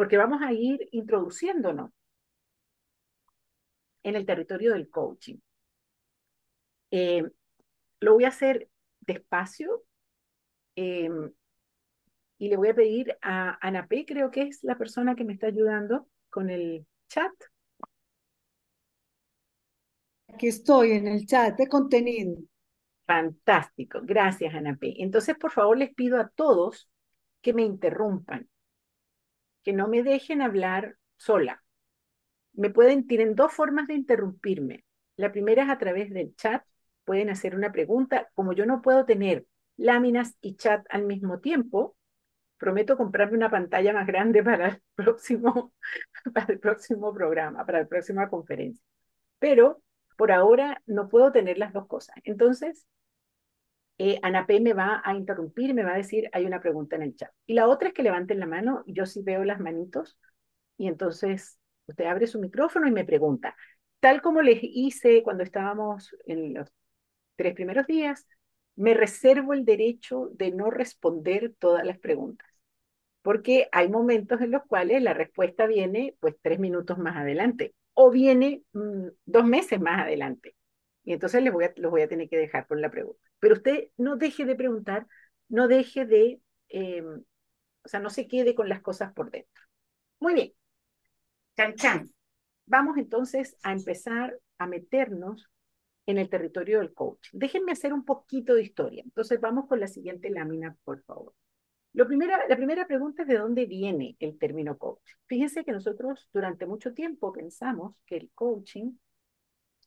porque 0.00 0.16
vamos 0.16 0.40
a 0.40 0.50
ir 0.50 0.88
introduciéndonos 0.92 1.90
en 4.02 4.16
el 4.16 4.24
territorio 4.24 4.72
del 4.72 4.88
coaching. 4.88 5.36
Eh, 6.90 7.22
lo 8.00 8.14
voy 8.14 8.24
a 8.24 8.28
hacer 8.28 8.70
despacio 9.00 9.82
eh, 10.74 11.10
y 12.38 12.48
le 12.48 12.56
voy 12.56 12.68
a 12.68 12.74
pedir 12.74 13.14
a 13.20 13.58
Ana 13.60 13.86
P., 13.88 14.06
creo 14.06 14.30
que 14.30 14.44
es 14.44 14.64
la 14.64 14.78
persona 14.78 15.14
que 15.14 15.24
me 15.24 15.34
está 15.34 15.48
ayudando 15.48 16.08
con 16.30 16.48
el 16.48 16.86
chat. 17.06 17.32
Aquí 20.28 20.46
estoy 20.46 20.92
en 20.92 21.08
el 21.08 21.26
chat 21.26 21.58
de 21.58 21.68
contenido. 21.68 22.38
Fantástico, 23.06 24.00
gracias 24.02 24.54
Ana 24.54 24.78
P. 24.80 24.94
Entonces, 25.02 25.36
por 25.36 25.50
favor, 25.50 25.76
les 25.76 25.92
pido 25.92 26.18
a 26.18 26.30
todos 26.30 26.88
que 27.42 27.52
me 27.52 27.64
interrumpan, 27.64 28.48
que 29.62 29.72
no 29.72 29.88
me 29.88 30.02
dejen 30.02 30.42
hablar 30.42 30.96
sola. 31.16 31.62
Me 32.52 32.70
pueden, 32.70 33.06
tienen 33.06 33.34
dos 33.34 33.52
formas 33.52 33.86
de 33.88 33.94
interrumpirme. 33.94 34.84
La 35.16 35.32
primera 35.32 35.64
es 35.64 35.70
a 35.70 35.78
través 35.78 36.10
del 36.10 36.34
chat, 36.36 36.64
pueden 37.04 37.30
hacer 37.30 37.54
una 37.54 37.72
pregunta. 37.72 38.28
Como 38.34 38.52
yo 38.52 38.66
no 38.66 38.82
puedo 38.82 39.04
tener 39.04 39.46
láminas 39.76 40.36
y 40.40 40.56
chat 40.56 40.84
al 40.90 41.04
mismo 41.04 41.40
tiempo, 41.40 41.96
prometo 42.58 42.96
comprarme 42.96 43.36
una 43.36 43.50
pantalla 43.50 43.92
más 43.92 44.06
grande 44.06 44.42
para 44.44 44.68
el 44.68 44.82
próximo, 44.94 45.72
para 46.34 46.52
el 46.52 46.60
próximo 46.60 47.12
programa, 47.12 47.64
para 47.64 47.80
la 47.80 47.88
próxima 47.88 48.28
conferencia. 48.28 48.84
Pero 49.38 49.82
por 50.16 50.32
ahora 50.32 50.82
no 50.86 51.08
puedo 51.08 51.32
tener 51.32 51.58
las 51.58 51.72
dos 51.72 51.86
cosas. 51.86 52.14
Entonces, 52.24 52.86
eh, 54.00 54.60
me 54.60 54.72
va 54.72 55.02
a 55.04 55.14
interrumpir 55.14 55.70
y 55.70 55.74
me 55.74 55.84
va 55.84 55.94
a 55.94 55.96
decir, 55.96 56.28
hay 56.32 56.46
una 56.46 56.60
pregunta 56.60 56.96
en 56.96 57.02
el 57.02 57.16
chat. 57.16 57.30
Y 57.46 57.54
la 57.54 57.68
otra 57.68 57.88
es 57.88 57.94
que 57.94 58.02
levanten 58.02 58.40
la 58.40 58.46
mano, 58.46 58.82
yo 58.86 59.06
sí 59.06 59.22
veo 59.22 59.44
las 59.44 59.60
manitos, 59.60 60.18
y 60.78 60.88
entonces 60.88 61.58
usted 61.86 62.06
abre 62.06 62.26
su 62.26 62.40
micrófono 62.40 62.88
y 62.88 62.92
me 62.92 63.04
pregunta. 63.04 63.56
Tal 64.00 64.22
como 64.22 64.42
les 64.42 64.60
hice 64.62 65.22
cuando 65.22 65.42
estábamos 65.44 66.16
en 66.26 66.54
los 66.54 66.72
tres 67.36 67.54
primeros 67.54 67.86
días, 67.86 68.26
me 68.76 68.94
reservo 68.94 69.52
el 69.52 69.64
derecho 69.64 70.30
de 70.34 70.52
no 70.52 70.70
responder 70.70 71.54
todas 71.58 71.84
las 71.84 71.98
preguntas 71.98 72.46
porque 73.22 73.68
hay 73.72 73.88
momentos 73.88 74.40
en 74.40 74.50
los 74.50 74.62
cuales 74.64 75.02
la 75.02 75.14
respuesta 75.14 75.66
viene 75.66 76.16
pues 76.20 76.36
tres 76.42 76.58
minutos 76.58 76.98
más 76.98 77.16
adelante 77.16 77.74
o 77.94 78.10
viene 78.10 78.62
mm, 78.72 79.08
dos 79.26 79.44
meses 79.44 79.80
más 79.80 80.00
adelante. 80.02 80.54
Y 81.04 81.12
entonces 81.12 81.42
les 81.42 81.52
voy 81.52 81.64
a, 81.64 81.72
los 81.76 81.90
voy 81.90 82.02
a 82.02 82.08
tener 82.08 82.28
que 82.28 82.36
dejar 82.36 82.66
con 82.66 82.80
la 82.80 82.90
pregunta. 82.90 83.20
Pero 83.38 83.54
usted 83.54 83.88
no 83.96 84.16
deje 84.16 84.44
de 84.44 84.54
preguntar, 84.54 85.06
no 85.48 85.68
deje 85.68 86.04
de, 86.06 86.40
em, 86.68 87.22
o 87.84 87.88
sea, 87.88 88.00
no 88.00 88.10
se 88.10 88.28
quede 88.28 88.54
con 88.54 88.68
las 88.68 88.80
cosas 88.82 89.12
por 89.12 89.30
dentro. 89.30 89.62
Muy 90.20 90.34
bien. 90.34 90.52
Chan, 91.56 91.74
chan. 91.74 92.14
Vamos 92.66 92.98
entonces 92.98 93.56
a 93.62 93.72
empezar 93.72 94.38
a 94.58 94.66
meternos 94.66 95.50
en 96.06 96.18
el 96.18 96.28
territorio 96.28 96.78
del 96.78 96.92
coach. 96.92 97.28
Déjenme 97.32 97.72
hacer 97.72 97.92
un 97.92 98.04
poquito 98.04 98.54
de 98.54 98.62
historia. 98.62 99.02
Entonces 99.04 99.40
vamos 99.40 99.66
con 99.66 99.80
la 99.80 99.88
siguiente 99.88 100.30
lámina, 100.30 100.76
por 100.84 101.02
favor. 101.02 101.34
Lo 101.92 102.06
primera, 102.06 102.46
la 102.48 102.56
primera 102.56 102.86
pregunta 102.86 103.22
es 103.22 103.28
de 103.28 103.38
dónde 103.38 103.66
viene 103.66 104.16
el 104.20 104.38
término 104.38 104.78
coach. 104.78 105.02
Fíjense 105.26 105.64
que 105.64 105.72
nosotros 105.72 106.28
durante 106.32 106.66
mucho 106.66 106.94
tiempo 106.94 107.32
pensamos 107.32 107.96
que 108.06 108.16
el 108.16 108.30
coaching 108.34 108.92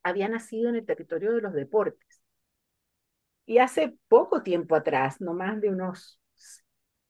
había 0.04 0.30
nacido 0.30 0.70
en 0.70 0.76
el 0.76 0.86
territorio 0.86 1.34
de 1.34 1.42
los 1.42 1.54
deportes. 1.54 2.22
Y 3.46 3.58
hace 3.58 3.98
poco 4.08 4.42
tiempo 4.44 4.76
atrás, 4.76 5.20
no 5.22 5.34
más 5.34 5.60
de 5.62 5.70
unos 5.70 6.20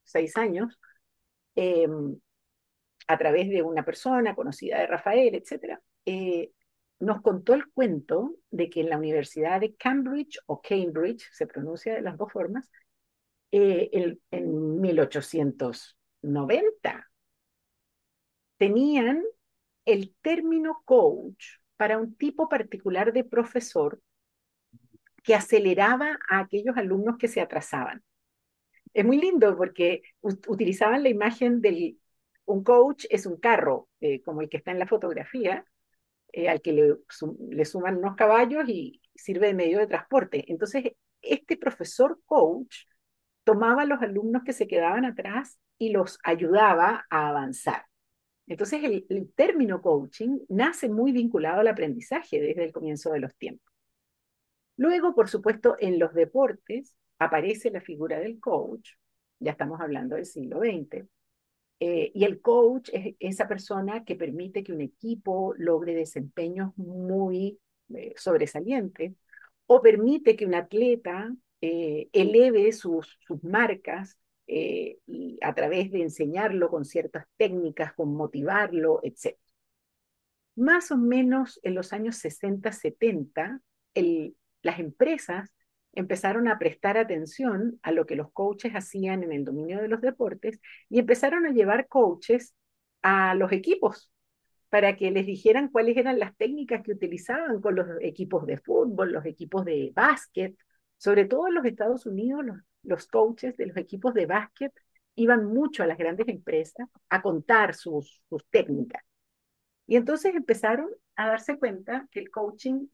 seis 0.02 0.36
años, 0.36 0.78
em, 1.54 2.18
a 3.06 3.18
través 3.18 3.48
de 3.48 3.62
una 3.62 3.84
persona 3.84 4.34
conocida 4.34 4.78
de 4.78 4.86
Rafael, 4.86 5.34
etc., 5.34 5.80
eh, 6.06 6.52
nos 7.00 7.22
contó 7.22 7.54
el 7.54 7.70
cuento 7.72 8.36
de 8.50 8.70
que 8.70 8.80
en 8.80 8.90
la 8.90 8.98
Universidad 8.98 9.60
de 9.60 9.74
Cambridge 9.74 10.38
o 10.46 10.60
Cambridge, 10.62 11.28
se 11.32 11.46
pronuncia 11.46 11.94
de 11.94 12.02
las 12.02 12.16
dos 12.16 12.32
formas, 12.32 12.70
eh, 13.52 14.16
en 14.30 14.80
1890 14.80 17.10
tenían 18.56 19.22
el 19.84 20.14
término 20.22 20.82
coach 20.84 21.44
para 21.76 21.98
un 21.98 22.14
tipo 22.14 22.48
particular 22.48 23.12
de 23.12 23.24
profesor 23.24 24.00
que 25.22 25.34
aceleraba 25.34 26.18
a 26.28 26.40
aquellos 26.40 26.76
alumnos 26.76 27.16
que 27.18 27.28
se 27.28 27.40
atrasaban. 27.40 28.02
Es 28.92 29.04
muy 29.04 29.18
lindo 29.18 29.56
porque 29.56 30.02
utilizaban 30.20 31.02
la 31.02 31.08
imagen 31.08 31.60
del 31.60 31.98
un 32.46 32.62
coach 32.62 33.06
es 33.10 33.26
un 33.26 33.38
carro, 33.38 33.88
eh, 34.00 34.22
como 34.22 34.42
el 34.42 34.48
que 34.48 34.58
está 34.58 34.70
en 34.70 34.78
la 34.78 34.86
fotografía, 34.86 35.64
eh, 36.32 36.48
al 36.48 36.60
que 36.60 36.72
le, 36.72 36.96
le, 37.50 37.64
suman 37.64 37.96
unos 37.96 38.16
caballos 38.16 38.68
y 38.68 39.00
sirve 39.14 39.48
de 39.48 39.54
medio 39.54 39.78
de 39.78 39.86
transporte. 39.86 40.44
Entonces, 40.48 40.92
este 41.22 41.56
profesor 41.56 42.20
coach 42.26 42.84
tomaba 43.44 43.82
a 43.82 43.86
los 43.86 44.02
alumnos 44.02 44.42
que 44.44 44.52
se 44.52 44.66
quedaban 44.66 45.04
atrás 45.04 45.58
y 45.78 45.90
los 45.90 46.18
ayudaba 46.22 47.06
a 47.10 47.28
avanzar. 47.28 47.86
Entonces, 48.46 48.82
el, 49.08 49.32
término 49.34 49.80
coaching 49.80 50.40
nace 50.48 50.88
muy 50.88 51.12
vinculado 51.12 51.60
al 51.60 51.68
aprendizaje 51.68 52.40
desde 52.40 52.64
el 52.64 52.72
comienzo 52.72 53.12
de 53.12 53.20
los 53.20 53.34
tiempos. 53.36 53.72
Luego, 54.76 55.14
por 55.14 55.28
supuesto, 55.28 55.76
en 55.78 55.98
los 55.98 56.12
deportes 56.14 56.96
aparece 57.18 57.70
la 57.70 57.80
figura 57.80 58.18
del 58.18 58.40
coach, 58.40 58.90
ya 59.38 59.52
estamos 59.52 59.80
hablando 59.80 60.16
del 60.16 60.26
siglo 60.26 60.58
XX, 60.60 61.06
eh, 61.80 62.12
y 62.14 62.24
el 62.24 62.40
coach 62.40 62.90
es 62.92 63.14
esa 63.18 63.48
persona 63.48 64.04
que 64.04 64.16
permite 64.16 64.62
que 64.62 64.72
un 64.72 64.80
equipo 64.80 65.54
logre 65.56 65.94
desempeños 65.94 66.76
muy 66.76 67.58
eh, 67.94 68.14
sobresalientes 68.16 69.12
o 69.66 69.80
permite 69.80 70.36
que 70.36 70.46
un 70.46 70.54
atleta 70.54 71.34
eh, 71.60 72.08
eleve 72.12 72.72
sus, 72.72 73.18
sus 73.26 73.42
marcas 73.42 74.18
eh, 74.46 74.98
y 75.06 75.38
a 75.42 75.54
través 75.54 75.90
de 75.90 76.02
enseñarlo 76.02 76.70
con 76.70 76.84
ciertas 76.84 77.26
técnicas, 77.36 77.94
con 77.94 78.14
motivarlo, 78.14 79.00
etc. 79.02 79.36
Más 80.56 80.90
o 80.90 80.96
menos 80.96 81.60
en 81.62 81.74
los 81.74 81.92
años 81.92 82.16
60, 82.16 82.70
70, 82.72 83.60
las 84.62 84.78
empresas 84.78 85.52
empezaron 85.92 86.48
a 86.48 86.58
prestar 86.58 86.98
atención 86.98 87.78
a 87.82 87.92
lo 87.92 88.06
que 88.06 88.16
los 88.16 88.32
coaches 88.32 88.72
hacían 88.74 89.22
en 89.22 89.32
el 89.32 89.44
dominio 89.44 89.80
de 89.80 89.88
los 89.88 90.00
deportes 90.00 90.60
y 90.88 90.98
empezaron 90.98 91.46
a 91.46 91.52
llevar 91.52 91.88
coaches 91.88 92.54
a 93.02 93.34
los 93.34 93.52
equipos 93.52 94.10
para 94.70 94.96
que 94.96 95.10
les 95.12 95.26
dijeran 95.26 95.68
cuáles 95.68 95.96
eran 95.96 96.18
las 96.18 96.36
técnicas 96.36 96.82
que 96.82 96.92
utilizaban 96.92 97.60
con 97.60 97.76
los 97.76 97.86
equipos 98.00 98.44
de 98.46 98.58
fútbol, 98.58 99.12
los 99.12 99.24
equipos 99.24 99.64
de 99.64 99.92
básquet, 99.94 100.56
sobre 100.96 101.26
todo 101.26 101.46
en 101.46 101.54
los 101.54 101.64
Estados 101.64 102.06
Unidos, 102.06 102.44
los, 102.44 102.56
coaches 103.10 103.56
de 103.56 103.66
los 103.66 103.76
equipos 103.76 104.14
de 104.14 104.26
básquet 104.26 104.72
iban 105.16 105.44
mucho 105.46 105.82
a 105.82 105.86
las 105.86 105.98
grandes 105.98 106.28
empresas 106.28 106.88
a 107.08 107.22
contar 107.22 107.74
sus, 107.74 108.22
técnicas. 108.50 109.02
Y 109.86 109.96
entonces 109.96 110.34
empezaron 110.34 110.90
a 111.16 111.28
darse 111.28 111.58
cuenta 111.58 112.08
que 112.10 112.20
el 112.20 112.30
coaching 112.30 112.86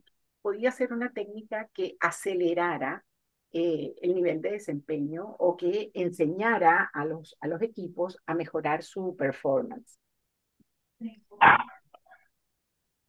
podía 0.43 0.71
ser 0.71 0.93
una 0.93 1.13
técnica 1.13 1.69
que 1.73 1.97
acelerara 2.01 3.05
eh, 3.53 3.95
el 4.03 4.15
nivel 4.15 4.41
de 4.41 4.53
desempeño 4.53 5.25
o 5.39 5.57
que 5.57 5.91
enseñara 5.95 6.91
a 6.93 7.05
los, 7.05 7.37
a 7.41 7.49
los 7.49 7.63
equipos 7.63 8.19
a 8.27 8.35
mejorar 8.35 8.83
su 8.83 9.17
performance. 9.17 9.99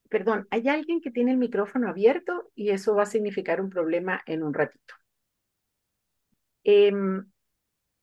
Perdón, 0.08 0.46
hay 0.50 0.68
alguien 0.68 1.00
que 1.00 1.10
tiene 1.10 1.32
el 1.32 1.38
micrófono 1.38 1.88
abierto 1.88 2.50
y 2.54 2.70
eso 2.70 2.94
va 2.94 3.04
a 3.04 3.06
significar 3.06 3.60
un 3.60 3.70
problema 3.70 4.22
en 4.26 4.42
un 4.42 4.52
ratito. 4.52 4.94
Em, 6.64 7.24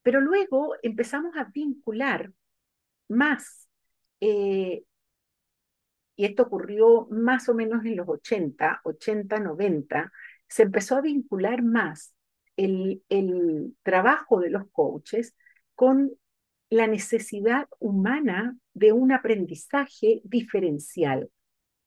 pero 0.01 0.21
luego 0.21 0.75
empezamos 0.83 1.35
a 1.37 1.45
vincular 1.45 2.31
más, 3.09 3.69
eh, 4.21 4.83
y 6.15 6.25
esto 6.25 6.43
ocurrió 6.43 7.07
más 7.11 7.47
o 7.49 7.53
menos 7.53 7.85
en 7.85 7.95
los 7.95 8.07
80, 8.07 8.81
80, 8.83 9.39
90, 9.39 10.11
se 10.47 10.63
empezó 10.63 10.97
a 10.97 11.01
vincular 11.01 11.61
más 11.63 12.13
el, 12.57 13.03
el 13.09 13.75
trabajo 13.83 14.41
de 14.41 14.49
los 14.49 14.69
coaches 14.71 15.35
con 15.75 16.11
la 16.69 16.87
necesidad 16.87 17.67
humana 17.79 18.57
de 18.73 18.91
un 18.91 19.11
aprendizaje 19.11 20.21
diferencial 20.23 21.29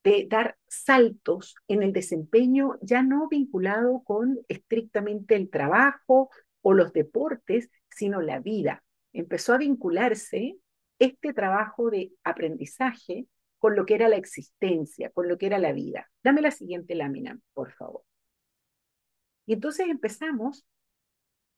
de 0.03 0.27
dar 0.29 0.57
saltos 0.67 1.55
en 1.69 1.83
el 1.83 1.93
desempeño 1.93 2.79
ya 2.81 3.03
no 3.03 3.29
vinculado 3.29 4.03
con 4.05 4.41
estrictamente 4.49 5.37
el 5.37 5.51
trabajo 5.51 6.31
o 6.63 6.73
los 6.73 6.93
deportes, 6.93 7.71
sino 7.91 8.21
la 8.21 8.41
vida. 8.41 8.83
Empezó 9.13 9.53
a 9.53 9.59
vincularse 9.59 10.57
este 10.99 11.33
trabajo 11.33 11.91
de 11.91 12.13
aprendizaje 12.25 13.27
con 13.59 13.77
lo 13.77 13.87
que 13.87 13.95
era 13.95 14.09
la 14.09 14.17
existencia, 14.17 15.11
con 15.11 15.29
lo 15.29 15.39
que 15.39 15.47
era 15.47 15.59
la 15.59 15.73
vida. 15.73 16.11
Dame 16.23 16.41
la 16.41 16.51
siguiente 16.51 16.95
lámina, 16.95 17.39
por 17.55 17.73
favor. 17.73 18.03
Y 19.47 19.55
entonces 19.55 19.89
empezamos 19.89 20.67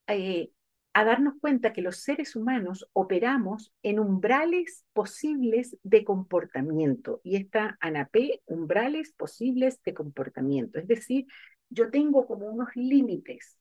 eh, 0.06 0.50
a 0.94 1.04
darnos 1.04 1.34
cuenta 1.40 1.72
que 1.72 1.82
los 1.82 1.98
seres 1.98 2.36
humanos 2.36 2.88
operamos 2.92 3.72
en 3.82 3.98
umbrales 3.98 4.84
posibles 4.92 5.76
de 5.82 6.04
comportamiento. 6.04 7.20
Y 7.24 7.36
esta 7.36 7.76
ANAP, 7.80 8.16
umbrales 8.46 9.12
posibles 9.12 9.82
de 9.82 9.94
comportamiento. 9.94 10.78
Es 10.78 10.86
decir, 10.86 11.26
yo 11.68 11.90
tengo 11.90 12.26
como 12.26 12.46
unos 12.46 12.68
límites 12.74 13.56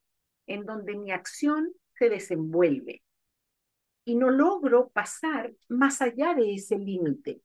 en 0.47 0.65
donde 0.65 0.95
mi 0.95 1.11
acción 1.11 1.73
se 1.97 2.09
desenvuelve 2.09 3.03
y 4.05 4.15
no 4.15 4.29
logro 4.29 4.89
pasar 4.89 5.53
más 5.69 6.01
allá 6.01 6.33
de 6.33 6.53
ese 6.55 6.77
límite. 6.77 7.41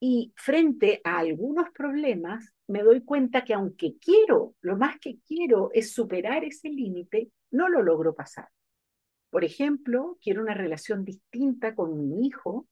Y 0.00 0.32
frente 0.34 1.00
a 1.04 1.18
algunos 1.18 1.70
problemas, 1.70 2.52
me 2.66 2.82
doy 2.82 3.02
cuenta 3.02 3.44
que 3.44 3.54
aunque 3.54 3.96
quiero, 4.00 4.54
lo 4.60 4.76
más 4.76 4.98
que 4.98 5.18
quiero 5.26 5.70
es 5.72 5.92
superar 5.92 6.44
ese 6.44 6.70
límite, 6.70 7.30
no 7.50 7.68
lo 7.68 7.82
logro 7.82 8.14
pasar. 8.14 8.48
Por 9.30 9.44
ejemplo, 9.44 10.18
quiero 10.20 10.42
una 10.42 10.54
relación 10.54 11.04
distinta 11.04 11.74
con 11.74 11.96
mi 11.96 12.26
hijo. 12.26 12.66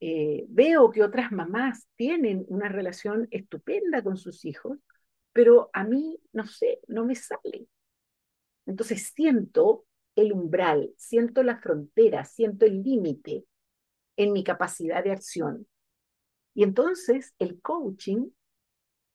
Eh, 0.00 0.44
veo 0.48 0.90
que 0.90 1.02
otras 1.02 1.32
mamás 1.32 1.88
tienen 1.96 2.44
una 2.48 2.68
relación 2.68 3.28
estupenda 3.30 4.02
con 4.02 4.16
sus 4.16 4.44
hijos, 4.44 4.78
pero 5.32 5.70
a 5.72 5.84
mí, 5.84 6.18
no 6.32 6.46
sé, 6.46 6.80
no 6.88 7.04
me 7.04 7.14
sale. 7.14 7.66
Entonces 8.66 9.12
siento 9.14 9.84
el 10.14 10.32
umbral, 10.32 10.92
siento 10.96 11.42
la 11.42 11.56
frontera, 11.58 12.24
siento 12.24 12.66
el 12.66 12.82
límite 12.82 13.44
en 14.16 14.32
mi 14.32 14.44
capacidad 14.44 15.02
de 15.02 15.12
acción. 15.12 15.66
Y 16.54 16.64
entonces 16.64 17.34
el 17.38 17.60
coaching 17.60 18.28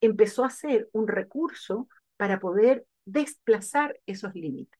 empezó 0.01 0.43
a 0.43 0.49
ser 0.49 0.89
un 0.91 1.07
recurso 1.07 1.87
para 2.17 2.39
poder 2.39 2.85
desplazar 3.05 3.99
esos 4.05 4.33
límites. 4.33 4.79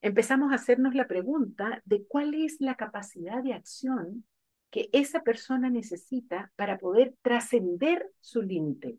Empezamos 0.00 0.52
a 0.52 0.56
hacernos 0.56 0.94
la 0.94 1.06
pregunta 1.06 1.82
de 1.84 2.04
cuál 2.06 2.34
es 2.34 2.60
la 2.60 2.74
capacidad 2.74 3.42
de 3.42 3.54
acción 3.54 4.26
que 4.70 4.90
esa 4.92 5.22
persona 5.22 5.70
necesita 5.70 6.52
para 6.56 6.78
poder 6.78 7.14
trascender 7.22 8.10
su 8.20 8.42
límite, 8.42 8.98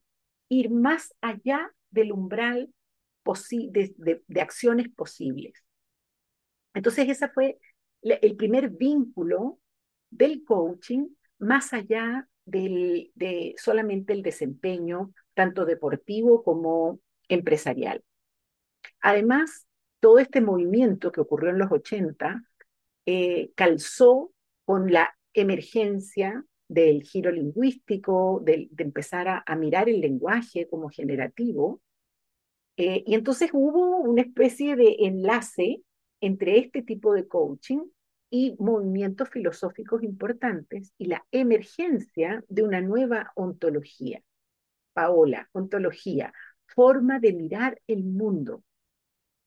ir 0.49 0.69
más 0.69 1.13
allá 1.21 1.71
del 1.89 2.11
umbral 2.11 2.73
de, 3.23 4.23
acciones 4.39 4.89
posibles. 4.89 5.63
Entonces, 6.73 7.09
ese 7.09 7.29
fue 7.29 7.57
el 8.01 8.35
primer 8.35 8.69
vínculo 8.69 9.59
del 10.09 10.43
coaching 10.43 11.07
más 11.39 11.73
allá 11.73 12.27
del, 12.45 13.11
de 13.15 13.55
solamente 13.57 14.13
el 14.13 14.21
desempeño, 14.21 15.11
tanto 15.33 15.65
deportivo 15.65 16.43
como 16.43 16.99
empresarial. 17.27 18.03
Además, 19.01 19.67
todo 19.99 20.19
este 20.19 20.41
movimiento 20.41 21.11
que 21.11 21.21
ocurrió 21.21 21.49
en 21.49 21.59
los 21.59 21.71
80 21.71 22.43
eh, 23.05 23.51
calzó 23.55 24.31
con 24.65 24.91
la 24.91 25.15
emergencia 25.33 26.43
del 26.67 27.03
giro 27.03 27.31
lingüístico, 27.31 28.41
de, 28.43 28.69
empezar 28.77 29.43
a, 29.45 29.55
mirar 29.55 29.89
el 29.89 30.01
lenguaje 30.01 30.67
como 30.67 30.89
generativo. 30.89 31.81
Eh, 32.77 33.03
y 33.05 33.13
entonces 33.15 33.51
hubo 33.53 33.97
una 33.97 34.21
especie 34.21 34.75
de 34.75 34.97
enlace 34.99 35.81
entre 36.21 36.59
este 36.59 36.81
tipo 36.81 37.13
de 37.13 37.27
coaching 37.27 37.79
y 38.29 38.55
movimientos 38.59 39.29
filosóficos 39.29 40.03
importantes 40.03 40.93
y 40.97 41.05
la 41.05 41.25
emergencia 41.31 42.43
de 42.49 42.63
una 42.63 42.81
nueva 42.81 43.31
ontología. 43.35 44.21
Paola, 44.93 45.49
ontología, 45.51 46.33
forma 46.65 47.19
de 47.19 47.33
mirar 47.33 47.81
el 47.87 48.03
mundo. 48.03 48.63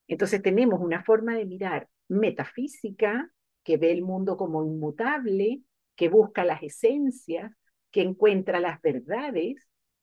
Entonces 0.06 0.40
tenemos 0.42 0.80
una 0.80 1.02
forma 1.04 1.36
de 1.36 1.44
mirar 1.44 1.88
metafísica, 2.08 3.30
que 3.62 3.76
ve 3.76 3.92
el 3.92 4.02
mundo 4.02 4.36
como 4.36 4.64
inmutable, 4.64 5.62
que 5.98 6.08
busca 6.08 6.44
las 6.44 6.62
esencias, 6.62 7.52
que 7.90 8.02
encuentra 8.02 8.60
las 8.60 8.80
verdades, 8.80 9.56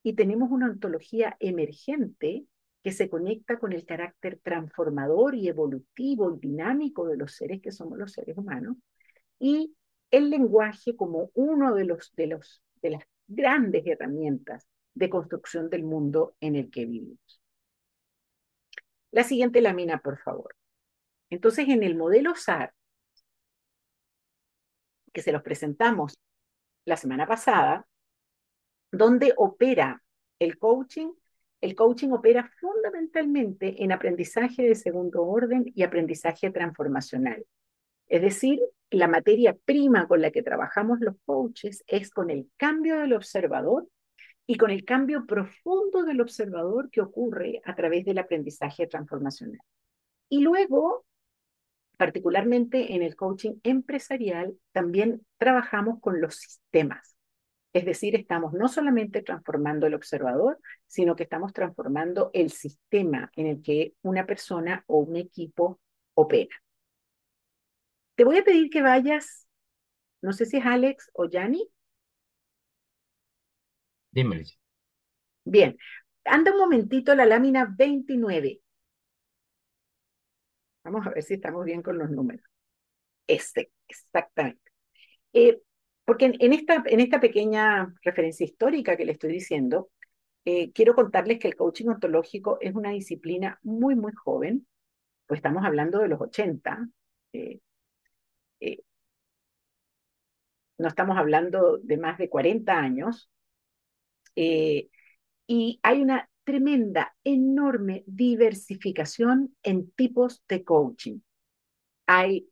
y 0.03 0.13
tenemos 0.13 0.51
una 0.51 0.67
ontología 0.67 1.37
emergente 1.39 2.45
que 2.83 2.91
se 2.91 3.09
conecta 3.09 3.57
con 3.57 3.71
el 3.71 3.85
carácter 3.85 4.39
transformador 4.43 5.35
y 5.35 5.47
evolutivo 5.47 6.35
y 6.35 6.39
dinámico 6.39 7.07
de 7.07 7.15
los 7.15 7.35
seres 7.35 7.61
que 7.61 7.71
somos 7.71 7.97
los 7.97 8.11
seres 8.11 8.37
humanos, 8.37 8.75
y 9.39 9.73
el 10.11 10.29
lenguaje 10.29 10.97
como 10.97 11.31
uno 11.33 11.73
de, 11.73 11.85
los, 11.85 12.13
de, 12.15 12.27
los, 12.27 12.61
de 12.81 12.89
las 12.89 13.03
grandes 13.27 13.87
herramientas 13.87 14.67
de 14.93 15.09
construcción 15.09 15.69
del 15.69 15.83
mundo 15.83 16.35
en 16.41 16.57
el 16.57 16.69
que 16.69 16.85
vivimos. 16.85 17.41
La 19.11 19.23
siguiente 19.23 19.61
lámina, 19.61 19.99
por 19.99 20.19
favor. 20.19 20.57
Entonces, 21.29 21.69
en 21.69 21.83
el 21.83 21.95
modelo 21.95 22.35
SAR, 22.35 22.73
que 25.15 25.21
se 25.21 25.31
los 25.31 25.41
presentamos 25.41 26.19
la 26.83 26.97
semana 26.97 27.25
pasada, 27.25 27.87
donde 28.91 29.33
opera 29.37 30.03
el 30.39 30.59
coaching, 30.59 31.07
el 31.61 31.73
coaching 31.73 32.09
opera 32.09 32.51
fundamentalmente 32.59 33.81
en 33.81 33.93
aprendizaje 33.93 34.63
de 34.63 34.75
segundo 34.75 35.23
orden 35.23 35.71
y 35.73 35.83
aprendizaje 35.83 36.51
transformacional. 36.51 37.45
Es 38.07 38.21
decir, 38.21 38.59
la 38.91 39.07
materia 39.07 39.57
prima 39.65 40.05
con 40.07 40.21
la 40.21 40.31
que 40.31 40.43
trabajamos 40.43 40.99
los 40.99 41.15
coaches 41.25 41.83
es 41.87 42.11
con 42.11 42.29
el 42.29 42.51
cambio 42.57 42.99
del 42.99 43.13
observador 43.13 43.87
y 44.45 44.57
con 44.57 44.69
el 44.69 44.83
cambio 44.83 45.25
profundo 45.25 46.03
del 46.03 46.19
observador 46.19 46.89
que 46.91 47.01
ocurre 47.01 47.61
a 47.63 47.73
través 47.73 48.03
del 48.03 48.17
aprendizaje 48.17 48.85
transformacional. 48.85 49.61
Y 50.27 50.41
luego, 50.41 51.05
particularmente 51.97 52.95
en 52.95 53.01
el 53.01 53.15
coaching 53.15 53.55
empresarial, 53.63 54.57
también 54.71 55.25
trabajamos 55.37 55.99
con 55.99 56.21
los 56.21 56.35
sistemas. 56.35 57.15
Es 57.73 57.85
decir, 57.85 58.15
estamos 58.15 58.53
no 58.53 58.67
solamente 58.67 59.21
transformando 59.21 59.85
el 59.85 59.95
observador, 59.95 60.59
sino 60.87 61.15
que 61.15 61.23
estamos 61.23 61.51
transformando 61.51 62.31
el 62.33 62.51
sistema 62.51 63.29
en 63.35 63.47
el 63.47 63.61
que 63.61 63.93
una 64.01 64.25
persona 64.25 64.83
o 64.87 64.99
un 64.99 65.17
equipo 65.17 65.79
opera. 66.13 66.55
Te 68.15 68.23
voy 68.23 68.37
a 68.37 68.43
pedir 68.43 68.69
que 68.69 68.81
vayas, 68.81 69.47
no 70.21 70.31
sé 70.31 70.45
si 70.45 70.57
es 70.57 70.65
Alex 70.65 71.09
o 71.13 71.29
Yanni, 71.29 71.69
Dímelo. 74.15 74.45
Bien, 75.43 75.77
anda 76.23 76.51
un 76.51 76.57
momentito 76.57 77.13
la 77.15 77.25
lámina 77.25 77.75
29. 77.77 78.61
Vamos 80.85 81.07
a 81.07 81.09
ver 81.09 81.23
si 81.23 81.33
estamos 81.33 81.65
bien 81.65 81.81
con 81.81 81.97
los 81.97 82.11
números. 82.11 82.45
Este, 83.25 83.71
exactamente. 83.87 84.71
Eh, 85.33 85.59
porque 86.05 86.31
en, 86.39 86.53
esta, 86.53 86.83
en 86.85 86.99
esta 86.99 87.19
pequeña 87.19 87.91
referencia 88.03 88.45
histórica 88.45 88.95
que 88.95 89.05
le 89.05 89.13
estoy 89.13 89.31
diciendo, 89.31 89.89
eh, 90.45 90.71
quiero 90.73 90.93
contarles 90.93 91.39
que 91.39 91.47
el 91.47 91.55
coaching 91.55 91.87
ontológico 91.87 92.59
es 92.61 92.75
una 92.75 92.91
disciplina 92.91 93.59
muy, 93.63 93.95
muy 93.95 94.13
joven, 94.13 94.67
pues 95.25 95.39
estamos 95.39 95.65
hablando 95.65 95.97
de 95.99 96.07
los 96.07 96.21
80. 96.21 96.87
Eh, 97.33 97.59
no 100.77 100.87
estamos 100.87 101.17
hablando 101.17 101.79
de 101.79 101.97
más 101.97 102.19
de 102.19 102.29
40 102.29 102.77
años, 102.77 103.29
y 104.35 105.79
hay 105.81 106.01
una 106.01 106.29
tremenda, 106.45 107.15
enorme 107.23 108.03
diversificación 108.07 109.55
en 109.63 109.91
tipos 109.91 110.43
de 110.47 110.63
coaching. 110.63 111.19
Hay 112.07 112.47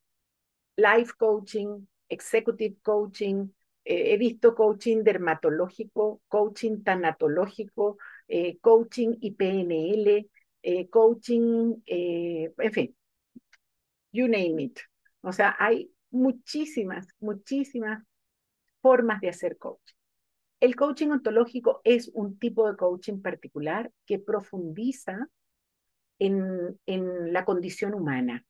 life 0.76 1.14
coaching, 1.18 1.88
executive 2.10 2.76
coaching, 2.82 3.50
eh, 3.86 4.14
he 4.14 4.18
visto 4.18 4.56
coaching 4.56 5.04
dermatológico, 5.04 6.22
coaching 6.28 6.84
tanatológico, 6.84 7.98
eh, 8.28 8.58
coaching 8.60 9.16
IPNL, 9.22 10.30
coaching, 10.90 11.76
en 11.86 12.72
fin, 12.72 12.96
you 14.14 14.28
name 14.28 14.64
it. 14.64 14.80
O 15.22 15.32
sea, 15.34 15.56
hay 15.60 15.92
muchísimas, 16.10 17.08
muchísimas 17.20 18.04
formas 18.82 19.20
de 19.22 19.30
hacer 19.30 19.58
coaching. 19.58 19.96
El 20.64 20.78
coaching 20.78 21.10
ontológico 21.10 21.82
es 21.84 22.10
un 22.14 22.40
tipo 22.40 22.72
de 22.72 22.78
coaching 22.78 23.22
particular 23.22 23.92
que 24.06 24.18
profundiza 24.18 25.28
en, 26.20 26.80
la 26.86 27.44
condición 27.44 27.94
humana, 27.94 28.46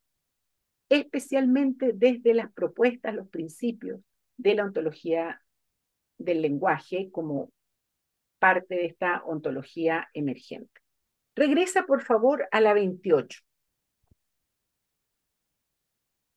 especialmente 0.89 1.91
desde 1.91 2.35
las 2.35 2.53
propuestas, 2.53 3.15
los 3.15 3.29
principios 3.29 3.99
de 4.37 4.53
la 4.53 4.65
ontología 4.65 5.41
del 6.19 6.43
lenguaje 6.43 7.09
como 7.11 7.51
parte 8.37 8.75
de 8.75 8.85
esta 8.85 9.23
ontología 9.25 10.07
emergente. 10.13 10.81
Regresa, 11.33 11.87
por 11.87 12.03
favor, 12.03 12.47
a 12.51 12.61
la 12.61 12.75
28. 12.75 13.41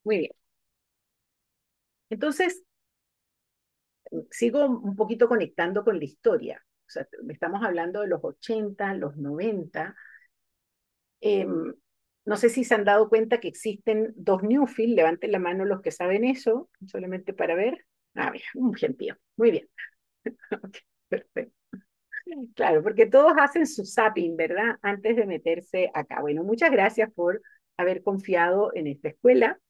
Muy 0.04 0.18
bien. 0.20 0.32
Entonces, 2.08 2.65
sigo 4.30 4.66
un 4.66 4.96
poquito 4.96 5.28
conectando 5.28 5.84
con 5.84 5.98
la 5.98 6.04
historia. 6.04 6.62
O 6.86 6.90
sea, 6.90 7.06
estamos 7.28 7.64
hablando 7.64 8.00
de 8.00 8.08
los 8.08 8.22
80, 8.22 8.94
los 8.94 9.16
90. 9.16 9.96
Em, 11.20 11.74
no 12.24 12.36
sé 12.36 12.48
si 12.48 12.64
se 12.64 12.74
han 12.74 12.84
dado 12.84 13.08
cuenta 13.08 13.40
que 13.40 13.48
existen 13.48 14.12
dos 14.16 14.42
Newfield, 14.42 14.96
levanten 14.96 15.32
la 15.32 15.38
mano 15.38 15.64
los 15.64 15.80
que 15.82 15.90
saben 15.90 16.24
eso, 16.24 16.70
solamente 16.86 17.32
para 17.32 17.54
ver. 17.54 17.86
Ah, 18.14 18.30
mira, 18.30 18.44
un 18.54 18.74
gentío. 18.74 19.16
Muy 19.36 19.50
bien. 19.50 19.68
perfecto. 21.08 21.56
Claro, 22.54 22.82
porque 22.82 23.06
todos 23.06 23.34
hacen 23.38 23.66
su 23.66 23.84
zapping, 23.84 24.36
¿verdad? 24.36 24.78
Antes 24.82 25.16
de 25.16 25.26
meterse 25.26 25.90
acá. 25.94 26.20
Bueno, 26.20 26.42
muchas 26.42 26.70
gracias 26.72 27.12
por 27.12 27.40
haber 27.76 28.02
confiado 28.02 28.72
en 28.74 28.88
esta 28.88 29.08
escuela, 29.08 29.60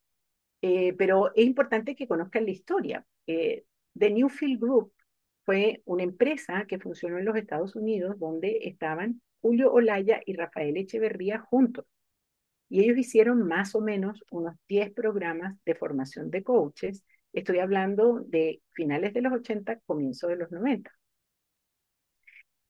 eh, 0.63 0.95
pero 0.95 1.35
es 1.35 1.47
importante 1.47 1.97
que 1.97 2.09
conozcan 2.09 2.45
la 2.47 2.51
historia. 2.53 3.07
Eh, 3.27 3.65
The 3.99 4.11
Newfield 4.11 4.61
Group 4.61 4.93
fue 5.45 5.83
una 5.85 6.03
empresa 6.03 6.67
que 6.69 6.79
funcionó 6.79 7.19
en 7.19 7.25
los 7.25 7.37
Estados 7.37 7.77
Unidos 7.77 8.19
donde 8.19 8.59
estaban 8.63 9.23
Julio 9.41 9.73
Olaya 9.73 10.21
y 10.27 10.35
Rafael 10.35 10.77
Echeverría 10.77 11.39
juntos. 11.39 11.87
Y 12.69 12.83
ellos 12.83 12.99
hicieron 12.99 13.47
más 13.47 13.75
o 13.75 13.81
menos 13.81 14.25
unos 14.31 14.57
10 14.69 14.93
programas 14.93 15.57
de 15.65 15.77
formación 15.77 16.31
de 16.31 16.43
coaches. 16.43 17.05
Estoy 17.33 17.61
hablando 17.61 18.21
de 18.27 18.61
finales 18.73 19.15
de 19.15 19.23
los 19.23 19.33
80, 19.33 19.81
comienzo 19.87 20.27
de 20.27 20.37
los 20.37 20.51
90. 20.51 20.91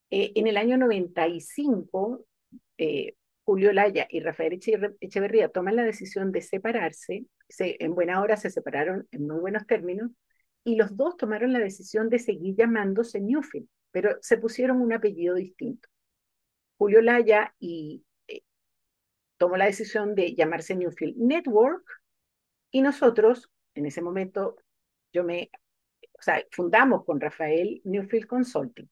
Eh, 0.09 0.33
en 0.35 0.47
el 0.47 0.57
año 0.57 0.77
95, 0.77 2.25
eh, 2.77 3.15
Julio 3.43 3.73
Laya 3.73 4.07
y 4.09 4.19
Rafael 4.19 4.59
Echeverría 4.99 5.49
toman 5.49 5.75
la 5.75 5.83
decisión 5.83 6.31
de 6.31 6.41
separarse. 6.41 7.25
en 7.59 7.95
buena 7.95 8.21
hora 8.21 8.37
se 8.37 8.49
separaron 8.49 9.07
en 9.11 9.25
muy 9.25 9.39
buenos 9.39 9.65
términos. 9.65 10.11
Y 10.67 10.75
los 10.75 10.97
dos 10.97 11.15
tomaron 11.15 11.53
la 11.53 11.59
decisión 11.59 12.09
de 12.09 12.19
seguir 12.19 12.57
llamándose 12.57 13.21
Newfield, 13.21 13.69
pero 13.89 14.17
se 14.19 14.37
pusieron 14.37 14.81
un 14.81 14.91
apellido 14.91 15.33
distinto. 15.33 15.87
Julio 16.77 17.01
Laya 17.01 17.55
y 17.57 18.03
eh, 18.27 18.41
tomó 19.37 19.55
la 19.55 19.63
decisión 19.63 20.13
de 20.13 20.35
llamarse 20.35 20.75
Newfield 20.75 21.15
Network 21.15 21.85
y 22.69 22.81
nosotros, 22.81 23.49
en 23.75 23.85
ese 23.85 24.01
momento, 24.01 24.57
yo 25.13 25.23
me, 25.23 25.49
o 26.11 26.21
sea, 26.21 26.43
fundamos 26.51 27.05
con 27.05 27.21
Rafael 27.21 27.79
Newfield 27.85 28.27
Consulting. 28.27 28.89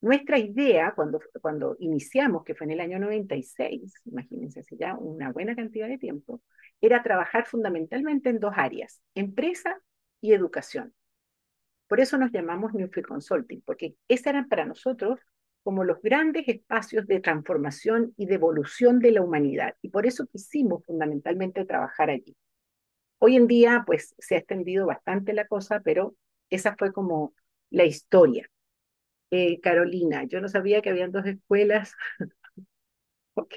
Nuestra 0.00 0.36
idea, 0.36 0.94
cuando, 0.96 1.20
cuando 1.40 1.76
iniciamos, 1.78 2.42
que 2.42 2.56
fue 2.56 2.64
en 2.64 2.72
el 2.72 2.80
año 2.80 2.98
96, 2.98 4.02
imagínense, 4.06 4.58
hace 4.58 4.76
ya 4.76 4.96
una 4.96 5.30
buena 5.30 5.54
cantidad 5.54 5.86
de 5.86 5.98
tiempo, 5.98 6.42
era 6.80 7.04
trabajar 7.04 7.46
fundamentalmente 7.46 8.30
en 8.30 8.40
dos 8.40 8.54
áreas, 8.56 9.00
empresa 9.14 9.80
y 10.22 10.32
educación. 10.32 10.94
Por 11.88 12.00
eso 12.00 12.16
nos 12.16 12.32
llamamos 12.32 12.72
Newfield 12.72 13.06
Consulting, 13.06 13.62
porque 13.66 13.96
esos 14.08 14.28
eran 14.28 14.48
para 14.48 14.64
nosotros 14.64 15.20
como 15.62 15.84
los 15.84 16.00
grandes 16.00 16.48
espacios 16.48 17.06
de 17.06 17.20
transformación 17.20 18.14
y 18.16 18.26
de 18.26 18.34
evolución 18.36 18.98
de 18.98 19.12
la 19.12 19.22
humanidad. 19.22 19.74
Y 19.82 19.90
por 19.90 20.06
eso 20.06 20.26
quisimos 20.26 20.84
fundamentalmente 20.86 21.66
trabajar 21.66 22.08
allí. 22.08 22.34
Hoy 23.18 23.36
en 23.36 23.46
día, 23.46 23.84
pues 23.86 24.14
se 24.18 24.34
ha 24.36 24.38
extendido 24.38 24.86
bastante 24.86 25.32
la 25.32 25.46
cosa, 25.46 25.80
pero 25.80 26.16
esa 26.50 26.76
fue 26.76 26.92
como 26.92 27.34
la 27.70 27.84
historia. 27.84 28.48
Eh, 29.30 29.60
Carolina, 29.60 30.24
yo 30.24 30.40
no 30.40 30.48
sabía 30.48 30.82
que 30.82 30.90
habían 30.90 31.12
dos 31.12 31.26
escuelas. 31.26 31.94
ok, 33.34 33.54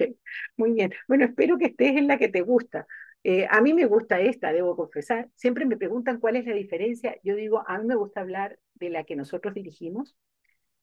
muy 0.57 0.71
bien. 0.73 0.93
Bueno, 1.07 1.25
espero 1.25 1.57
que 1.57 1.65
estés 1.67 1.97
en 1.97 2.07
la 2.07 2.17
que 2.17 2.29
te 2.29 2.41
gusta. 2.41 2.87
Eh, 3.27 3.47
a 3.49 3.59
mí 3.61 3.73
me 3.73 3.85
gusta 3.85 4.19
esta, 4.19 4.51
debo 4.53 4.75
confesar. 4.75 5.29
Siempre 5.35 5.65
me 5.65 5.77
preguntan 5.77 6.19
cuál 6.19 6.35
es 6.35 6.45
la 6.45 6.53
diferencia. 6.53 7.17
Yo 7.23 7.35
digo, 7.35 7.63
a 7.67 7.79
mí 7.79 7.85
me 7.85 7.95
gusta 7.95 8.21
hablar 8.21 8.59
de 8.75 8.89
la 8.89 9.03
que 9.03 9.15
nosotros 9.15 9.53
dirigimos. 9.53 10.15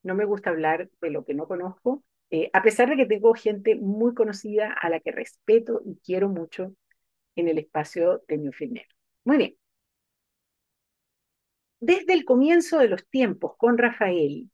No 0.03 0.15
me 0.15 0.25
gusta 0.25 0.49
hablar 0.49 0.89
de 1.01 1.09
lo 1.09 1.23
que 1.25 1.33
no 1.33 1.47
conozco. 1.47 2.03
Eh, 2.29 2.49
a 2.53 2.61
pesar 2.61 2.89
de 2.89 2.97
que 2.97 3.05
tengo 3.05 3.33
gente 3.33 3.75
muy 3.75 4.13
conocida 4.13 4.73
a 4.73 4.89
la 4.89 4.99
que 4.99 5.11
respeto 5.11 5.81
y 5.85 5.97
quiero 6.03 6.29
mucho 6.29 6.75
en 7.35 7.47
el 7.47 7.59
espacio 7.59 8.23
de 8.27 8.37
Newfield 8.37 8.81
Muy 9.23 9.37
bien. 9.37 9.55
Desde 11.79 12.13
el 12.13 12.25
comienzo 12.25 12.79
de 12.79 12.87
los 12.89 13.07
tiempos 13.07 13.55
con 13.57 13.77
Rafael, 13.77 14.49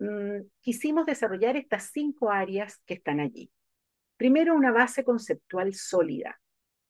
Mm, 0.00 0.48
quisimos 0.62 1.04
desarrollar 1.04 1.56
estas 1.56 1.90
cinco 1.92 2.30
áreas 2.30 2.80
que 2.86 2.94
están 2.94 3.20
allí. 3.20 3.52
Primero, 4.16 4.54
una 4.54 4.72
base 4.72 5.04
conceptual 5.04 5.74
sólida, 5.74 6.40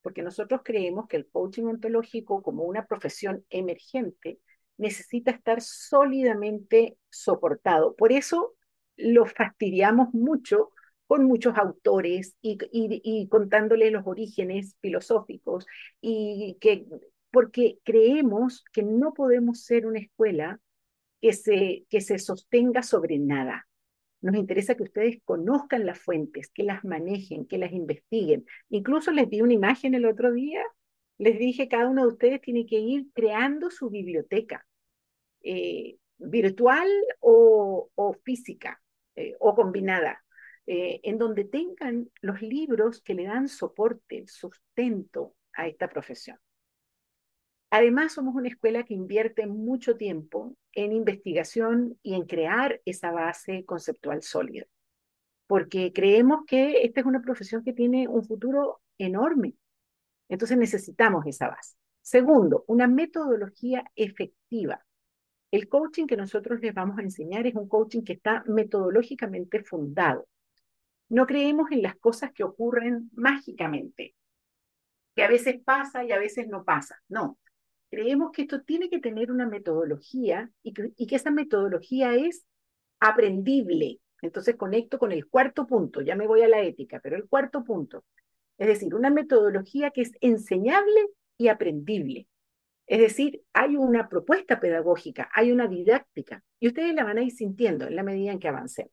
porque 0.03 0.23
nosotros 0.23 0.63
creemos 0.65 1.07
que 1.09 1.17
el 1.17 1.29
coaching 1.29 1.65
ontológico 1.65 2.43
como 2.43 2.65
una 2.65 2.87
profesión 2.87 3.45
emergente 3.51 4.39
necesita 4.79 5.31
estar 5.31 5.61
sólidamente 5.61 6.97
soportado. 7.11 7.95
Por 7.97 8.13
eso 8.13 8.55
lo 8.97 9.27
fastidiamos 9.27 10.13
mucho 10.15 10.71
con 11.07 11.25
muchos 11.25 11.57
autores 11.59 12.37
y, 12.41 12.57
y, 12.71 13.29
contándole 13.29 13.91
los 13.91 14.07
orígenes 14.07 14.77
filosóficos, 14.81 15.67
y 16.01 16.57
que, 16.61 16.87
porque 17.33 17.79
creemos 17.83 18.65
que 18.73 18.85
no 18.85 19.13
podemos 19.13 19.65
ser 19.65 19.87
una 19.87 19.99
escuela 19.99 20.61
que 21.21 21.33
se, 21.33 21.85
que 21.91 22.01
se 22.01 22.19
sostenga 22.19 22.85
sobre 22.85 23.19
nada. 23.19 23.67
Nos 24.21 24.37
interesa 24.37 24.75
que 24.75 24.83
ustedes 24.83 25.19
conozcan 25.25 25.87
las 25.87 25.99
fuentes, 25.99 26.51
que 26.53 26.63
las 26.63 26.85
manejen, 26.85 27.47
que 27.47 27.59
las 27.59 27.73
investiguen. 27.73 28.45
Incluso 28.69 29.13
les 29.13 29.31
di 29.31 29.41
una 29.41 29.55
imagen 29.55 29.95
el 29.95 30.07
otro 30.07 30.33
día, 30.33 30.63
les 31.19 31.39
dije, 31.39 31.69
cada 31.69 31.89
uno 31.89 32.03
de 32.03 32.09
ustedes 32.09 32.41
tiene 32.41 32.67
que 32.67 32.79
ir 32.79 33.07
creando 33.15 33.71
su 33.71 33.91
biblioteca, 33.91 34.67
eh, 35.43 35.97
virtual 36.19 36.89
o, 37.21 37.91
física, 38.25 38.81
eh, 39.17 39.35
o 39.39 39.55
combinada, 39.55 40.23
eh, 40.67 41.01
en 41.03 41.19
donde 41.19 41.45
tengan 41.45 42.11
los 42.21 42.43
libros 42.43 43.03
que 43.03 43.15
le 43.15 43.25
dan 43.25 43.49
soporte, 43.49 44.25
sustento 44.27 45.35
a 45.53 45.67
esta 45.67 45.89
profesión. 45.89 46.39
Además, 47.71 48.13
somos 48.13 48.35
una 48.35 48.49
escuela 48.49 48.83
que 48.83 48.95
invierte 48.95 49.47
mucho 49.47 49.97
tiempo 49.97 50.57
en 50.73 50.93
investigación 50.93 51.99
y 52.03 52.15
en 52.15 52.27
crear 52.27 52.81
esa 52.85 53.13
base 53.13 53.65
conceptual 53.65 54.23
sólida, 54.23 54.67
porque 55.47 55.93
creemos 55.93 56.45
que 56.47 56.83
esta 56.83 57.01
es 57.01 57.07
una 57.07 57.23
profesión 57.23 57.63
que 57.63 57.73
tiene 57.73 58.09
un 58.09 58.25
futuro 58.25 58.83
enorme. 58.99 59.55
Entonces 60.29 60.59
necesitamos 60.59 61.27
esa 61.27 61.49
base. 61.49 61.77
Segundo, 62.03 62.65
una 62.67 62.87
metodología 62.87 63.85
efectiva. 63.95 64.85
El 65.51 65.69
coaching 65.69 66.07
que 66.07 66.17
nosotros 66.17 66.61
les 66.61 66.75
vamos 66.75 66.99
a 66.99 67.03
enseñar 67.03 67.47
es 67.47 67.55
un 67.55 67.69
coaching 67.69 68.03
que 68.03 68.15
está 68.15 68.45
metodológicamente 68.47 69.63
fundado. 69.63 70.29
No 71.09 71.27
creemos 71.27 71.73
en 71.73 71.83
las 71.83 71.97
cosas 71.97 72.33
que 72.33 72.45
ocurren 72.45 73.11
mágicamente, 73.13 74.15
que 75.17 75.25
a 75.25 75.29
veces 75.29 75.61
pasa 75.65 76.05
y 76.05 76.13
a 76.13 76.19
veces 76.19 76.47
no 76.47 76.65
pasa. 76.65 77.03
No, 77.09 77.40
creemos 77.91 78.31
que 78.33 78.43
esto 78.43 78.63
tiene 78.63 78.89
que 78.89 79.01
tener 79.01 79.31
una 79.31 79.47
metodología 79.47 80.51
y 80.63 80.73
que, 80.73 80.93
esa 81.17 81.31
metodología 81.31 82.15
es 82.15 82.47
aprendible. 83.01 84.01
Entonces 84.23 84.57
conecto 84.57 84.99
con 84.99 85.13
el 85.13 85.27
cuarto 85.27 85.67
punto, 85.67 86.01
ya 86.01 86.15
me 86.15 86.27
voy 86.27 86.43
a 86.43 86.49
la 86.49 86.61
ética, 86.63 87.01
pero 87.03 87.17
el 87.17 87.29
cuarto 87.29 87.65
punto, 87.65 88.05
es 88.59 88.69
decir, 88.69 88.95
una 88.95 89.11
metodología 89.11 89.91
que 89.91 90.03
es 90.03 90.13
enseñable 90.21 91.09
y 91.39 91.49
aprendible. 91.49 92.29
Es 92.87 93.01
decir, 93.01 93.43
hay 93.53 93.77
una 93.77 94.09
propuesta 94.09 94.61
pedagógica, 94.61 95.31
hay 95.33 95.53
una 95.53 95.69
didáctica, 95.69 96.43
y 96.59 96.69
ustedes 96.69 96.95
la 96.95 97.05
van 97.05 97.19
a 97.19 97.23
ir 97.23 97.33
sintiendo 97.33 97.87
en 97.87 97.97
la 97.97 98.03
medida 98.03 98.33
en 98.33 98.41
que 98.41 98.49
avancen. 98.49 98.91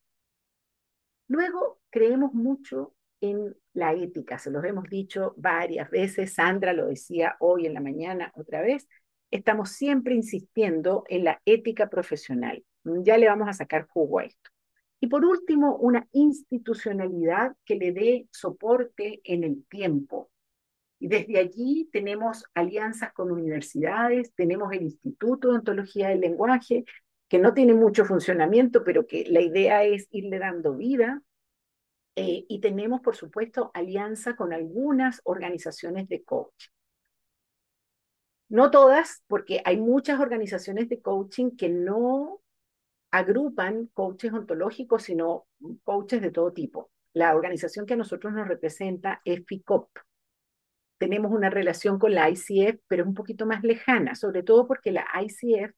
Luego, 1.28 1.80
creemos 1.90 2.34
mucho 2.34 2.94
en 3.22 3.56
la 3.74 3.94
ética, 3.94 4.38
se 4.38 4.52
los 4.52 4.64
hemos 4.64 4.90
dicho 4.90 5.34
varias 5.38 5.90
veces, 5.90 6.34
Sandra 6.34 6.74
lo 6.74 6.88
decía 6.88 7.36
hoy 7.40 7.66
en 7.66 7.74
la 7.74 7.82
mañana 7.82 8.32
otra 8.36 8.62
vez, 8.62 8.88
estamos 9.32 9.72
siempre 9.72 10.14
insistiendo 10.14 11.04
en 11.08 11.24
la 11.24 11.42
ética 11.46 11.90
profesional. 11.90 12.64
Ya 12.84 13.18
le 13.18 13.28
vamos 13.28 13.50
a 13.50 13.54
sacar 13.54 13.88
jugo 13.88 14.20
a 14.20 14.26
esto. 14.26 14.50
Y 15.00 15.08
por 15.08 15.26
último, 15.26 15.76
una 15.78 16.08
institucionalidad 16.12 17.56
que 17.66 17.76
le 17.76 17.92
dé 17.92 18.28
soporte 18.32 19.22
en 19.24 19.44
el 19.44 19.64
tiempo. 19.70 20.32
Y 21.00 21.08
desde 21.08 21.38
allí 21.38 21.88
tenemos 21.92 22.44
alianzas 22.56 23.14
con 23.14 23.32
universidades, 23.32 24.34
tenemos 24.34 24.72
el 24.74 24.84
Instituto 24.84 25.50
de 25.50 25.58
Ontología 25.58 26.10
del 26.10 26.22
Lenguaje, 26.22 26.86
que 27.28 27.38
no 27.38 27.54
tiene 27.54 27.74
mucho 27.74 28.06
funcionamiento, 28.06 28.84
pero 28.84 29.06
que 29.06 29.26
la 29.28 29.42
idea 29.42 29.84
es 29.84 30.08
irle 30.12 30.40
dando 30.40 30.76
vida. 30.76 31.22
Eh, 32.20 32.46
y 32.50 32.60
tenemos, 32.62 33.02
por 33.02 33.16
supuesto, 33.16 33.70
alianza 33.76 34.36
con 34.36 34.52
algunas 34.52 35.22
organizaciones 35.24 36.10
de 36.10 36.24
coaching. 36.24 36.72
No 38.50 38.72
todas, 38.72 39.24
porque 39.28 39.62
hay 39.64 39.78
muchas 39.78 40.20
organizaciones 40.20 40.90
de 40.90 41.00
coaching 41.00 41.52
que 41.52 41.70
no 41.70 42.42
agrupan 43.12 43.92
coaches 43.94 44.34
ontológicos, 44.34 45.04
sino 45.04 45.46
coaches 45.84 46.24
de 46.24 46.32
todo 46.32 46.52
tipo. 46.54 46.90
La 47.14 47.36
organización 47.36 47.86
que 47.86 47.94
a 47.94 47.98
nosotros 47.98 48.34
nos 48.34 48.48
representa 48.48 49.22
es 49.24 49.46
FICOP. 49.46 49.88
Tenemos 50.98 51.32
una 51.32 51.52
relación 51.52 52.00
con 52.00 52.16
la 52.16 52.32
ICF, 52.32 52.80
pero 52.88 53.04
es 53.04 53.08
un 53.08 53.14
poquito 53.14 53.46
más 53.46 53.62
lejana, 53.64 54.16
sobre 54.16 54.42
todo 54.42 54.66
porque 54.66 54.92
la 54.92 55.06
ICF 55.22 55.72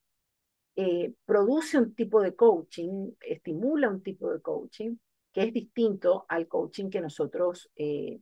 eh, 0.77 1.13
produce 1.25 1.77
un 1.77 1.93
tipo 1.93 2.21
de 2.21 2.33
coaching, 2.33 3.11
estimula 3.19 3.89
un 3.89 4.01
tipo 4.01 4.31
de 4.31 4.41
coaching 4.41 4.95
que 5.33 5.43
es 5.43 5.53
distinto 5.53 6.25
al 6.27 6.47
coaching 6.47 6.89
que 6.89 7.01
nosotros 7.01 7.69
eh, 7.75 8.19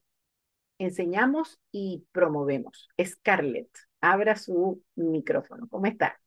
enseñamos 0.77 1.59
y 1.71 2.05
promovemos. 2.11 2.89
Scarlett, 3.03 3.69
abra 4.01 4.35
su 4.35 4.81
micrófono. 4.95 5.67
¿Cómo 5.69 5.85
está? 5.85 6.19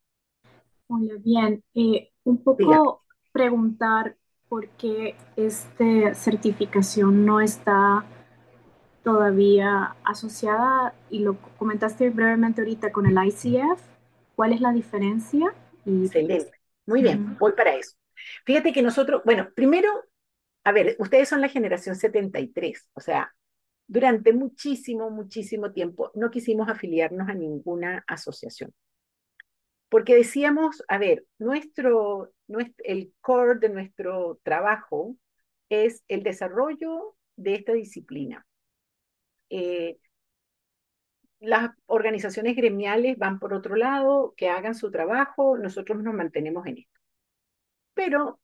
Hola, 0.89 1.15
bien. 1.19 1.63
Eh, 1.75 2.11
un 2.25 2.43
poco 2.43 3.05
preguntar 3.33 4.17
por 4.49 4.69
qué 4.71 5.15
esta 5.37 6.15
certificación 6.15 7.25
no 7.25 7.41
está 7.41 8.05
todavía 9.03 9.97
asociada, 10.05 10.95
y 11.09 11.21
lo 11.21 11.39
comentaste 11.59 12.11
brevemente 12.11 12.61
ahorita 12.61 12.93
con 12.93 13.07
el 13.07 13.17
ICF. 13.27 13.81
¿Cuál 14.35 14.53
es 14.53 14.61
la 14.61 14.73
diferencia? 14.73 15.55
Excelente. 15.87 16.53
Muy 16.87 17.03
bien, 17.03 17.37
voy 17.39 17.53
para 17.53 17.75
eso. 17.77 17.97
Fíjate 18.45 18.73
que 18.73 18.83
nosotros, 18.83 19.23
bueno, 19.25 19.49
primero, 19.55 19.89
a 20.65 20.73
ver, 20.73 20.97
ustedes 20.99 21.29
son 21.29 21.41
la 21.41 21.49
generación 21.49 21.97
73, 21.97 22.89
o 22.95 23.01
sea, 23.01 23.35
durante 23.87 24.33
muchísimo, 24.33 25.11
muchísimo 25.11 25.73
tiempo 25.73 26.13
no 26.15 26.31
quisimos 26.31 26.69
afiliarnos 26.69 27.29
a 27.29 27.35
ninguna 27.35 28.05
asociación. 28.07 28.73
Porque 29.89 30.15
decíamos, 30.15 30.85
a 30.89 30.99
ver, 30.99 31.25
nuestro, 31.39 32.33
nuestro, 32.47 32.85
el 32.87 33.13
core 33.21 33.59
de 33.59 33.69
nuestro 33.71 34.39
trabajo 34.45 35.17
es 35.69 36.05
el 36.07 36.23
desarrollo 36.23 37.17
de 37.35 37.55
esta 37.57 37.73
disciplina. 37.73 38.47
Eh, 39.51 39.99
las 41.41 41.71
organizaciones 41.87 42.55
gremiales 42.55 43.19
van 43.19 43.41
por 43.41 43.55
otro 43.55 43.75
lado, 43.75 44.35
que 44.37 44.49
hagan 44.49 44.75
su 44.75 44.91
trabajo, 44.91 45.59
nosotros 45.59 46.01
nos 46.03 46.15
mantenemos 46.15 46.67
en 46.67 46.79
esto. 46.79 47.01
Pero 47.95 48.41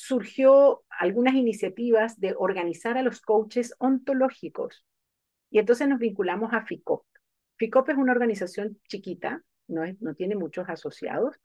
surgió 0.00 0.84
algunas 0.88 1.34
iniciativas 1.34 2.20
de 2.20 2.34
organizar 2.36 2.96
a 2.96 3.02
los 3.02 3.20
coaches 3.20 3.74
ontológicos. 3.78 4.84
Y 5.50 5.58
entonces 5.58 5.88
nos 5.88 5.98
vinculamos 5.98 6.52
a 6.52 6.64
FICOP. 6.64 7.04
FICOP 7.56 7.90
es 7.90 7.96
una 7.96 8.12
organización 8.12 8.78
chiquita, 8.88 9.42
no, 9.66 9.84
tiene 10.14 10.36
muchos 10.36 10.68
asociados, 10.68 11.36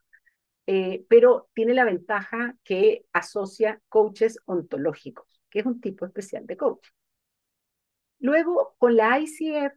eh, 0.67 1.05
pero 1.09 1.49
tiene 1.53 1.73
la 1.73 1.85
ventaja 1.85 2.55
que 2.63 3.05
asocia 3.11 3.81
coaches 3.89 4.39
ontológicos, 4.45 5.27
que 5.49 5.59
es 5.59 5.65
un 5.65 5.81
tipo 5.81 6.05
especial 6.05 6.45
de 6.45 6.57
coach. 6.57 6.87
Luego, 8.19 8.75
con 8.77 8.95
la 8.95 9.19
ICF, 9.19 9.73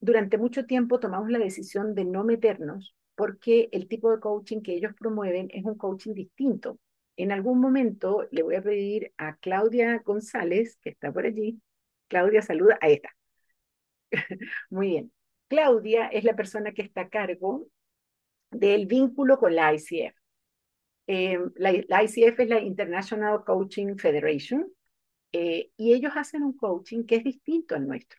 durante 0.00 0.36
mucho 0.36 0.66
tiempo 0.66 1.00
tomamos 1.00 1.30
la 1.30 1.38
decisión 1.38 1.94
de 1.94 2.04
no 2.04 2.24
meternos 2.24 2.94
porque 3.14 3.70
el 3.72 3.88
tipo 3.88 4.10
de 4.10 4.20
coaching 4.20 4.60
que 4.60 4.74
ellos 4.74 4.92
promueven 4.98 5.48
es 5.52 5.64
un 5.64 5.76
coaching 5.76 6.12
distinto 6.12 6.78
en 7.16 7.32
algún 7.32 7.60
momento 7.60 8.26
le 8.30 8.42
voy 8.42 8.56
a 8.56 8.62
pedir 8.62 9.12
a 9.16 9.36
Claudia 9.36 10.02
González, 10.04 10.78
que 10.82 10.90
está 10.90 11.12
por 11.12 11.26
allí. 11.26 11.60
Claudia, 12.08 12.42
saluda. 12.42 12.78
Ahí 12.80 12.94
está. 12.94 13.10
Muy 14.70 14.88
bien. 14.88 15.12
Claudia 15.48 16.08
es 16.08 16.24
la 16.24 16.36
persona 16.36 16.72
que 16.72 16.82
está 16.82 17.02
a 17.02 17.08
cargo 17.08 17.66
del 18.50 18.86
vínculo 18.86 19.38
con 19.38 19.54
la 19.54 19.74
ICF. 19.74 20.14
Eh, 21.08 21.38
la, 21.56 22.02
ICF 22.02 22.40
es 22.40 22.48
la 22.48 22.60
International 22.60 23.44
Coaching 23.44 23.96
Federation 23.96 24.66
eh, 25.32 25.70
y 25.76 25.92
ellos 25.92 26.12
hacen 26.16 26.42
un 26.42 26.56
coaching 26.56 27.04
que 27.04 27.16
es 27.16 27.24
distinto 27.24 27.74
al 27.74 27.86
nuestro. 27.86 28.18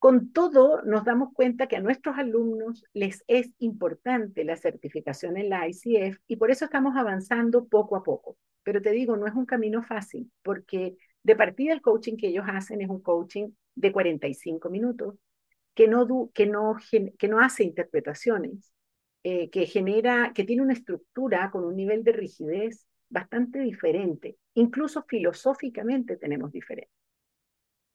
Con 0.00 0.32
todo, 0.32 0.80
nos 0.82 1.04
damos 1.04 1.34
cuenta 1.34 1.68
que 1.68 1.76
a 1.76 1.80
nuestros 1.80 2.16
alumnos 2.16 2.82
les 2.94 3.22
es 3.26 3.50
importante 3.58 4.44
la 4.44 4.56
certificación 4.56 5.36
en 5.36 5.50
la 5.50 5.68
ICF 5.68 6.18
y 6.26 6.36
por 6.36 6.50
eso 6.50 6.64
estamos 6.64 6.96
avanzando 6.96 7.66
poco 7.66 7.96
a 7.96 8.02
poco. 8.02 8.38
Pero 8.62 8.80
te 8.80 8.92
digo, 8.92 9.18
no 9.18 9.26
es 9.26 9.34
un 9.34 9.44
camino 9.44 9.82
fácil, 9.82 10.32
porque 10.42 10.96
de 11.22 11.36
partida 11.36 11.74
el 11.74 11.82
coaching 11.82 12.16
que 12.16 12.28
ellos 12.28 12.46
hacen 12.48 12.80
es 12.80 12.88
un 12.88 13.02
coaching 13.02 13.50
de 13.74 13.92
45 13.92 14.70
minutos, 14.70 15.16
que 15.74 15.86
no, 15.86 16.30
que 16.32 16.46
no, 16.46 16.76
que 17.18 17.28
no 17.28 17.40
hace 17.40 17.64
interpretaciones, 17.64 18.72
eh, 19.22 19.50
que 19.50 19.66
genera, 19.66 20.32
que 20.34 20.44
tiene 20.44 20.62
una 20.62 20.72
estructura 20.72 21.50
con 21.50 21.62
un 21.62 21.76
nivel 21.76 22.04
de 22.04 22.12
rigidez 22.12 22.86
bastante 23.10 23.58
diferente. 23.58 24.38
Incluso 24.54 25.04
filosóficamente 25.06 26.16
tenemos 26.16 26.52
diferente. 26.52 26.99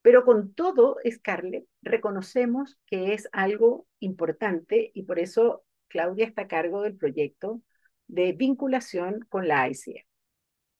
Pero 0.06 0.24
con 0.24 0.54
todo, 0.54 0.98
Scarlett, 1.10 1.66
reconocemos 1.82 2.78
que 2.86 3.12
es 3.12 3.28
algo 3.32 3.88
importante 3.98 4.92
y 4.94 5.02
por 5.02 5.18
eso 5.18 5.64
Claudia 5.88 6.26
está 6.26 6.42
a 6.42 6.46
cargo 6.46 6.82
del 6.82 6.96
proyecto 6.96 7.60
de 8.06 8.30
vinculación 8.30 9.26
con 9.28 9.48
la 9.48 9.68
ICF. 9.68 10.06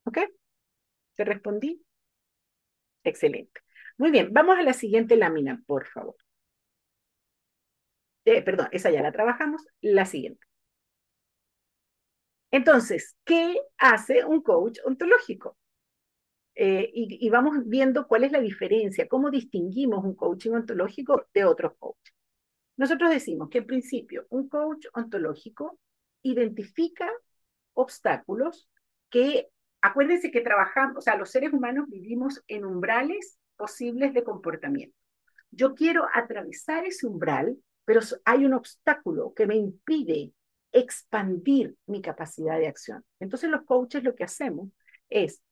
¿Ok? 0.04 0.18
¿Te 1.16 1.24
respondí? 1.24 1.84
Excelente. 3.02 3.62
Muy 3.98 4.12
bien, 4.12 4.32
vamos 4.32 4.58
a 4.58 4.62
la 4.62 4.74
siguiente 4.74 5.16
lámina, 5.16 5.60
por 5.66 5.88
favor. 5.88 6.14
Eh, 8.26 8.42
perdón, 8.42 8.68
esa 8.70 8.92
ya 8.92 9.02
la 9.02 9.10
trabajamos. 9.10 9.66
La 9.80 10.06
siguiente. 10.06 10.46
Entonces, 12.52 13.16
¿qué 13.24 13.60
hace 13.76 14.24
un 14.24 14.40
coach 14.40 14.78
ontológico? 14.84 15.58
Eh, 16.58 16.90
y, 16.94 17.28
vamos 17.28 17.58
viendo 17.66 18.06
cuál 18.08 18.24
es 18.24 18.32
la 18.32 18.40
diferencia, 18.40 19.06
cómo 19.08 19.30
distinguimos 19.30 20.02
un 20.02 20.14
coaching 20.14 20.52
ontológico 20.52 21.26
de 21.34 21.44
otros 21.44 21.74
coaches. 21.78 22.14
Nosotros 22.78 23.10
decimos 23.10 23.50
que 23.50 23.58
en 23.58 23.66
principio 23.66 24.26
un 24.30 24.48
coach 24.48 24.86
ontológico 24.94 25.78
identifica 26.22 27.10
obstáculos 27.74 28.70
que, 29.10 29.50
acuérdense 29.82 30.30
que 30.30 30.40
trabajamos, 30.40 30.96
o 30.96 31.00
sea, 31.02 31.16
los 31.16 31.30
seres 31.30 31.52
humanos 31.52 31.88
vivimos 31.88 32.42
en 32.48 32.64
umbrales 32.64 33.38
posibles 33.56 34.14
de 34.14 34.24
comportamiento. 34.24 34.96
Yo 35.50 35.74
quiero 35.74 36.06
atravesar 36.14 36.86
ese 36.86 37.06
umbral, 37.06 37.58
pero 37.84 38.00
hay 38.24 38.46
un 38.46 38.54
obstáculo 38.54 39.34
que 39.34 39.46
me 39.46 39.56
impide 39.56 40.32
expandir 40.72 41.76
mi 41.86 42.00
capacidad 42.00 42.58
de 42.58 42.68
acción. 42.68 43.04
Entonces 43.20 43.50
los 43.50 43.64
coaches 43.64 44.02
lo 44.02 44.14
que 44.14 44.24
hacemos 44.24 44.70
es 45.10 45.42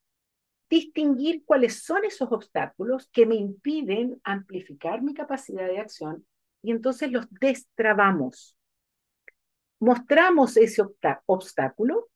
distinguir 0.74 1.44
cuáles 1.44 1.84
son 1.84 2.04
esos 2.04 2.32
obstáculos 2.32 3.08
que 3.12 3.26
me 3.26 3.36
impiden 3.36 4.20
amplificar 4.24 5.02
mi 5.02 5.14
capacidad 5.14 5.68
de 5.68 5.78
acción 5.78 6.26
y 6.62 6.72
entonces 6.72 7.12
los 7.12 7.26
destrabamos. 7.30 8.58
Mostramos 9.78 10.56
ese 10.56 10.82
obstáculo 11.26 12.08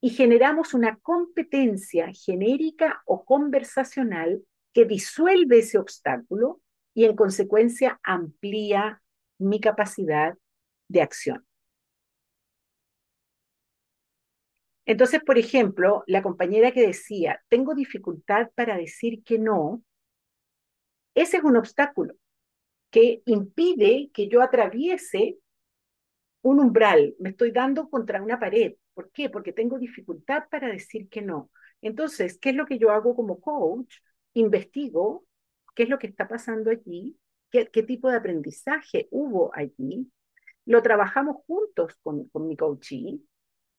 y 0.00 0.10
generamos 0.10 0.74
una 0.74 0.96
competencia 0.98 2.10
genérica 2.12 3.02
o 3.06 3.24
conversacional 3.24 4.44
que 4.72 4.84
disuelve 4.84 5.60
ese 5.60 5.78
obstáculo 5.78 6.60
y 6.92 7.04
en 7.04 7.14
consecuencia 7.14 8.00
amplía 8.02 9.00
mi 9.38 9.60
capacidad 9.60 10.36
de 10.88 11.02
acción. 11.02 11.45
Entonces, 14.86 15.20
por 15.24 15.36
ejemplo, 15.36 16.04
la 16.06 16.22
compañera 16.22 16.72
que 16.72 16.86
decía, 16.86 17.42
tengo 17.48 17.74
dificultad 17.74 18.50
para 18.54 18.78
decir 18.78 19.22
que 19.24 19.38
no, 19.38 19.82
ese 21.14 21.38
es 21.38 21.44
un 21.44 21.56
obstáculo 21.56 22.14
que 22.90 23.22
impide 23.26 24.10
que 24.14 24.28
yo 24.28 24.42
atraviese 24.42 25.38
un 26.42 26.60
umbral, 26.60 27.16
me 27.18 27.30
estoy 27.30 27.50
dando 27.50 27.90
contra 27.90 28.22
una 28.22 28.38
pared. 28.38 28.74
¿Por 28.94 29.10
qué? 29.10 29.28
Porque 29.28 29.52
tengo 29.52 29.78
dificultad 29.78 30.44
para 30.48 30.68
decir 30.68 31.08
que 31.08 31.20
no. 31.20 31.50
Entonces, 31.82 32.38
¿qué 32.38 32.50
es 32.50 32.56
lo 32.56 32.66
que 32.66 32.78
yo 32.78 32.92
hago 32.92 33.16
como 33.16 33.40
coach? 33.40 33.96
Investigo 34.34 35.26
qué 35.74 35.82
es 35.82 35.88
lo 35.88 35.98
que 35.98 36.06
está 36.06 36.28
pasando 36.28 36.70
allí, 36.70 37.18
qué, 37.50 37.66
tipo 37.82 38.08
de 38.08 38.16
aprendizaje 38.16 39.08
hubo 39.10 39.50
allí, 39.54 40.10
lo 40.64 40.82
trabajamos 40.82 41.38
juntos 41.46 41.94
con, 42.02 42.28
con 42.28 42.46
mi 42.48 42.56
coachee 42.56 43.20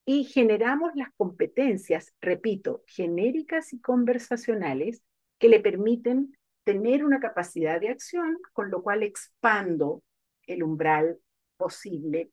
y 0.10 0.24
generamos 0.24 0.96
las 0.96 1.10
competencias, 1.17 2.13
repito, 2.22 2.82
genéricas 2.88 3.74
y 3.74 3.82
conversacionales 3.82 5.04
que 5.38 5.50
le 5.50 5.60
permiten 5.60 6.34
tener 6.63 7.04
una 7.04 7.20
capacidad 7.20 7.82
de 7.82 7.89
acción, 7.89 8.38
con 8.54 8.72
lo 8.72 8.82
cual 8.82 9.04
expando 9.04 10.02
el 10.43 10.63
umbral 10.63 11.20
posible 11.58 12.32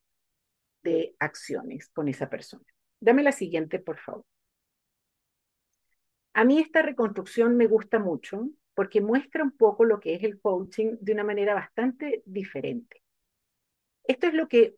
de 0.84 1.16
acciones 1.18 1.88
con 1.88 2.06
esa 2.06 2.30
persona. 2.30 2.64
Dame 3.00 3.24
la 3.24 3.32
siguiente, 3.32 3.80
por 3.80 3.98
favor. 3.98 4.24
A 6.32 6.44
mí 6.44 6.60
esta 6.60 6.80
reconstrucción 6.80 7.56
me 7.56 7.66
gusta 7.66 7.98
mucho 7.98 8.50
porque 8.74 9.00
muestra 9.00 9.42
un 9.42 9.50
poco 9.50 9.84
lo 9.84 9.98
que 9.98 10.14
es 10.14 10.22
el 10.22 10.40
coaching 10.40 10.96
de 11.00 11.12
una 11.12 11.24
manera 11.24 11.54
bastante 11.54 12.22
diferente. 12.24 13.02
Esto 14.04 14.28
es 14.28 14.34
lo 14.34 14.46
que 14.46 14.76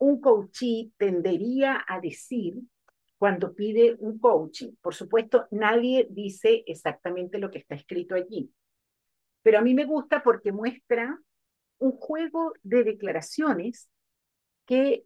un 0.00 0.20
coachee 0.20 0.92
tendería 0.96 1.84
a 1.86 2.00
decir 2.00 2.54
cuando 3.18 3.54
pide 3.54 3.96
un 3.98 4.18
coaching. 4.18 4.72
Por 4.80 4.94
supuesto, 4.94 5.46
nadie 5.50 6.08
dice 6.10 6.64
exactamente 6.66 7.38
lo 7.38 7.50
que 7.50 7.58
está 7.58 7.74
escrito 7.74 8.14
allí, 8.14 8.50
pero 9.42 9.58
a 9.58 9.62
mí 9.62 9.74
me 9.74 9.84
gusta 9.84 10.22
porque 10.22 10.52
muestra 10.52 11.18
un 11.78 11.92
juego 11.92 12.54
de 12.62 12.84
declaraciones 12.84 13.88
que 14.66 15.04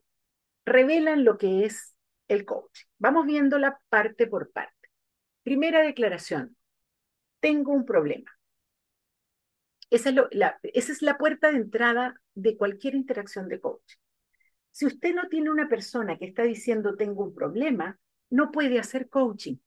revelan 0.65 1.25
lo 1.25 1.39
que 1.39 1.65
es 1.65 1.97
el 2.29 2.45
coaching. 2.45 2.87
Vamos 2.99 3.27
viéndola 3.27 3.81
parte 3.89 4.27
por 4.29 4.53
parte. 4.53 4.89
Primera 5.43 5.83
declaración. 5.83 6.57
Tengo 7.41 7.73
un 7.73 7.85
problema. 7.85 8.31
Esa 9.91 10.11
es, 10.11 10.17
la, 10.33 10.59
esa 10.63 10.93
es 10.93 11.03
la 11.03 11.19
puerta 11.19 11.51
de 11.51 11.59
entrada 11.59 12.15
de 12.35 12.57
cualquier 12.57 12.95
interacción 12.95 13.49
de 13.49 13.61
coaching. 13.61 13.99
Si 14.75 14.87
usted 14.87 15.15
no 15.15 15.29
tiene 15.29 15.53
una 15.53 15.69
persona 15.69 16.19
que 16.19 16.25
está 16.25 16.43
diciendo 16.43 16.97
tengo 16.97 17.23
un 17.23 17.33
problema, 17.33 17.97
no 18.31 18.51
puede 18.51 18.81
hacer 18.81 19.09
coaching. 19.09 19.59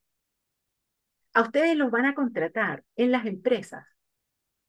A 1.34 1.44
ustedes 1.44 1.78
los 1.78 1.90
van 1.90 2.08
a 2.08 2.14
contratar 2.14 2.84
en 2.98 3.14
las 3.14 3.26
empresas. 3.26 3.88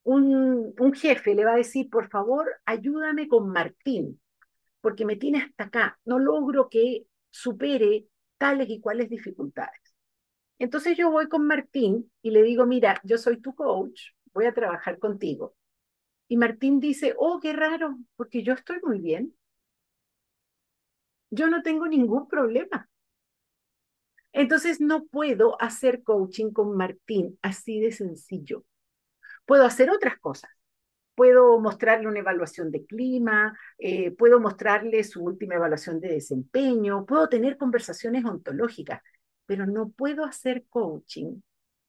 Un, 0.05 0.73
jefe 0.95 1.35
le 1.35 1.45
va 1.45 1.55
a 1.55 1.57
decir, 1.57 1.91
por 1.91 2.09
favor, 2.09 2.49
ayúdame 2.67 3.27
con 3.27 3.51
Martín, 3.51 4.21
porque 4.81 5.05
me 5.05 5.17
tiene 5.17 5.39
hasta 5.39 5.65
acá. 5.65 5.99
No 6.05 6.21
logro 6.21 6.69
que 6.69 7.09
supere 7.31 8.07
tales 8.39 8.71
y 8.71 8.81
cuales 8.81 9.11
dificultades. 9.11 9.93
Entonces 10.61 10.97
yo 10.97 11.11
voy 11.11 11.29
con 11.29 11.49
Martín 11.49 12.13
y 12.23 12.31
le 12.31 12.45
digo, 12.45 12.65
mira, 12.65 13.01
yo 13.03 13.19
soy 13.19 13.41
tu 13.41 13.57
coach, 13.57 14.13
voy 14.33 14.47
a 14.47 14.55
trabajar 14.55 15.01
contigo. 15.01 15.57
Y 16.29 16.37
Martín 16.37 16.79
dice, 16.79 17.17
oh, 17.19 17.41
qué 17.41 17.53
raro, 17.53 17.99
porque 18.15 18.45
yo 18.45 18.53
estoy 18.53 18.79
muy 18.85 19.01
bien 19.01 19.35
yo 21.31 21.49
no 21.49 21.63
tengo 21.63 21.87
ningún 21.87 22.29
problema. 22.29 22.89
Entonces 24.33 24.81
no 24.81 25.07
puedo 25.07 25.61
hacer 25.61 26.03
coaching 26.03 26.53
con 26.53 26.77
Martín 26.77 27.39
así 27.43 27.81
de 27.81 27.93
sencillo. 27.93 28.65
Puedo 29.47 29.65
hacer 29.65 29.91
otras 29.91 30.19
cosas. 30.19 30.51
Puedo 31.15 31.59
mostrarle 31.59 32.07
una 32.07 32.21
evaluación 32.21 32.71
de 32.71 32.85
clima, 32.87 33.59
eh, 33.79 34.13
puedo 34.13 34.39
mostrarle 34.39 35.03
su 35.03 35.25
última 35.25 35.57
evaluación 35.57 35.99
de 36.01 36.11
desempeño, 36.11 37.05
puedo 37.07 37.29
tener 37.29 37.57
conversaciones 37.57 38.25
ontológicas, 38.25 39.03
pero 39.47 39.67
no 39.67 39.89
puedo 39.89 40.25
hacer 40.25 40.65
coaching 40.69 41.41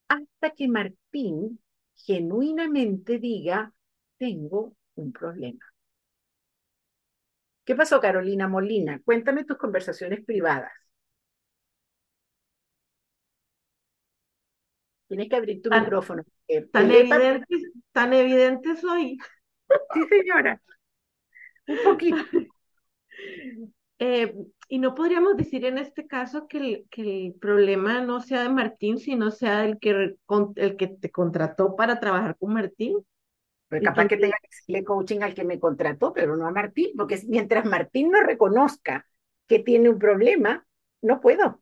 hasta 0.08 0.50
que 0.52 0.68
Martín 0.68 1.60
genuinamente 1.96 3.20
diga, 3.20 3.72
tengo 4.18 4.76
un 4.96 5.12
problema. 5.14 5.60
¿Qué 7.70 7.76
pasó, 7.76 8.02
Carolina 8.02 8.48
Molina? 8.48 9.00
Cuéntame 9.06 9.44
tus 9.44 9.56
conversaciones 9.56 10.26
privadas. 10.26 10.72
Tienes 15.08 15.30
que 15.30 15.36
abrir 15.36 15.62
tu 15.62 15.70
micrófono. 15.70 16.24
Tan 16.72 16.90
evidente, 16.90 17.46
tan 17.92 18.14
evidente 18.14 18.76
soy. 18.76 19.20
Sí, 19.94 20.02
señora. 20.10 20.60
Un 21.68 21.78
poquito. 21.84 22.18
Eh, 24.02 24.34
y 24.70 24.80
no 24.80 24.96
podríamos 24.96 25.36
decir 25.36 25.66
en 25.66 25.78
este 25.78 26.08
caso 26.08 26.48
que 26.48 26.58
el, 26.58 26.86
que 26.90 27.28
el, 27.28 27.34
problema 27.34 28.00
no 28.00 28.22
sea 28.22 28.44
de 28.44 28.50
Martín, 28.50 28.98
sino 28.98 29.30
sea 29.30 29.66
el 29.66 29.78
que, 29.78 30.16
el 30.56 30.78
que 30.78 30.88
te 30.88 31.12
contrató 31.12 31.76
para 31.76 32.00
trabajar 32.00 32.38
con 32.38 32.54
Martín. 32.54 32.96
Pues 33.70 33.84
capaz 33.84 34.08
que 34.08 34.18
tenga 34.18 34.38
que 34.42 34.48
hacerle 34.48 34.84
coaching 34.84 35.22
al 35.22 35.36
que 35.36 35.44
me 35.44 35.60
contrató, 35.60 36.12
pero 36.12 36.36
no 36.36 36.48
a 36.48 36.52
Martín, 36.52 36.92
porque 36.98 37.22
mientras 37.28 37.66
Martín 37.66 38.12
no 38.12 38.22
reconozca 38.22 39.06
que 39.48 39.60
tiene 39.60 39.90
un 39.90 40.00
problema, 40.00 40.66
no 41.02 41.22
puedo. 41.22 41.62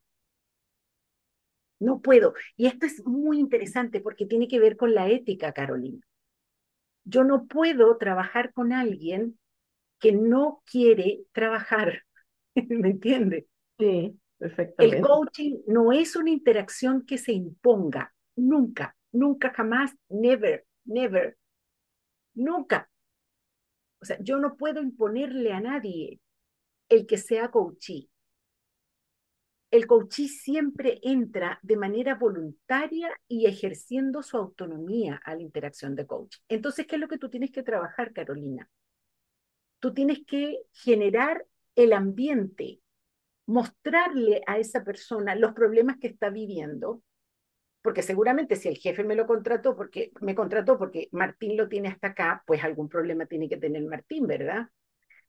No 1.80 2.02
puedo. 2.02 2.34
Y 2.56 2.68
esto 2.68 2.86
es 2.86 3.06
muy 3.06 3.40
interesante 3.40 4.00
porque 4.00 4.26
tiene 4.26 4.48
que 4.48 4.60
ver 4.60 4.78
con 4.78 4.94
la 4.94 5.10
ética, 5.10 5.52
Carolina. 5.52 6.00
Yo 7.04 7.24
no 7.24 7.46
puedo 7.46 7.98
trabajar 7.98 8.52
con 8.54 8.74
alguien 8.74 9.38
que 10.00 10.12
no 10.12 10.64
quiere 10.66 11.24
trabajar. 11.34 12.04
¿Me 12.56 12.90
entiende? 12.90 13.48
Sí, 13.78 14.18
perfectamente. 14.38 14.98
El 14.98 15.04
coaching 15.04 15.58
no 15.68 15.92
es 15.92 16.16
una 16.16 16.30
interacción 16.30 17.06
que 17.06 17.18
se 17.18 17.34
imponga. 17.34 18.14
Nunca, 18.36 18.96
nunca, 19.12 19.54
jamás, 19.54 19.94
never, 20.10 20.66
never. 20.86 21.38
Nunca. 22.38 22.88
O 24.00 24.06
sea, 24.06 24.18
yo 24.22 24.38
no 24.38 24.58
puedo 24.58 24.82
imponerle 24.82 25.54
a 25.54 25.60
nadie 25.60 26.22
el 26.88 27.08
que 27.08 27.18
sea 27.18 27.50
coachí. 27.50 28.10
El 29.72 29.88
coachí 29.88 30.30
siempre 30.30 31.00
entra 31.02 31.60
de 31.64 31.76
manera 31.76 32.16
voluntaria 32.16 33.10
y 33.28 33.48
ejerciendo 33.48 34.22
su 34.22 34.38
autonomía 34.38 35.20
a 35.26 35.36
la 35.36 35.42
interacción 35.42 35.96
de 35.96 36.06
coach. 36.06 36.38
Entonces, 36.48 36.86
¿qué 36.86 36.96
es 36.96 37.02
lo 37.02 37.08
que 37.08 37.18
tú 37.18 37.30
tienes 37.30 37.52
que 37.52 37.64
trabajar, 37.64 38.14
Carolina? 38.14 38.70
Tú 39.80 39.94
tienes 39.94 40.20
que 40.26 40.60
generar 40.72 41.46
el 41.76 41.92
ambiente, 41.92 42.82
mostrarle 43.48 44.42
a 44.46 44.60
esa 44.60 44.84
persona 44.84 45.36
los 45.36 45.54
problemas 45.54 45.98
que 45.98 46.08
está 46.08 46.30
viviendo 46.30 47.02
porque 47.82 48.02
seguramente 48.02 48.56
si 48.56 48.68
el 48.68 48.78
jefe 48.78 49.04
me 49.04 49.16
lo 49.16 49.26
contrató 49.26 49.76
porque 49.76 50.12
me 50.22 50.36
contrató 50.36 50.78
porque 50.78 51.10
Martín 51.12 51.58
lo 51.58 51.68
tiene 51.68 51.90
hasta 51.90 52.08
acá, 52.10 52.44
pues 52.46 52.64
algún 52.64 52.90
problema 52.90 53.26
tiene 53.26 53.48
que 53.48 53.58
tener 53.58 53.84
Martín, 53.84 54.28
¿verdad? 54.28 54.68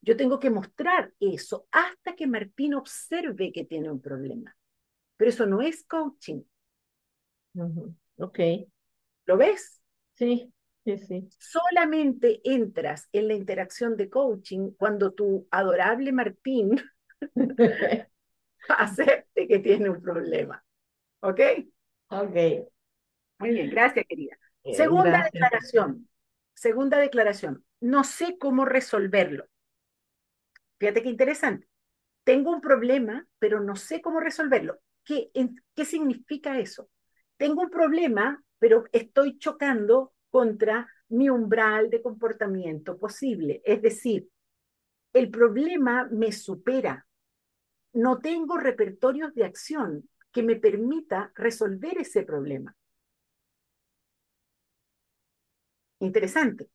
Yo 0.01 0.17
tengo 0.17 0.39
que 0.39 0.51
mostrar 0.51 1.13
eso 1.21 1.67
hasta 1.71 2.15
que 2.15 2.27
Martín 2.27 2.75
observe 2.75 3.53
que 3.53 3.65
tiene 3.65 3.91
un 3.91 4.01
problema. 4.01 4.57
Pero 5.17 5.31
eso 5.31 5.47
no 5.47 5.61
es 5.61 5.85
coaching. 5.85 6.43
Ok. 8.19 8.39
¿Lo 9.27 9.37
ves? 9.37 9.81
Sí, 10.15 10.53
sí, 10.85 10.99
sí. 10.99 11.29
Solamente 11.39 12.41
entras 12.45 13.09
en 13.13 13.29
la 13.29 13.35
interacción 13.35 13.97
de 13.97 14.09
coaching 14.09 14.71
cuando 14.77 15.13
tu 15.13 15.47
adorable 15.51 16.13
Martín 16.13 16.81
acepte 18.69 19.49
que 19.49 19.59
tiene 19.59 19.91
un 19.91 20.01
problema. 20.01 20.65
¿Ok? 21.21 21.41
Ok. 22.11 22.69
Muy 23.39 23.51
bien, 23.51 23.71
gracias, 23.71 24.07
querida. 24.09 24.37
Segunda 24.73 25.25
declaración. 25.25 26.09
Segunda 26.55 26.99
declaración. 26.99 27.65
No 27.81 28.05
sé 28.05 28.37
cómo 28.39 28.65
resolverlo. 28.65 29.47
Fíjate 30.79 31.03
qué 31.03 31.09
interesante. 31.09 31.69
Tengo 32.25 32.53
un 32.53 32.61
problema, 32.61 33.27
pero 33.39 33.61
no 33.61 33.77
sé 33.77 34.01
cómo 34.01 34.21
resolverlo. 34.21 34.79
¿Qué, 35.05 35.31
¿Qué 35.75 35.85
significa 35.85 36.59
eso? 36.59 36.91
Tengo 37.37 37.63
un 37.63 37.71
problema, 37.71 38.43
pero 38.59 38.85
estoy 38.93 39.39
chocando 39.39 40.13
contra 40.31 40.87
mi 41.09 41.31
umbral 41.31 41.89
de 41.91 42.03
comportamiento 42.03 42.99
posible. 42.99 43.63
Es 43.65 43.81
decir, 43.81 44.29
el 45.13 45.31
problema 45.31 46.09
me 46.11 46.33
supera. 46.33 47.07
No 47.93 48.19
tengo 48.19 48.59
repertorios 48.59 49.35
de 49.35 49.45
acción 49.45 50.09
que 50.33 50.43
me 50.43 50.57
permita 50.57 51.33
resolver 51.35 51.99
ese 51.99 52.23
problema. 52.23 52.77
Interesante. 56.01 56.69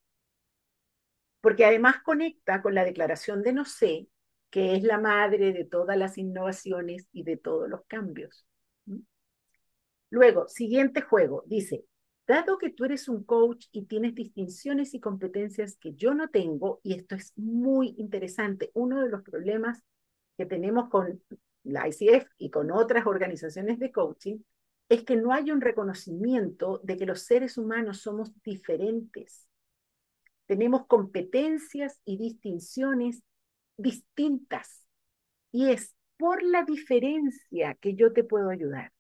Porque 1.41 1.65
además 1.65 1.97
conecta 2.03 2.61
con 2.61 2.73
la 2.73 2.85
declaración 2.85 3.43
de 3.43 3.53
no 3.53 3.65
sé, 3.65 4.07
que 4.49 4.75
es 4.75 4.83
la 4.83 4.99
madre 4.99 5.51
de 5.51 5.65
todas 5.65 5.97
las 5.97 6.17
innovaciones 6.17 7.07
y 7.11 7.23
de 7.23 7.37
todos 7.37 7.69
los 7.69 7.85
cambios. 7.85 8.45
Luego, 10.09 10.47
siguiente 10.47 11.01
juego, 11.01 11.43
dice, 11.47 11.85
dado 12.27 12.59
que 12.59 12.69
tú 12.69 12.85
eres 12.85 13.09
un 13.09 13.23
coach 13.23 13.65
y 13.71 13.85
tienes 13.85 14.13
distinciones 14.13 14.93
y 14.93 14.99
competencias 14.99 15.75
que 15.77 15.93
yo 15.95 16.13
no 16.13 16.29
tengo, 16.29 16.79
y 16.83 16.93
esto 16.93 17.15
es 17.15 17.33
muy 17.35 17.95
interesante, 17.97 18.69
uno 18.75 19.01
de 19.01 19.09
los 19.09 19.23
problemas 19.23 19.81
que 20.37 20.45
tenemos 20.45 20.89
con 20.89 21.19
la 21.63 21.87
ICF 21.87 22.27
y 22.37 22.49
con 22.49 22.71
otras 22.71 23.05
organizaciones 23.05 23.79
de 23.79 23.91
coaching, 23.91 24.39
es 24.89 25.03
que 25.03 25.15
no 25.15 25.33
hay 25.33 25.51
un 25.51 25.61
reconocimiento 25.61 26.79
de 26.83 26.97
que 26.97 27.05
los 27.05 27.21
seres 27.21 27.57
humanos 27.57 28.01
somos 28.01 28.31
diferentes. 28.43 29.47
Tenemos 30.45 30.85
competencias 30.87 31.99
y 32.05 32.17
distinciones 32.17 33.23
distintas. 33.77 34.85
Y 35.51 35.69
es 35.69 35.95
por 36.17 36.43
la 36.43 36.63
diferencia 36.63 37.75
que 37.75 37.95
yo 37.95 38.13
te 38.13 38.23
puedo 38.23 38.49
ayudar. 38.49 38.91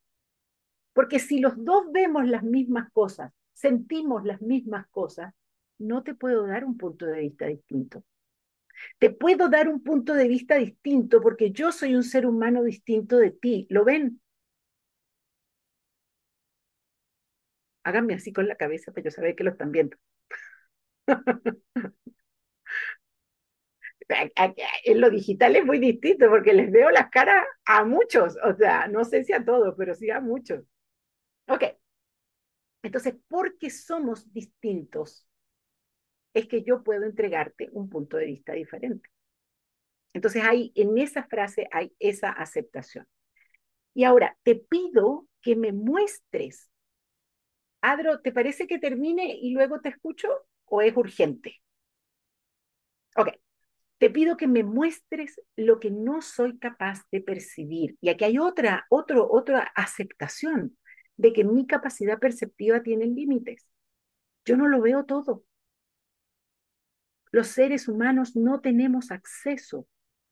Porque 0.93 1.19
si 1.19 1.39
los 1.39 1.53
dos 1.57 1.91
vemos 1.91 2.27
las 2.27 2.43
mismas 2.43 2.91
cosas, 2.91 3.31
sentimos 3.53 4.23
las 4.23 4.41
mismas 4.41 4.87
cosas, 4.89 5.33
no 5.77 6.03
te 6.03 6.13
puedo 6.15 6.45
dar 6.45 6.65
un 6.65 6.77
punto 6.77 7.05
de 7.05 7.21
vista 7.21 7.45
distinto. 7.47 8.03
Te 8.99 9.09
puedo 9.09 9.49
dar 9.49 9.67
un 9.69 9.83
punto 9.83 10.13
de 10.13 10.27
vista 10.27 10.55
distinto 10.55 11.21
porque 11.21 11.51
yo 11.51 11.71
soy 11.71 11.95
un 11.95 12.03
ser 12.03 12.25
humano 12.25 12.63
distinto 12.63 13.17
de 13.17 13.31
ti. 13.31 13.67
¿Lo 13.69 13.85
ven? 13.85 14.21
Háganme 17.85 18.15
así 18.15 18.33
con 18.33 18.47
la 18.49 18.55
cabeza 18.57 18.91
para 18.91 19.05
yo 19.05 19.11
saber 19.11 19.35
que 19.37 19.43
lo 19.45 19.51
están 19.51 19.71
viendo. 19.71 19.95
en 24.85 25.01
lo 25.01 25.09
digital 25.09 25.55
es 25.55 25.65
muy 25.65 25.79
distinto 25.79 26.29
porque 26.29 26.53
les 26.53 26.71
veo 26.71 26.89
las 26.91 27.09
caras 27.09 27.45
a 27.65 27.83
muchos, 27.85 28.35
o 28.43 28.53
sea, 28.55 28.87
no 28.87 29.03
sé 29.05 29.23
si 29.23 29.33
a 29.33 29.43
todos, 29.43 29.75
pero 29.77 29.95
sí 29.95 30.09
a 30.09 30.19
muchos. 30.21 30.63
Ok. 31.47 31.63
Entonces, 32.81 33.15
porque 33.27 33.69
somos 33.69 34.31
distintos, 34.33 35.25
es 36.33 36.47
que 36.47 36.63
yo 36.63 36.83
puedo 36.83 37.03
entregarte 37.05 37.69
un 37.71 37.89
punto 37.89 38.17
de 38.17 38.25
vista 38.25 38.53
diferente. 38.53 39.09
Entonces, 40.13 40.43
hay, 40.43 40.71
en 40.75 40.97
esa 40.97 41.23
frase 41.23 41.67
hay 41.71 41.93
esa 41.99 42.29
aceptación. 42.31 43.07
Y 43.93 44.03
ahora, 44.03 44.37
te 44.43 44.55
pido 44.55 45.27
que 45.41 45.55
me 45.55 45.71
muestres. 45.71 46.69
Adro, 47.81 48.21
¿te 48.21 48.31
parece 48.31 48.67
que 48.67 48.79
termine 48.79 49.35
y 49.35 49.51
luego 49.53 49.81
te 49.81 49.89
escucho? 49.89 50.29
o 50.73 50.81
es 50.81 50.97
urgente? 50.97 51.61
Ok, 53.15 53.29
te 53.99 54.09
pido 54.09 54.37
que 54.37 54.47
me 54.47 54.63
muestres 54.63 55.39
lo 55.55 55.79
que 55.79 55.91
no 55.91 56.21
soy 56.21 56.57
capaz 56.57 57.01
de 57.11 57.21
percibir. 57.21 57.95
Y 58.01 58.09
aquí 58.09 58.25
hay 58.25 58.39
otra, 58.39 58.85
otro, 58.89 59.27
otra 59.29 59.71
aceptación 59.75 60.77
de 61.15 61.31
que 61.31 61.43
mi 61.43 61.67
capacidad 61.67 62.19
perceptiva 62.19 62.81
tiene 62.81 63.05
límites. 63.05 63.67
Yo 64.45 64.57
no 64.57 64.67
lo 64.67 64.81
veo 64.81 65.05
todo. 65.05 65.43
Los 67.33 67.47
seres 67.47 67.87
humanos 67.87 68.35
no 68.35 68.61
tenemos 68.61 69.09
acceso 69.09 69.87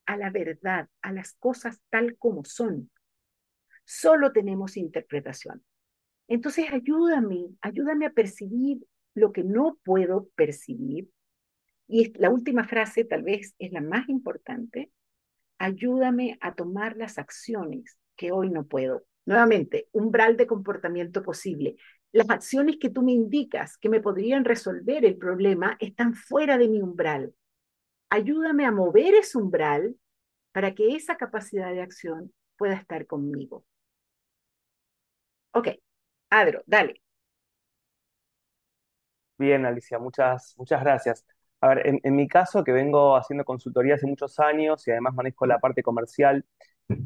a 0.05 0.17
la 0.17 0.29
verdad, 0.29 0.87
a 1.01 1.11
las 1.11 1.33
cosas 1.33 1.81
tal 1.89 2.15
como 2.15 2.45
son. 2.45 2.91
Solo 3.85 4.31
tenemos 4.31 4.77
interpretación. 4.77 5.63
Entonces 6.27 6.67
ayúdame, 6.71 7.55
ayúdame 7.59 8.05
a 8.05 8.11
percibir 8.11 8.85
lo 9.15 9.31
que 9.33 9.43
no 9.43 9.79
puedo 9.83 10.29
percibir. 10.35 11.09
Y 11.87 12.13
la 12.19 12.29
última 12.29 12.67
frase 12.67 13.03
tal 13.03 13.23
vez 13.23 13.55
es 13.57 13.71
la 13.71 13.81
más 13.81 14.07
importante. 14.07 14.91
Ayúdame 15.57 16.37
a 16.39 16.53
tomar 16.53 16.97
las 16.97 17.17
acciones 17.17 17.97
que 18.15 18.31
hoy 18.31 18.51
no 18.51 18.67
puedo. 18.67 19.07
Nuevamente, 19.25 19.87
umbral 19.91 20.37
de 20.37 20.45
comportamiento 20.45 21.23
posible. 21.23 21.77
Las 22.13 22.29
acciones 22.29 22.77
que 22.79 22.89
tú 22.89 23.01
me 23.01 23.11
indicas 23.13 23.77
que 23.77 23.89
me 23.89 24.01
podrían 24.01 24.45
resolver 24.45 25.05
el 25.05 25.17
problema 25.17 25.77
están 25.79 26.13
fuera 26.13 26.57
de 26.57 26.69
mi 26.69 26.81
umbral. 26.81 27.33
Ayúdame 28.09 28.65
a 28.65 28.71
mover 28.71 29.15
ese 29.15 29.37
umbral 29.39 29.95
para 30.53 30.75
que 30.75 30.95
esa 30.95 31.17
capacidad 31.17 31.71
de 31.73 31.81
acción 31.81 32.33
pueda 32.57 32.75
estar 32.75 33.07
conmigo. 33.07 33.65
Ok, 35.53 35.67
Adro, 36.29 36.63
dale. 36.65 37.01
Bien, 39.37 39.65
Alicia, 39.65 39.97
muchas, 39.99 40.53
muchas 40.57 40.81
gracias. 40.81 41.25
A 41.61 41.69
ver, 41.69 41.87
en, 41.87 41.99
en 42.03 42.15
mi 42.15 42.27
caso, 42.27 42.63
que 42.63 42.71
vengo 42.71 43.15
haciendo 43.15 43.43
consultoría 43.45 43.95
hace 43.95 44.05
muchos 44.07 44.39
años 44.39 44.87
y 44.87 44.91
además 44.91 45.15
manejo 45.15 45.45
la 45.47 45.59
parte 45.59 45.81
comercial, 45.83 46.45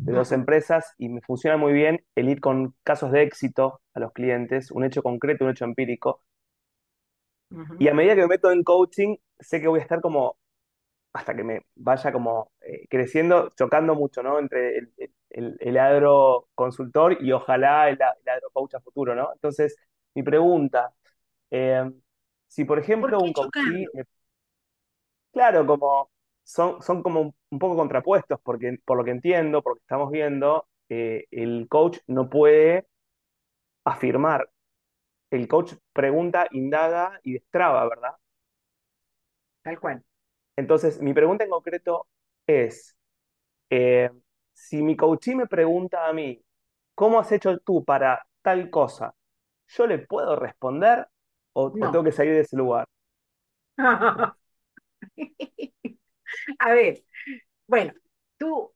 de 0.04 0.14
dos 0.14 0.32
empresas 0.32 0.94
y 0.98 1.10
me 1.10 1.22
funciona 1.22 1.58
muy 1.58 1.74
bien 1.74 2.06
el 2.16 2.30
ir 2.30 2.42
con 2.42 2.76
casos 2.84 3.12
de 3.12 3.24
éxito 3.24 3.82
a 3.94 4.00
los 4.00 4.14
clientes, 4.14 4.72
un 4.72 4.86
hecho 4.86 5.04
concreto, 5.04 5.46
un 5.46 5.52
hecho 5.52 5.66
empírico. 5.66 6.24
Y 7.78 7.88
a 7.88 7.94
medida 7.94 8.16
que 8.16 8.22
me 8.22 8.28
meto 8.28 8.52
en 8.52 8.64
coaching, 8.64 9.18
sé 9.40 9.62
que 9.62 9.68
voy 9.68 9.80
a 9.80 9.84
estar 9.84 10.02
como, 10.02 10.38
hasta 11.14 11.36
que 11.36 11.44
me 11.44 11.62
vaya 11.76 12.12
como 12.14 12.52
eh, 12.62 12.88
creciendo, 12.90 13.52
chocando 13.58 13.96
mucho, 13.96 14.24
¿no? 14.24 14.40
Entre 14.40 14.78
el, 14.80 14.94
el, 15.32 15.58
el 15.62 15.78
agro 15.80 16.50
consultor 16.56 17.18
y 17.24 17.32
ojalá 17.34 17.90
el, 17.90 17.96
el 17.96 18.30
agro 18.30 18.50
coach 18.54 18.76
a 18.76 18.82
futuro, 18.82 19.16
¿no? 19.16 19.32
Entonces, 19.34 19.78
mi 20.16 20.24
pregunta, 20.24 20.94
eh, 21.52 21.92
si 22.48 22.66
por 22.66 22.80
ejemplo 22.80 23.22
un 23.22 23.34
coach, 23.34 23.52
claro, 25.32 25.66
como 25.66 26.10
son, 26.46 26.82
son 26.84 27.04
como 27.04 27.36
un 27.52 27.60
poco 27.60 27.78
contrapuestos, 27.78 28.40
porque 28.44 28.80
por 28.86 28.98
lo 29.00 29.06
que 29.06 29.12
entiendo, 29.12 29.64
por 29.64 29.74
lo 29.74 29.78
que 29.78 29.82
estamos 29.84 30.12
viendo, 30.12 30.68
eh, 30.90 31.26
el 31.32 31.68
coach 31.70 32.00
no 32.08 32.30
puede 32.30 32.88
afirmar. 33.86 34.50
El 35.32 35.48
coach 35.48 35.74
pregunta, 35.94 36.48
indaga 36.52 37.20
y 37.24 37.34
destraba, 37.34 37.88
¿verdad? 37.90 38.16
Tal 39.64 39.80
cual. 39.80 40.04
Entonces, 40.58 41.02
mi 41.02 41.14
pregunta 41.14 41.44
en 41.46 41.50
concreto 41.52 42.08
es, 42.48 42.98
eh, 43.70 44.12
si 44.54 44.84
mi 44.84 44.98
coach 44.98 45.30
me 45.30 45.48
pregunta 45.48 46.08
a 46.08 46.14
mí, 46.14 46.42
¿cómo 46.96 47.20
has 47.20 47.32
hecho 47.32 47.60
tú 47.60 47.84
para 47.86 48.26
tal 48.42 48.70
cosa? 48.70 49.16
¿Yo 49.70 49.88
le 49.88 50.00
puedo 50.00 50.36
responder 50.38 51.08
o, 51.54 51.76
o 51.80 51.92
tengo 51.92 52.04
que 52.06 52.12
salir 52.14 52.34
de 52.34 52.42
ese 52.42 52.58
lugar? 52.58 52.88
A 56.60 56.74
ver, 56.74 57.04
bueno, 57.68 57.94
tú, 58.38 58.74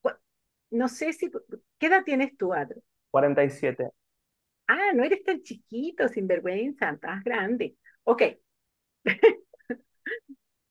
no 0.72 0.88
sé 0.88 1.14
si, 1.14 1.32
¿qué 1.78 1.88
edad 1.88 2.04
tienes 2.04 2.38
tú, 2.38 2.54
Adro? 2.54 2.82
47. 3.12 3.90
Ah, 4.68 4.92
no 4.94 5.04
eres 5.04 5.24
tan 5.24 5.42
chiquito, 5.42 6.08
sin 6.08 6.28
vergüenza, 6.28 6.92
estás 6.92 7.24
grande. 7.24 7.76
Ok. 8.04 8.24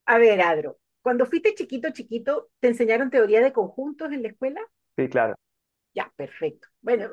A 0.07 0.19
ver, 0.19 0.41
Adro, 0.41 0.79
cuando 1.03 1.27
fuiste 1.27 1.55
chiquito, 1.55 1.91
chiquito, 1.91 2.51
¿te 2.61 2.69
enseñaron 2.69 3.11
teoría 3.11 3.41
de 3.43 3.53
conjuntos 3.53 4.13
en 4.13 4.23
la 4.23 4.29
escuela? 4.29 4.61
Sí, 4.97 5.09
claro. 5.09 5.35
Ya, 5.95 6.13
perfecto. 6.17 6.69
Bueno, 6.81 7.09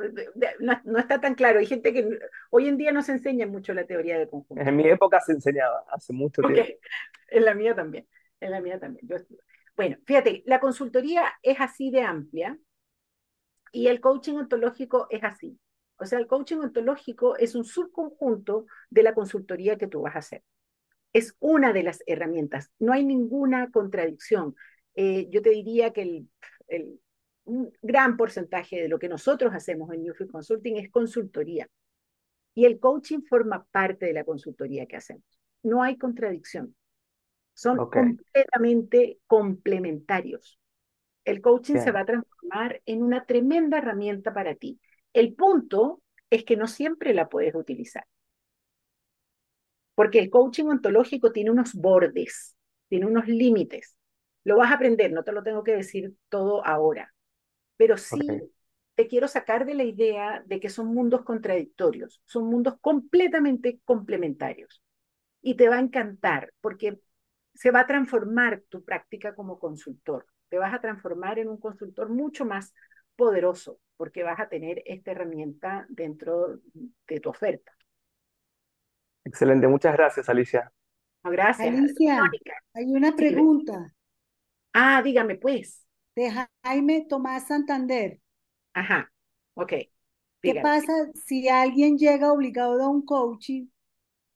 no, 0.83 0.99
está 0.99 1.19
tan 1.19 1.33
claro. 1.35 1.59
Hay 1.59 1.65
gente 1.65 1.91
que 1.91 2.07
hoy 2.51 2.67
en 2.67 2.77
día 2.77 2.91
no 2.91 3.01
se 3.01 3.13
enseña 3.13 3.47
mucho 3.47 3.73
la 3.73 3.85
teoría 3.85 4.19
de 4.19 4.27
conjuntos. 4.27 4.67
En 4.67 4.75
mi 4.75 4.87
época 4.87 5.19
se 5.21 5.31
enseñaba, 5.31 5.83
hace 5.91 6.13
mucho 6.13 6.41
tiempo. 6.41 6.61
En 7.29 7.43
la 7.43 7.55
mía 7.55 7.73
también. 7.73 8.07
En 8.39 8.51
la 8.51 8.61
mía 8.61 8.79
también. 8.79 9.07
Yo 9.07 9.17
bueno, 9.75 9.97
fíjate, 10.05 10.43
la 10.45 10.59
consultoría 10.59 11.23
es 11.41 11.59
así 11.59 11.91
de 11.91 12.01
amplia 12.01 12.57
y 13.71 13.87
el 13.87 13.99
coaching 13.99 14.35
ontológico 14.35 15.07
es 15.09 15.23
así. 15.23 15.59
O 15.97 16.05
sea, 16.05 16.19
el 16.19 16.27
coaching 16.27 16.57
ontológico 16.57 17.37
es 17.37 17.55
un 17.55 17.65
subconjunto 17.65 18.65
de 18.89 19.03
la 19.03 19.13
consultoría 19.13 19.77
que 19.77 19.87
tú 19.87 20.01
vas 20.01 20.15
a 20.15 20.19
hacer. 20.19 20.43
Es 21.13 21.35
una 21.39 21.73
de 21.73 21.83
las 21.83 22.03
herramientas. 22.07 22.71
No 22.79 22.93
hay 22.93 23.05
ninguna 23.05 23.71
contradicción. 23.71 24.55
Eh, 24.95 25.27
yo 25.29 25.41
te 25.41 25.51
diría 25.51 25.91
que 25.93 26.27
el, 26.67 26.99
un 27.45 27.71
gran 27.81 28.17
porcentaje 28.17 28.81
de 28.81 28.89
lo 28.89 28.99
que 28.99 29.09
nosotros 29.09 29.53
hacemos 29.53 29.93
en 29.93 30.03
Newfield 30.03 30.31
Consulting 30.31 30.77
es 30.77 30.91
consultoría. 30.91 31.67
Y 32.53 32.65
el 32.65 32.79
coaching 32.79 33.21
forma 33.21 33.65
parte 33.71 34.05
de 34.05 34.13
la 34.13 34.23
consultoría 34.23 34.85
que 34.85 34.95
hacemos. 34.97 35.25
No 35.63 35.83
hay 35.83 35.97
contradicción. 35.97 36.75
Son 37.55 37.77
completamente 37.77 39.19
complementarios. 39.27 40.59
El 41.23 41.41
coaching 41.41 41.77
se 41.77 41.91
va 41.91 42.01
a 42.01 42.05
transformar 42.05 42.81
en 42.85 43.01
una 43.01 43.25
tremenda 43.25 43.79
herramienta 43.79 44.33
para 44.33 44.55
ti. 44.55 44.79
El 45.13 45.33
punto 45.33 46.01
es 46.29 46.43
que 46.43 46.57
no 46.57 46.67
siempre 46.67 47.13
la 47.13 47.29
puedes 47.29 47.55
utilizar. 47.55 48.05
Porque 49.95 50.19
el 50.19 50.29
coaching 50.29 50.65
ontológico 50.65 51.31
tiene 51.31 51.49
unos 51.49 51.73
bordes, 51.73 52.55
tiene 52.89 53.05
unos 53.05 53.27
límites. 53.27 53.95
Lo 54.43 54.57
vas 54.57 54.71
a 54.71 54.75
aprender, 54.75 55.13
no 55.13 55.23
te 55.23 55.31
lo 55.31 55.41
tengo 55.41 55.63
que 55.63 55.77
decir 55.77 56.13
todo 56.29 56.63
ahora. 56.65 57.13
Pero 57.77 57.97
sí 57.97 58.19
te 58.95 59.07
quiero 59.07 59.27
sacar 59.27 59.65
de 59.65 59.75
la 59.75 59.83
idea 59.83 60.43
de 60.45 60.59
que 60.59 60.69
son 60.69 60.87
mundos 60.87 61.23
contradictorios, 61.23 62.21
son 62.25 62.45
mundos 62.45 62.75
completamente 62.81 63.79
complementarios. 63.85 64.81
Y 65.41 65.55
te 65.55 65.69
va 65.69 65.77
a 65.77 65.81
encantar, 65.81 66.51
porque 66.59 66.99
se 67.55 67.71
va 67.71 67.81
a 67.81 67.87
transformar 67.87 68.63
tu 68.69 68.83
práctica 68.83 69.33
como 69.33 69.57
consultor. 69.57 70.27
Te 70.49 70.57
vas 70.57 70.73
a 70.73 70.81
transformar 70.81 71.39
en 71.39 71.47
un 71.47 71.57
consultor 71.57 72.09
mucho 72.09 72.45
más 72.45 72.73
poderoso 73.15 73.79
porque 73.97 74.23
vas 74.23 74.39
a 74.39 74.49
tener 74.49 74.83
esta 74.85 75.11
herramienta 75.11 75.85
dentro 75.89 76.59
de 77.07 77.19
tu 77.19 77.29
oferta. 77.29 77.71
Excelente, 79.23 79.67
muchas 79.67 79.93
gracias, 79.93 80.29
Alicia. 80.29 80.71
gracias. 81.23 81.67
Alicia, 81.67 82.21
hay 82.73 82.85
una 82.85 83.15
pregunta. 83.15 83.93
Ah, 84.73 85.01
dígame 85.01 85.35
pues. 85.35 85.83
De 86.15 86.31
Jaime 86.63 87.05
Tomás 87.09 87.47
Santander. 87.47 88.19
Ajá, 88.73 89.11
ok. 89.55 89.73
¿Qué 90.41 90.61
pasa 90.61 90.93
si 91.25 91.49
alguien 91.49 91.97
llega 91.97 92.31
obligado 92.31 92.83
a 92.83 92.89
un 92.89 93.03
coaching? 93.03 93.67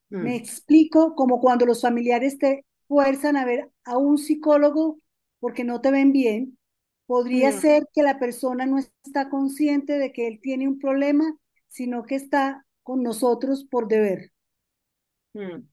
Me 0.10 0.32
mm. 0.32 0.34
explico 0.34 1.14
como 1.14 1.40
cuando 1.40 1.66
los 1.66 1.82
familiares 1.82 2.38
te 2.40 2.66
fuerzan 2.90 3.38
a 3.38 3.46
ver 3.46 3.70
a 3.86 3.98
un 3.98 4.18
psicólogo 4.18 5.00
porque 5.40 5.64
no 5.64 5.80
te 5.80 5.92
ven 5.92 6.12
bien, 6.12 6.58
podría 7.06 7.52
mm. 7.52 7.54
ser 7.54 7.84
que 7.94 8.04
la 8.04 8.20
persona 8.20 8.66
no 8.66 8.80
está 8.80 9.30
consciente 9.30 9.98
de 10.00 10.12
que 10.12 10.28
él 10.28 10.40
tiene 10.42 10.68
un 10.68 10.80
problema, 10.80 11.38
sino 11.68 12.04
que 12.04 12.16
está 12.16 12.66
con 12.84 13.04
nosotros 13.04 13.64
por 13.64 13.88
deber. 13.88 14.32
Mm. 15.34 15.68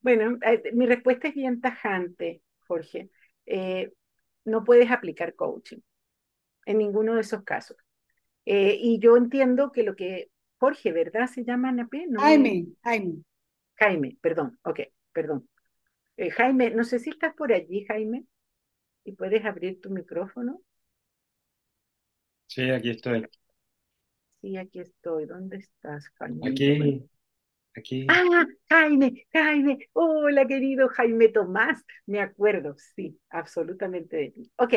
Bueno, 0.00 0.38
eh, 0.42 0.62
mi 0.72 0.86
respuesta 0.86 1.28
es 1.28 1.34
bien 1.34 1.60
tajante, 1.60 2.42
Jorge. 2.66 3.10
Eh, 3.44 3.92
no 4.44 4.64
puedes 4.64 4.90
aplicar 4.90 5.34
coaching 5.34 5.80
en 6.64 6.78
ninguno 6.78 7.14
de 7.14 7.20
esos 7.20 7.44
casos. 7.44 7.76
Eh, 8.46 8.78
y 8.80 8.98
yo 8.98 9.16
entiendo 9.16 9.72
que 9.72 9.82
lo 9.82 9.94
que 9.94 10.30
Jorge, 10.58 10.92
¿verdad? 10.92 11.26
Se 11.26 11.44
llama 11.44 11.70
Nape. 11.70 12.06
Jaime, 12.16 12.66
Jaime. 12.82 13.22
Jaime, 13.74 14.16
perdón, 14.22 14.58
ok, 14.62 14.80
perdón. 15.12 15.46
Eh, 16.18 16.30
Jaime, 16.30 16.70
no 16.70 16.84
sé 16.84 16.98
si 16.98 17.08
estás 17.10 17.34
por 17.34 17.52
allí, 17.54 17.84
Jaime, 17.86 18.26
y 19.04 19.12
puedes 19.12 19.44
abrir 19.44 19.80
tu 19.80 19.90
micrófono. 19.90 20.62
Sí, 22.48 22.70
aquí 22.70 22.90
estoy. 22.90 23.26
Sí, 24.40 24.56
aquí 24.56 24.80
estoy. 24.80 25.26
¿Dónde 25.26 25.58
estás, 25.58 26.08
Jaime? 26.18 26.40
Aquí, 26.48 27.08
aquí. 27.76 28.00
Ah, 28.08 28.46
Jaime, 28.70 29.26
Jaime. 29.32 29.78
Hola, 29.92 30.46
querido 30.46 30.88
Jaime 30.88 31.28
Tomás. 31.28 31.84
Me 32.06 32.20
acuerdo, 32.20 32.76
sí, 32.94 33.18
absolutamente 33.30 34.16
de 34.16 34.30
ti. 34.30 34.52
Ok, 34.56 34.74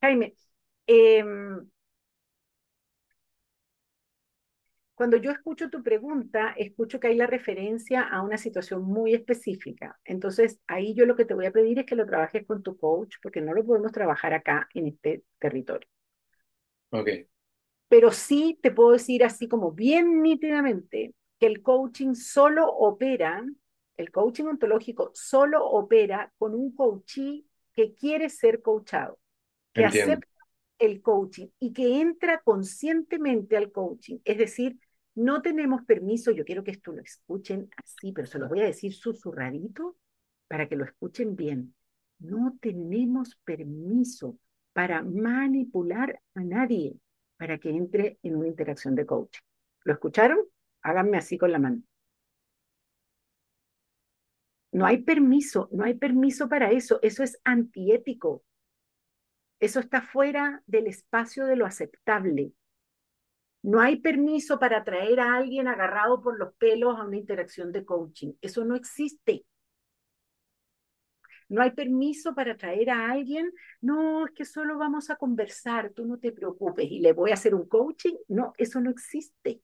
Jaime. 0.00 0.36
Em, 0.86 1.70
cuando 5.02 5.16
yo 5.16 5.32
escucho 5.32 5.68
tu 5.68 5.82
pregunta, 5.82 6.54
escucho 6.56 7.00
que 7.00 7.08
hay 7.08 7.16
la 7.16 7.26
referencia 7.26 8.02
a 8.02 8.22
una 8.22 8.38
situación 8.38 8.84
muy 8.84 9.14
específica. 9.14 9.98
Entonces, 10.04 10.60
ahí 10.68 10.94
yo 10.94 11.06
lo 11.06 11.16
que 11.16 11.24
te 11.24 11.34
voy 11.34 11.46
a 11.46 11.50
pedir 11.50 11.80
es 11.80 11.86
que 11.86 11.96
lo 11.96 12.06
trabajes 12.06 12.46
con 12.46 12.62
tu 12.62 12.76
coach, 12.76 13.16
porque 13.20 13.40
no 13.40 13.52
lo 13.52 13.64
podemos 13.66 13.90
trabajar 13.90 14.32
acá 14.32 14.68
en 14.74 14.86
este 14.86 15.24
territorio. 15.40 15.88
Ok. 16.90 17.08
Pero 17.88 18.12
sí 18.12 18.60
te 18.62 18.70
puedo 18.70 18.92
decir 18.92 19.24
así 19.24 19.48
como 19.48 19.72
bien 19.72 20.22
nítidamente 20.22 21.16
que 21.40 21.46
el 21.46 21.62
coaching 21.62 22.14
solo 22.14 22.68
opera, 22.68 23.44
el 23.96 24.12
coaching 24.12 24.44
ontológico 24.44 25.10
solo 25.14 25.66
opera 25.66 26.32
con 26.38 26.54
un 26.54 26.76
coachee 26.76 27.44
que 27.72 27.96
quiere 27.96 28.28
ser 28.28 28.62
coachado, 28.62 29.18
que 29.72 29.84
acepta 29.84 30.28
el 30.78 31.02
coaching 31.02 31.48
y 31.58 31.72
que 31.72 32.00
entra 32.00 32.40
conscientemente 32.44 33.56
al 33.56 33.72
coaching. 33.72 34.18
Es 34.24 34.38
decir, 34.38 34.78
no 35.14 35.42
tenemos 35.42 35.84
permiso, 35.84 36.30
yo 36.30 36.44
quiero 36.44 36.64
que 36.64 36.70
esto 36.70 36.92
lo 36.92 37.02
escuchen 37.02 37.68
así, 37.76 38.12
pero 38.12 38.26
se 38.26 38.38
los 38.38 38.48
voy 38.48 38.60
a 38.60 38.66
decir 38.66 38.94
susurradito 38.94 39.96
para 40.48 40.68
que 40.68 40.76
lo 40.76 40.84
escuchen 40.84 41.36
bien. 41.36 41.74
No 42.18 42.56
tenemos 42.60 43.36
permiso 43.44 44.38
para 44.72 45.02
manipular 45.02 46.20
a 46.34 46.40
nadie 46.42 46.96
para 47.36 47.58
que 47.58 47.70
entre 47.70 48.18
en 48.22 48.36
una 48.36 48.48
interacción 48.48 48.94
de 48.94 49.04
coaching. 49.04 49.42
¿Lo 49.84 49.92
escucharon? 49.92 50.38
Háganme 50.82 51.18
así 51.18 51.36
con 51.36 51.52
la 51.52 51.58
mano. 51.58 51.82
No 54.70 54.86
hay 54.86 55.02
permiso, 55.02 55.68
no 55.72 55.84
hay 55.84 55.94
permiso 55.94 56.48
para 56.48 56.70
eso. 56.70 56.98
Eso 57.02 57.22
es 57.22 57.38
antiético. 57.44 58.44
Eso 59.60 59.80
está 59.80 60.02
fuera 60.02 60.62
del 60.66 60.86
espacio 60.86 61.46
de 61.46 61.56
lo 61.56 61.66
aceptable. 61.66 62.52
No 63.62 63.80
hay 63.80 64.00
permiso 64.00 64.58
para 64.58 64.82
traer 64.84 65.20
a 65.20 65.36
alguien 65.36 65.68
agarrado 65.68 66.20
por 66.20 66.38
los 66.38 66.54
pelos 66.54 66.98
a 66.98 67.04
una 67.04 67.16
interacción 67.16 67.70
de 67.72 67.84
coaching. 67.84 68.32
Eso 68.40 68.64
no 68.64 68.74
existe. 68.74 69.44
No 71.48 71.60
hay 71.62 71.72
permiso 71.72 72.34
para 72.34 72.56
traer 72.56 72.88
a 72.90 73.10
alguien, 73.10 73.52
no, 73.82 74.24
es 74.24 74.32
que 74.32 74.46
solo 74.46 74.78
vamos 74.78 75.10
a 75.10 75.16
conversar, 75.16 75.90
tú 75.90 76.06
no 76.06 76.18
te 76.18 76.32
preocupes 76.32 76.90
y 76.90 77.00
le 77.00 77.12
voy 77.12 77.30
a 77.30 77.34
hacer 77.34 77.54
un 77.54 77.68
coaching. 77.68 78.14
No, 78.28 78.54
eso 78.56 78.80
no 78.80 78.90
existe. 78.90 79.60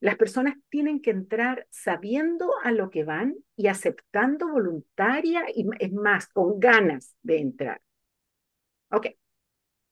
Las 0.00 0.16
personas 0.16 0.54
tienen 0.70 1.02
que 1.02 1.10
entrar 1.10 1.66
sabiendo 1.70 2.50
a 2.62 2.70
lo 2.70 2.88
que 2.88 3.04
van 3.04 3.34
y 3.56 3.66
aceptando 3.66 4.48
voluntaria 4.48 5.44
y 5.54 5.66
es 5.80 5.92
más, 5.92 6.28
con 6.28 6.58
ganas 6.58 7.14
de 7.22 7.40
entrar. 7.40 7.82
Ok, 8.90 9.06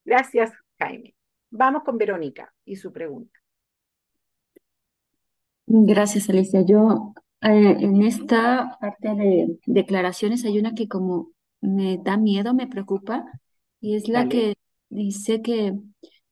gracias 0.04 0.52
Jaime. 0.78 1.15
Vamos 1.56 1.82
con 1.84 1.96
Verónica 1.98 2.52
y 2.64 2.76
su 2.76 2.92
pregunta. 2.92 3.38
Gracias, 5.66 6.28
Alicia. 6.28 6.62
Yo 6.62 7.14
eh, 7.40 7.76
en 7.80 8.02
esta 8.02 8.76
parte 8.80 9.14
de 9.14 9.58
declaraciones 9.66 10.44
hay 10.44 10.58
una 10.58 10.74
que 10.74 10.86
como 10.86 11.30
me 11.60 11.98
da 11.98 12.16
miedo, 12.16 12.54
me 12.54 12.66
preocupa, 12.66 13.26
y 13.80 13.96
es 13.96 14.08
la 14.08 14.28
que 14.28 14.54
dice 14.88 15.42
que 15.42 15.74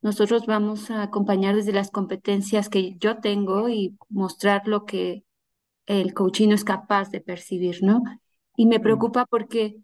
nosotros 0.02 0.46
vamos 0.46 0.90
a 0.90 1.02
acompañar 1.02 1.56
desde 1.56 1.72
las 1.72 1.90
competencias 1.90 2.68
que 2.68 2.96
yo 2.98 3.20
tengo 3.20 3.68
y 3.68 3.96
mostrar 4.08 4.68
lo 4.68 4.84
que 4.84 5.24
el 5.86 6.14
coachino 6.14 6.54
es 6.54 6.64
capaz 6.64 7.10
de 7.10 7.20
percibir, 7.20 7.82
¿no? 7.82 8.02
Y 8.56 8.66
me 8.66 8.78
mm. 8.78 8.82
preocupa 8.82 9.26
porque 9.26 9.76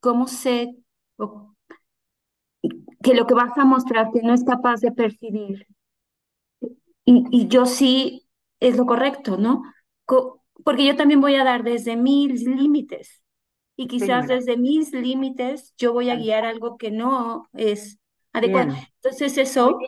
cómo 0.00 0.26
sé 0.26 0.74
que 3.02 3.14
lo 3.14 3.26
que 3.26 3.34
vas 3.34 3.56
a 3.56 3.64
mostrar 3.64 4.10
que 4.12 4.22
no 4.22 4.34
es 4.34 4.44
capaz 4.44 4.80
de 4.80 4.92
percibir 4.92 5.66
y, 7.04 7.24
y 7.30 7.48
yo 7.48 7.66
sí 7.66 8.26
es 8.60 8.76
lo 8.76 8.86
correcto, 8.86 9.36
¿no? 9.36 9.62
porque 10.64 10.84
yo 10.84 10.96
también 10.96 11.20
voy 11.20 11.36
a 11.36 11.44
dar 11.44 11.62
desde 11.62 11.96
mis 11.96 12.44
límites 12.44 13.22
y 13.76 13.86
quizás 13.86 14.26
desde 14.28 14.56
mis 14.56 14.92
límites 14.92 15.72
yo 15.78 15.92
voy 15.92 16.10
a 16.10 16.16
guiar 16.16 16.44
algo 16.44 16.76
que 16.76 16.90
no 16.90 17.48
es 17.54 17.98
adecuado. 18.32 18.74
Entonces 18.96 19.38
eso... 19.38 19.78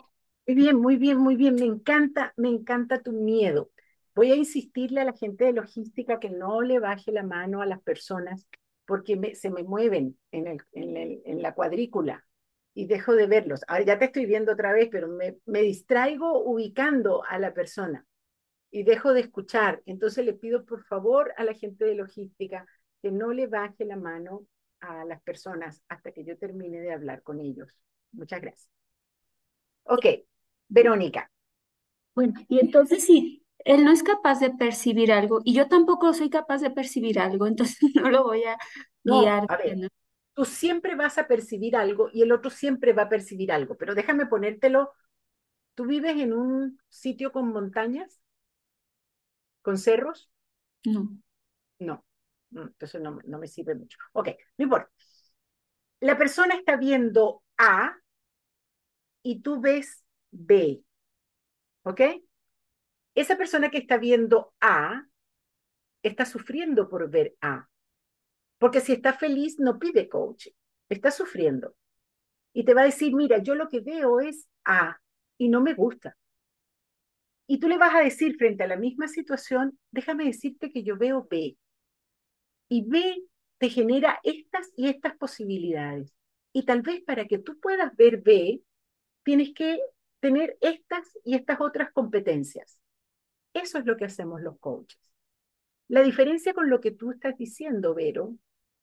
Muy 0.45 0.55
bien, 0.55 0.75
muy 0.75 0.97
bien, 0.97 1.17
muy 1.19 1.35
bien. 1.37 1.55
Me 1.55 1.65
encanta, 1.65 2.33
me 2.35 2.49
encanta 2.49 3.01
tu 3.01 3.13
miedo. 3.13 3.69
Voy 4.13 4.31
a 4.31 4.35
insistirle 4.35 4.99
a 4.99 5.05
la 5.05 5.13
gente 5.13 5.45
de 5.45 5.53
logística 5.53 6.19
que 6.19 6.29
no 6.29 6.61
le 6.61 6.79
baje 6.79 7.13
la 7.13 7.23
mano 7.23 7.61
a 7.61 7.65
las 7.65 7.81
personas 7.81 8.45
porque 8.85 9.35
se 9.35 9.49
me 9.49 9.63
mueven 9.63 10.17
en, 10.31 10.47
el, 10.47 10.57
en, 10.73 11.21
en 11.23 11.41
la 11.41 11.53
cuadrícula 11.53 12.25
y 12.73 12.87
dejo 12.87 13.13
de 13.15 13.27
verlos. 13.27 13.61
Ahora 13.67 13.83
ya 13.83 13.99
te 13.99 14.05
estoy 14.05 14.25
viendo 14.25 14.53
otra 14.53 14.73
vez, 14.73 14.89
pero 14.91 15.07
me, 15.07 15.37
me 15.45 15.61
distraigo 15.61 16.43
ubicando 16.43 17.23
a 17.23 17.37
la 17.39 17.53
persona 17.53 18.05
y 18.71 18.83
dejo 18.83 19.13
de 19.13 19.21
escuchar. 19.21 19.81
Entonces 19.85 20.25
le 20.25 20.33
pido 20.33 20.65
por 20.65 20.83
favor 20.83 21.33
a 21.37 21.43
la 21.43 21.53
gente 21.53 21.85
de 21.85 21.95
logística 21.95 22.65
que 23.01 23.11
no 23.11 23.31
le 23.33 23.47
baje 23.47 23.85
la 23.85 23.97
mano 23.97 24.45
a 24.79 25.05
las 25.05 25.21
personas 25.21 25.81
hasta 25.87 26.11
que 26.11 26.25
yo 26.25 26.37
termine 26.37 26.81
de 26.81 26.91
hablar 26.91 27.21
con 27.21 27.39
ellos. 27.39 27.77
Muchas 28.11 28.41
gracias. 28.41 28.69
Ok, 29.83 30.05
Verónica. 30.67 31.29
Bueno, 32.15 32.33
y 32.47 32.59
entonces 32.59 33.05
si 33.05 33.45
él 33.59 33.83
no 33.85 33.91
es 33.91 34.03
capaz 34.03 34.39
de 34.39 34.51
percibir 34.51 35.11
algo 35.11 35.41
y 35.43 35.53
yo 35.53 35.67
tampoco 35.67 36.13
soy 36.13 36.29
capaz 36.29 36.59
de 36.59 36.71
percibir 36.71 37.19
algo, 37.19 37.47
entonces 37.47 37.77
no 37.95 38.09
lo 38.09 38.23
voy 38.23 38.43
a 38.43 38.57
guiar. 39.03 39.45
a 39.49 39.57
ver, 39.57 39.89
tú 40.33 40.45
siempre 40.45 40.95
vas 40.95 41.17
a 41.17 41.27
percibir 41.27 41.75
algo 41.75 42.09
y 42.13 42.21
el 42.23 42.31
otro 42.31 42.49
siempre 42.49 42.93
va 42.93 43.03
a 43.03 43.09
percibir 43.09 43.51
algo, 43.51 43.77
pero 43.77 43.95
déjame 43.95 44.25
ponértelo. 44.25 44.91
¿Tú 45.75 45.85
vives 45.87 46.17
en 46.17 46.33
un 46.33 46.79
sitio 46.89 47.31
con 47.31 47.49
montañas? 47.49 48.21
¿Con 49.61 49.77
cerros? 49.77 50.29
No. 51.79 52.03
No. 52.51 52.67
Entonces 52.67 53.01
no, 53.01 53.19
no 53.25 53.39
me 53.39 53.47
sirve 53.47 53.75
mucho. 53.75 53.97
Ok, 54.13 54.29
no 54.57 54.63
importa. 54.65 54.91
La 56.01 56.19
persona 56.19 56.53
está 56.53 56.77
viendo 56.77 57.41
A 57.57 57.97
y 59.23 59.41
tú 59.41 59.59
ves 59.61 60.03
B. 60.31 60.83
¿Ok? 61.83 62.01
Esa 63.15 63.37
persona 63.37 63.69
que 63.71 63.79
está 63.79 63.97
viendo 63.97 64.53
A 64.61 65.07
está 66.03 66.25
sufriendo 66.25 66.89
por 66.89 67.09
ver 67.09 67.35
A. 67.41 67.69
Porque 68.63 68.79
si 68.79 68.93
está 68.93 69.11
feliz, 69.11 69.59
no 69.59 69.77
pide 69.77 70.07
coaching. 70.07 70.53
Está 70.87 71.11
sufriendo. 71.11 71.75
Y 72.53 72.63
te 72.63 72.73
va 72.73 72.83
a 72.83 72.85
decir, 72.85 73.13
mira, 73.13 73.39
yo 73.39 73.55
lo 73.55 73.67
que 73.67 73.81
veo 73.81 74.21
es 74.21 74.47
A 74.63 75.01
y 75.37 75.49
no 75.49 75.59
me 75.59 75.73
gusta. 75.73 76.15
Y 77.45 77.59
tú 77.59 77.67
le 77.67 77.77
vas 77.77 77.93
a 77.93 77.99
decir 77.99 78.37
frente 78.37 78.63
a 78.63 78.67
la 78.67 78.77
misma 78.77 79.09
situación, 79.09 79.77
déjame 79.91 80.23
decirte 80.23 80.71
que 80.71 80.81
yo 80.81 80.95
veo 80.97 81.27
B. 81.29 81.57
Y 82.69 82.85
B 82.87 83.25
te 83.57 83.67
genera 83.67 84.21
estas 84.23 84.71
y 84.77 84.87
estas 84.87 85.17
posibilidades. 85.17 86.15
Y 86.53 86.63
tal 86.63 86.83
vez 86.83 87.03
para 87.03 87.27
que 87.27 87.39
tú 87.39 87.59
puedas 87.59 87.93
ver 87.97 88.21
B, 88.21 88.61
tienes 89.23 89.53
que 89.53 89.77
tener 90.21 90.57
estas 90.61 91.11
y 91.25 91.35
estas 91.35 91.59
otras 91.59 91.91
competencias. 91.91 92.79
Eso 93.53 93.79
es 93.79 93.85
lo 93.85 93.97
que 93.97 94.05
hacemos 94.05 94.41
los 94.41 94.57
coaches. 94.59 95.01
La 95.89 96.01
diferencia 96.01 96.53
con 96.53 96.69
lo 96.69 96.79
que 96.79 96.91
tú 96.91 97.11
estás 97.11 97.37
diciendo, 97.37 97.93
Vero, 97.93 98.37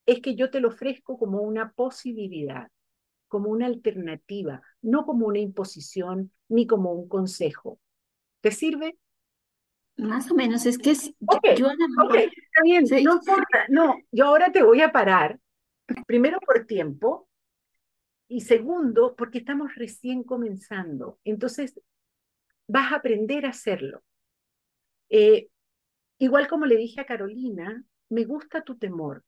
es 0.06 0.20
que 0.20 0.34
yo 0.34 0.50
te 0.50 0.60
lo 0.60 0.68
ofrezco 0.68 1.18
como 1.18 1.40
una 1.40 1.72
posibilidad, 1.72 2.68
como 3.28 3.50
una 3.50 3.66
alternativa, 3.66 4.62
no 4.82 5.04
como 5.06 5.26
una 5.26 5.38
imposición 5.38 6.32
ni 6.48 6.66
como 6.66 6.92
un 6.92 7.08
consejo. 7.08 7.78
¿Te 8.40 8.50
sirve? 8.50 8.98
Más 9.96 10.30
o 10.30 10.34
menos, 10.34 10.64
es 10.64 10.78
que 10.78 10.92
es, 10.92 11.12
yo, 11.56 11.68
está 11.68 12.62
bien, 12.64 12.84
no 13.04 13.14
importa, 13.14 13.66
no, 13.68 13.96
yo 14.10 14.24
ahora 14.24 14.50
te 14.50 14.62
voy 14.62 14.80
a 14.80 14.92
parar, 14.92 15.38
primero 16.06 16.40
por 16.40 16.64
tiempo, 16.66 17.28
y 18.26 18.42
segundo, 18.42 19.14
porque 19.16 19.38
estamos 19.38 19.74
recién 19.74 20.22
comenzando, 20.22 21.18
entonces 21.24 21.78
vas 22.66 22.92
a 22.92 22.96
aprender 22.96 23.44
a 23.44 23.50
hacerlo. 23.50 24.02
Eh, 25.10 25.48
igual 26.18 26.48
como 26.48 26.64
le 26.64 26.76
dije 26.76 27.00
a 27.00 27.06
Carolina, 27.06 27.84
me 28.08 28.24
gusta 28.24 28.62
tu 28.62 28.78
temor, 28.78 29.24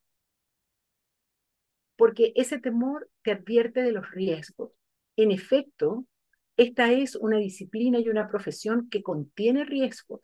porque 1.97 2.33
ese 2.37 2.59
temor 2.59 3.09
te 3.23 3.33
advierte 3.33 3.83
de 3.83 3.93
los 3.93 4.11
riesgos. 4.11 4.73
En 5.17 5.31
efecto, 5.31 6.07
esta 6.57 6.93
es 6.93 7.17
una 7.17 7.39
disciplina 7.39 7.99
y 7.99 8.09
una 8.09 8.29
profesión 8.29 8.89
que 8.91 9.03
contiene 9.03 9.65
riesgos. 9.65 10.21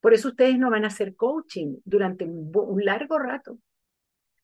Por 0.00 0.12
eso 0.12 0.28
ustedes 0.28 0.58
no 0.58 0.70
van 0.70 0.84
a 0.84 0.88
hacer 0.88 1.16
coaching 1.16 1.76
durante 1.84 2.24
un, 2.26 2.84
largo 2.84 3.18
rato, 3.18 3.58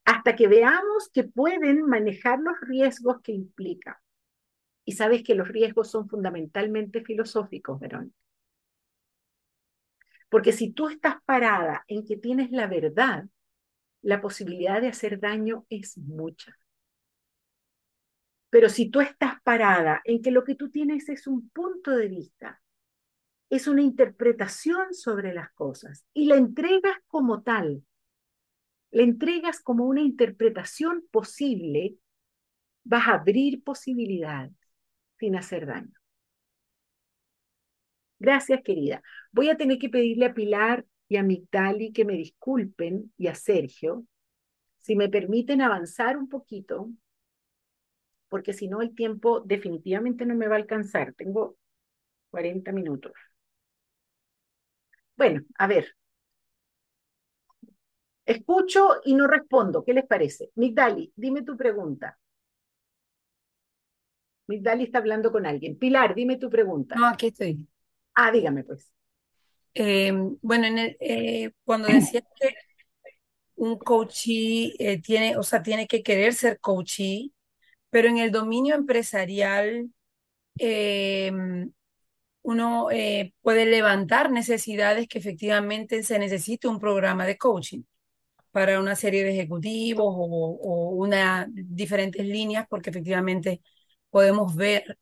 hasta 0.05 0.35
que 0.35 0.49
veamos 0.49 1.11
que 1.12 1.25
pueden 1.25 1.83
manejar 1.83 2.41
los 2.41 2.59
riesgos 2.62 3.21
que 3.23 3.33
implica. 3.33 4.03
Y 4.85 4.93
sabes 4.93 5.23
que 5.23 5.35
los 5.35 5.49
riesgos 5.49 5.91
son 5.91 6.09
fundamentalmente 6.09 7.03
filosóficos, 7.05 7.79
Verón. 7.79 8.14
Porque 10.31 10.53
si 10.53 10.73
tú 10.73 10.89
estás 10.89 11.16
parada 11.27 11.85
en 11.89 12.07
que 12.07 12.16
tienes 12.16 12.51
la 12.51 12.66
verdad, 12.66 13.25
la 14.03 14.20
posibilidad 14.20 14.80
de 14.80 14.88
hacer 14.88 15.20
daño 15.20 15.66
es 15.68 15.98
mucha. 15.98 16.57
Pero 18.51 18.68
si 18.68 18.90
tú 18.90 19.01
estás 19.01 19.34
parada 19.42 20.01
en 20.05 20.22
que 20.22 20.30
lo 20.30 20.44
que 20.44 20.55
tú 20.55 20.70
tienes 20.70 21.09
es 21.09 21.26
un 21.26 21.48
punto 21.51 21.92
de 21.92 22.09
vista 22.09 22.61
es 23.51 23.66
una 23.66 23.82
interpretación 23.82 24.94
sobre 24.94 25.34
las 25.34 25.53
cosas 25.53 26.07
y 26.14 26.26
la 26.26 26.36
entregas 26.36 26.96
como 27.09 27.42
tal. 27.42 27.84
La 28.92 29.03
entregas 29.03 29.61
como 29.61 29.86
una 29.86 30.01
interpretación 30.01 31.05
posible, 31.11 31.96
vas 32.84 33.09
a 33.09 33.14
abrir 33.14 33.62
posibilidades 33.62 34.53
sin 35.18 35.36
hacer 35.36 35.66
daño. 35.66 35.92
Gracias, 38.18 38.61
querida. 38.62 39.03
Voy 39.32 39.48
a 39.48 39.57
tener 39.57 39.78
que 39.78 39.88
pedirle 39.88 40.26
a 40.26 40.34
Pilar 40.34 40.84
y 41.11 41.16
a 41.16 41.24
Migdali 41.24 41.92
que 41.92 42.04
me 42.04 42.14
disculpen 42.14 43.12
y 43.18 43.26
a 43.26 43.34
Sergio, 43.34 44.06
si 44.78 44.94
me 44.94 45.08
permiten 45.08 45.61
avanzar 45.61 46.16
un 46.16 46.28
poquito, 46.28 46.88
porque 48.28 48.52
si 48.52 48.68
no 48.68 48.80
el 48.80 48.94
tiempo 48.94 49.40
definitivamente 49.40 50.24
no 50.24 50.36
me 50.36 50.46
va 50.46 50.54
a 50.54 50.58
alcanzar. 50.58 51.12
Tengo 51.14 51.56
40 52.30 52.70
minutos. 52.70 53.12
Bueno, 55.16 55.42
a 55.58 55.66
ver. 55.66 55.96
Escucho 58.24 59.00
y 59.04 59.14
no 59.14 59.26
respondo. 59.26 59.82
¿Qué 59.82 59.92
les 59.92 60.06
parece? 60.06 60.52
Migdali, 60.54 61.12
dime 61.16 61.42
tu 61.42 61.56
pregunta. 61.56 62.16
Migdali 64.46 64.84
está 64.84 64.98
hablando 64.98 65.32
con 65.32 65.44
alguien. 65.44 65.76
Pilar, 65.76 66.14
dime 66.14 66.36
tu 66.36 66.48
pregunta. 66.48 66.94
No, 66.94 67.06
aquí 67.08 67.26
estoy. 67.26 67.66
Ah, 68.14 68.30
dígame 68.30 68.62
pues. 68.62 68.92
Eh, 69.75 70.12
bueno, 70.43 70.66
en 70.66 70.79
el, 70.79 70.97
eh, 71.01 71.53
cuando 71.64 71.89
decías 71.89 72.25
que 72.41 72.55
un 73.57 73.79
coachee 73.79 74.75
eh, 74.79 75.01
tiene, 75.03 75.37
o 75.37 75.43
sea, 75.43 75.62
tiene 75.62 75.87
que 75.87 76.03
querer 76.03 76.35
ser 76.35 76.59
coachee, 76.61 77.33
pero 77.91 78.09
en 78.09 78.18
el 78.18 78.33
dominio 78.33 78.75
empresarial 78.77 79.91
uno 82.43 82.89
puede 83.43 83.66
levantar 83.66 84.31
necesidades 84.31 85.09
que 85.09 85.18
efectivamente 85.18 86.03
se 86.03 86.18
necesite 86.18 86.68
un 86.68 86.81
programa 86.81 87.27
de 87.27 87.37
coaching 87.39 87.83
para 88.53 88.81
una 88.81 88.97
serie 88.97 89.25
de 89.25 89.33
ejecutivos 89.33 90.07
o, 90.16 90.99
o 91.05 91.09
diferentes 91.57 92.25
líneas, 92.27 92.66
porque 92.68 92.91
efectivamente 92.91 93.62
podemos 94.11 94.57
ver 94.57 94.99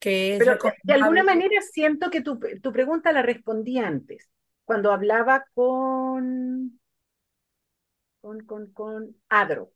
que 0.00 0.36
Pero 0.38 0.58
de 0.82 0.92
alguna 0.92 1.22
manera 1.22 1.60
siento 1.62 2.10
que 2.10 2.22
tu, 2.22 2.40
tu 2.62 2.72
pregunta 2.72 3.12
la 3.12 3.22
respondí 3.22 3.78
antes, 3.78 4.30
cuando 4.64 4.92
hablaba 4.92 5.44
con, 5.54 6.80
con, 8.20 8.44
con, 8.46 8.72
con 8.72 9.16
Adro. 9.28 9.72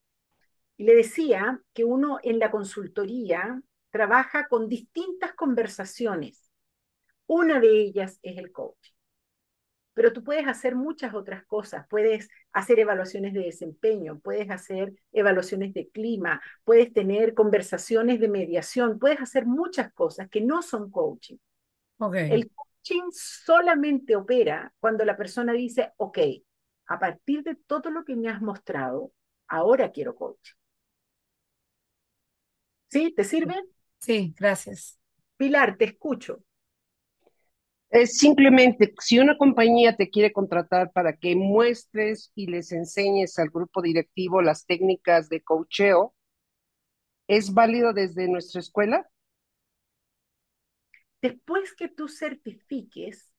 Y 0.77 0.85
le 0.85 0.97
decía 0.97 1.61
que 1.73 1.85
uno 1.85 2.19
en 2.23 2.41
la 2.41 2.51
consultoría 2.51 3.63
trabaja 3.91 4.49
con 4.49 4.69
distintas 4.69 5.35
conversaciones. 5.35 6.51
Una 7.27 7.61
de 7.61 7.81
ellas 7.81 8.19
es 8.23 8.39
el 8.39 8.51
coaching 8.51 8.95
pero 9.95 10.13
tú 10.13 10.23
puedes 10.23 10.47
hacer 10.47 10.75
muchas 10.75 11.15
otras 11.15 11.47
cosas. 11.47 11.87
Puedes 11.89 12.29
hacer 12.55 12.79
evaluaciones 12.79 13.35
de 13.35 13.41
desempeño, 13.41 14.21
puedes 14.21 14.49
hacer 14.49 14.95
evaluaciones 15.13 15.75
de 15.75 15.89
clima, 15.89 16.41
puedes 16.63 16.93
tener 16.93 17.35
conversaciones 17.35 18.21
de 18.21 18.29
mediación, 18.29 18.99
puedes 18.99 19.21
hacer 19.21 19.45
muchas 19.45 19.93
cosas 19.93 20.31
que 20.31 20.41
no 20.41 20.63
son 20.63 20.91
coaching. 20.91 21.37
El 22.13 22.51
coaching 22.51 23.11
solamente 23.11 24.15
opera 24.15 24.73
cuando 24.79 25.05
la 25.05 25.17
persona 25.17 25.53
dice, 25.53 25.93
ok, 25.97 26.19
a 26.87 26.99
partir 26.99 27.43
de 27.43 27.57
todo 27.57 27.91
lo 27.91 28.05
que 28.05 28.15
me 28.15 28.29
has 28.29 28.41
mostrado, 28.41 29.13
ahora 29.49 29.91
quiero 29.91 30.15
coaching. 30.15 30.55
¿Sí? 32.89 33.13
¿Te 33.17 33.25
sirve? 33.25 33.55
Sí, 33.99 34.33
gracias. 34.39 35.01
Pilar, 35.37 35.77
te 35.77 35.87
escucho. 35.87 36.45
Es 37.95 38.19
simplemente, 38.19 38.93
si 38.99 39.21
una 39.21 39.39
compañía 39.39 39.95
te 39.95 40.11
quiere 40.11 40.33
contratar 40.33 40.91
para 40.91 41.17
que 41.17 41.37
muestres 41.37 42.33
y 42.35 42.49
les 42.49 42.73
enseñes 42.73 43.39
al 43.39 43.51
grupo 43.51 43.83
directivo 43.83 44.43
las 44.43 44.67
técnicas 44.67 45.29
de 45.29 45.45
coacheo, 45.45 46.13
¿es 47.29 47.55
válido 47.55 47.93
desde 47.93 48.27
nuestra 48.27 48.59
escuela? 48.59 49.09
Después 51.23 51.73
que 51.77 51.87
tú 51.87 52.09
certifiques, 52.09 53.31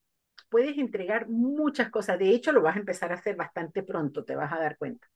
puedes 0.48 0.78
entregar 0.78 1.28
muchas 1.28 1.90
cosas. 1.90 2.18
De 2.18 2.30
hecho, 2.30 2.50
lo 2.50 2.62
vas 2.62 2.76
a 2.76 2.80
empezar 2.80 3.12
a 3.12 3.16
hacer 3.16 3.36
bastante 3.36 3.82
pronto, 3.82 4.24
te 4.24 4.36
vas 4.36 4.50
a 4.54 4.58
dar 4.58 4.78
cuenta. 4.78 5.06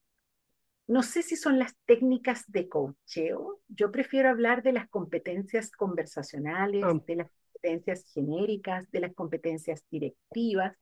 No 0.86 1.02
sé 1.02 1.22
si 1.22 1.36
son 1.36 1.58
las 1.58 1.74
técnicas 1.86 2.44
de 2.46 2.68
coacheo. 2.68 3.62
Yo 3.68 3.90
prefiero 3.90 4.28
hablar 4.28 4.62
de 4.62 4.72
las 4.72 4.86
competencias 4.90 5.70
conversacionales, 5.70 6.84
ah. 6.84 6.92
de 7.06 7.16
las 7.16 7.30
competencias 7.60 8.04
genéricas, 8.12 8.90
de 8.90 9.00
las 9.00 9.14
competencias 9.14 9.84
directivas, 9.90 10.76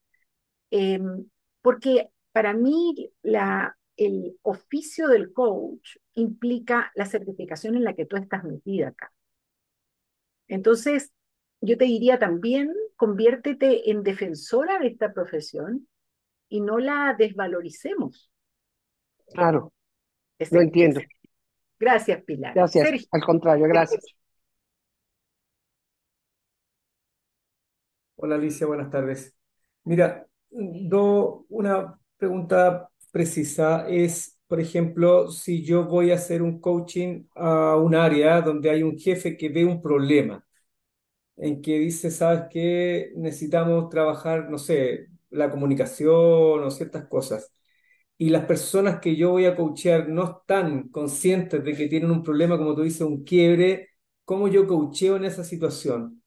em, 0.70 1.26
porque 1.60 2.08
para 2.32 2.52
mí 2.52 3.10
la, 3.22 3.76
el 3.96 4.38
oficio 4.42 5.08
del 5.08 5.32
coach 5.32 5.96
implica 6.14 6.92
la 6.94 7.06
certificación 7.06 7.74
en 7.74 7.84
la 7.84 7.94
que 7.94 8.06
tú 8.06 8.16
estás 8.16 8.44
metida 8.44 8.88
acá. 8.88 9.12
Entonces, 10.46 11.12
yo 11.60 11.76
te 11.76 11.84
diría 11.84 12.18
también, 12.18 12.72
conviértete 12.96 13.90
en 13.90 14.02
defensora 14.02 14.78
de 14.78 14.88
esta 14.88 15.12
profesión 15.12 15.88
y 16.48 16.60
no 16.60 16.78
la 16.78 17.14
desvaloricemos. 17.18 18.30
Claro, 19.34 19.72
lo 20.50 20.60
entiendo. 20.60 21.00
Gracias, 21.78 22.22
Pilar. 22.22 22.54
Gracias, 22.54 23.08
al 23.10 23.20
contrario, 23.22 23.66
gracias. 23.66 24.17
Hola 28.20 28.34
Alicia, 28.36 28.66
buenas 28.66 28.90
tardes. 28.90 29.36
Mira, 29.84 30.26
do, 30.50 31.46
una 31.48 31.98
pregunta 32.16 32.90
precisa 33.12 33.88
es, 33.88 34.38
por 34.48 34.60
ejemplo, 34.60 35.30
si 35.30 35.62
yo 35.64 35.84
voy 35.84 36.10
a 36.10 36.14
hacer 36.16 36.42
un 36.42 36.60
coaching 36.60 37.24
a 37.36 37.76
un 37.76 37.94
área 37.94 38.40
donde 38.40 38.70
hay 38.70 38.82
un 38.82 38.98
jefe 38.98 39.36
que 39.36 39.48
ve 39.50 39.64
un 39.64 39.80
problema, 39.80 40.44
en 41.36 41.62
que 41.62 41.78
dice, 41.80 42.10
sabes 42.10 42.44
que 42.50 43.12
necesitamos 43.16 43.90
trabajar, 43.90 44.50
no 44.50 44.58
sé, 44.58 45.08
la 45.30 45.50
comunicación 45.50 46.12
o 46.64 46.70
ciertas 46.72 47.06
cosas, 47.08 47.52
y 48.18 48.30
las 48.30 48.46
personas 48.46 49.00
que 49.00 49.16
yo 49.16 49.30
voy 49.32 49.46
a 49.46 49.56
coachear 49.56 50.08
no 50.08 50.24
están 50.40 50.88
conscientes 50.90 51.64
de 51.64 51.74
que 51.74 51.88
tienen 51.88 52.10
un 52.12 52.22
problema, 52.24 52.58
como 52.58 52.74
tú 52.76 52.82
dices, 52.82 53.02
un 53.02 53.24
quiebre, 53.24 53.90
¿cómo 54.24 54.48
yo 54.48 54.66
coacheo 54.68 55.16
en 55.16 55.24
esa 55.26 55.44
situación? 55.44 56.17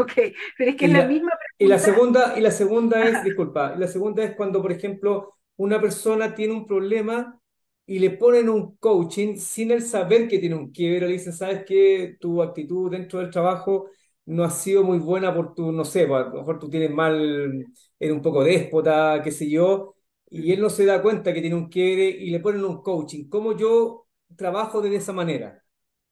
Ok, 0.00 0.12
pero 0.56 0.70
es 0.70 0.76
que 0.76 0.84
es 0.86 0.92
la, 0.92 1.06
misma 1.06 1.30
pregunta. 1.30 1.56
Y 1.58 1.66
la 1.66 1.78
segunda, 1.78 2.38
y 2.38 2.40
la 2.40 2.50
segunda 2.50 3.04
es, 3.04 3.24
disculpa, 3.24 3.74
la 3.76 3.86
segunda 3.86 4.24
es 4.24 4.34
cuando, 4.36 4.62
por 4.62 4.72
ejemplo, 4.72 5.34
una 5.56 5.80
persona 5.80 6.34
tiene 6.34 6.52
un 6.52 6.66
problema 6.66 7.38
y 7.86 7.98
le 7.98 8.10
ponen 8.10 8.48
un 8.48 8.76
coaching 8.76 9.36
sin 9.36 9.70
el 9.70 9.82
saber 9.82 10.28
que 10.28 10.38
tiene 10.38 10.54
un 10.54 10.70
quiebre, 10.70 11.06
le 11.06 11.14
dicen, 11.14 11.32
sabes 11.32 11.64
que 11.64 12.16
tu 12.20 12.42
actitud 12.42 12.90
dentro 12.90 13.18
del 13.18 13.30
trabajo 13.30 13.88
no 14.26 14.44
ha 14.44 14.50
sido 14.50 14.84
muy 14.84 14.98
buena 14.98 15.34
por 15.34 15.54
tu, 15.54 15.72
no 15.72 15.84
sé, 15.84 16.06
pues, 16.06 16.26
a 16.26 16.28
lo 16.28 16.34
mejor 16.40 16.58
tú 16.58 16.68
tienes 16.68 16.90
mal, 16.90 17.64
eres 17.98 18.14
un 18.14 18.20
poco 18.22 18.44
déspota, 18.44 19.22
qué 19.24 19.30
sé 19.30 19.48
yo, 19.48 19.94
y 20.28 20.52
él 20.52 20.60
no 20.60 20.68
se 20.68 20.84
da 20.84 21.00
cuenta 21.00 21.32
que 21.32 21.40
tiene 21.40 21.56
un 21.56 21.68
quiebre 21.68 22.08
y 22.08 22.30
le 22.30 22.40
ponen 22.40 22.64
un 22.64 22.82
coaching. 22.82 23.28
¿Cómo 23.28 23.56
yo 23.56 24.06
trabajo 24.36 24.82
de 24.82 24.94
esa 24.94 25.12
manera? 25.12 25.64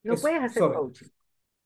No 0.03 0.15
puedes 0.15 0.41
hacer 0.41 0.63
coaching. 0.63 1.09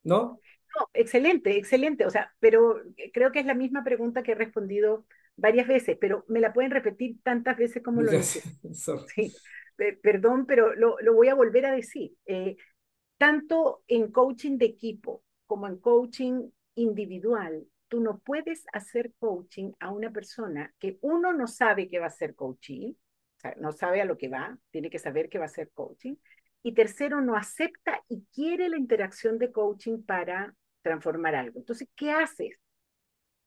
¿No? 0.02 0.40
No, 0.78 0.88
excelente, 0.94 1.56
excelente. 1.56 2.06
O 2.06 2.10
sea, 2.10 2.32
pero 2.38 2.82
creo 3.12 3.32
que 3.32 3.40
es 3.40 3.46
la 3.46 3.54
misma 3.54 3.82
pregunta 3.82 4.22
que 4.22 4.32
he 4.32 4.36
respondido 4.36 5.06
varias 5.36 5.66
veces, 5.66 5.96
pero 6.00 6.24
me 6.28 6.40
la 6.40 6.52
pueden 6.52 6.70
repetir 6.70 7.16
tantas 7.22 7.56
veces 7.56 7.82
como 7.82 8.02
lo 8.02 8.12
hice. 8.12 8.42
Sí, 9.14 9.34
perdón, 10.02 10.44
pero 10.44 10.74
lo, 10.74 10.96
voy 11.14 11.28
a 11.28 11.34
volver 11.34 11.64
a 11.64 11.72
decir. 11.72 12.14
Eh, 12.26 12.56
tanto 13.16 13.82
en 13.88 14.12
coaching 14.12 14.58
de 14.58 14.66
equipo 14.66 15.22
como 15.46 15.66
en 15.66 15.78
coaching 15.78 16.50
individual, 16.74 17.66
tú 17.88 18.00
no 18.00 18.18
puedes 18.18 18.64
hacer 18.72 19.12
coaching 19.18 19.72
a 19.80 19.90
una 19.90 20.10
persona 20.10 20.72
que 20.78 20.98
uno 21.00 21.32
no 21.32 21.46
sabe 21.46 21.88
que 21.88 21.98
va 21.98 22.06
a 22.06 22.10
ser 22.10 22.34
coaching, 22.34 22.92
o 22.92 23.40
sea, 23.40 23.54
no 23.58 23.72
sabe 23.72 24.00
a 24.00 24.04
lo 24.04 24.16
que 24.16 24.28
va, 24.28 24.58
tiene 24.70 24.90
que 24.90 24.98
saber 24.98 25.28
que 25.28 25.38
va 25.38 25.46
a 25.46 25.48
ser 25.48 25.70
coaching, 25.72 26.14
y 26.62 26.72
tercero, 26.72 27.20
no 27.20 27.36
acepta 27.36 28.02
y 28.08 28.24
quiere 28.32 28.68
la 28.68 28.78
interacción 28.78 29.38
de 29.38 29.50
coaching 29.50 30.02
para 30.02 30.54
transformar 30.82 31.34
algo. 31.34 31.58
Entonces, 31.58 31.88
¿qué 31.96 32.10
haces? 32.10 32.56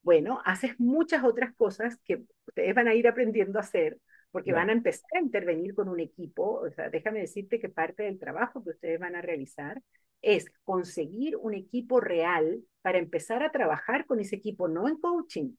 Bueno, 0.02 0.42
haces 0.46 0.80
muchas 0.80 1.24
otras 1.24 1.54
cosas 1.56 1.98
que 2.04 2.24
ustedes 2.48 2.76
van 2.76 2.88
a 2.88 2.94
ir 2.94 3.08
aprendiendo 3.08 3.58
a 3.58 3.62
hacer, 3.62 3.98
porque 4.32 4.52
van 4.52 4.70
a 4.70 4.74
empezar 4.74 5.10
a 5.16 5.22
intervenir 5.22 5.74
con 5.76 5.88
un 5.88 6.00
equipo. 6.00 6.62
O 6.62 6.70
sea, 6.72 6.90
déjame 6.90 7.20
decirte 7.20 7.60
que 7.60 7.70
parte 7.70 8.04
del 8.04 8.20
trabajo 8.20 8.64
que 8.64 8.72
ustedes 8.72 9.00
van 9.00 9.16
a 9.16 9.22
realizar 9.22 9.82
es 10.22 10.52
conseguir 10.64 11.38
un 11.38 11.54
equipo 11.54 12.00
real 12.00 12.64
para 12.82 12.98
empezar 12.98 13.44
a 13.44 13.52
trabajar 13.52 14.06
con 14.06 14.20
ese 14.20 14.38
equipo, 14.38 14.68
no 14.68 14.88
en 14.88 14.98
coaching, 14.98 15.52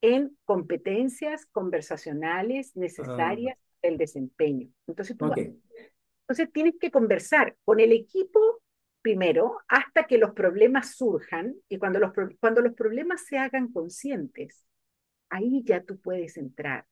en 0.00 0.36
competencias 0.44 1.46
conversacionales 1.46 2.76
necesarias 2.76 3.58
ah. 3.58 3.78
del 3.82 3.98
desempeño. 3.98 4.68
Entonces, 4.86 5.16
tú 5.16 5.26
entonces 5.34 6.52
tienes 6.52 6.74
que 6.80 6.90
conversar 6.90 7.56
con 7.64 7.80
el 7.80 7.92
equipo 7.92 8.61
primero 9.02 9.58
hasta 9.68 10.04
que 10.06 10.18
los 10.18 10.32
problemas 10.32 10.94
surjan 10.94 11.54
y 11.68 11.78
cuando 11.78 11.98
los, 11.98 12.12
cuando 12.40 12.60
los 12.60 12.74
problemas 12.74 13.24
se 13.26 13.38
hagan 13.38 13.72
conscientes, 13.72 14.64
ahí 15.28 15.62
ya 15.64 15.82
tú 15.82 16.00
puedes 16.00 16.36
entrar 16.36 16.86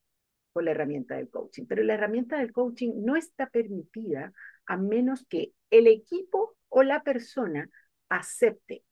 con 0.52 0.64
la 0.64 0.72
herramienta 0.72 1.16
del 1.16 1.30
coaching. 1.30 1.64
Pero 1.66 1.82
la 1.82 1.94
herramienta 1.94 2.38
del 2.38 2.52
coaching 2.52 2.92
no 2.96 3.16
está 3.16 3.48
permitida 3.48 4.32
a 4.66 4.76
menos 4.76 5.24
que 5.26 5.52
el 5.70 5.86
equipo 5.86 6.56
o 6.68 6.82
la 6.82 7.02
persona 7.02 7.70
acepte 8.08 8.84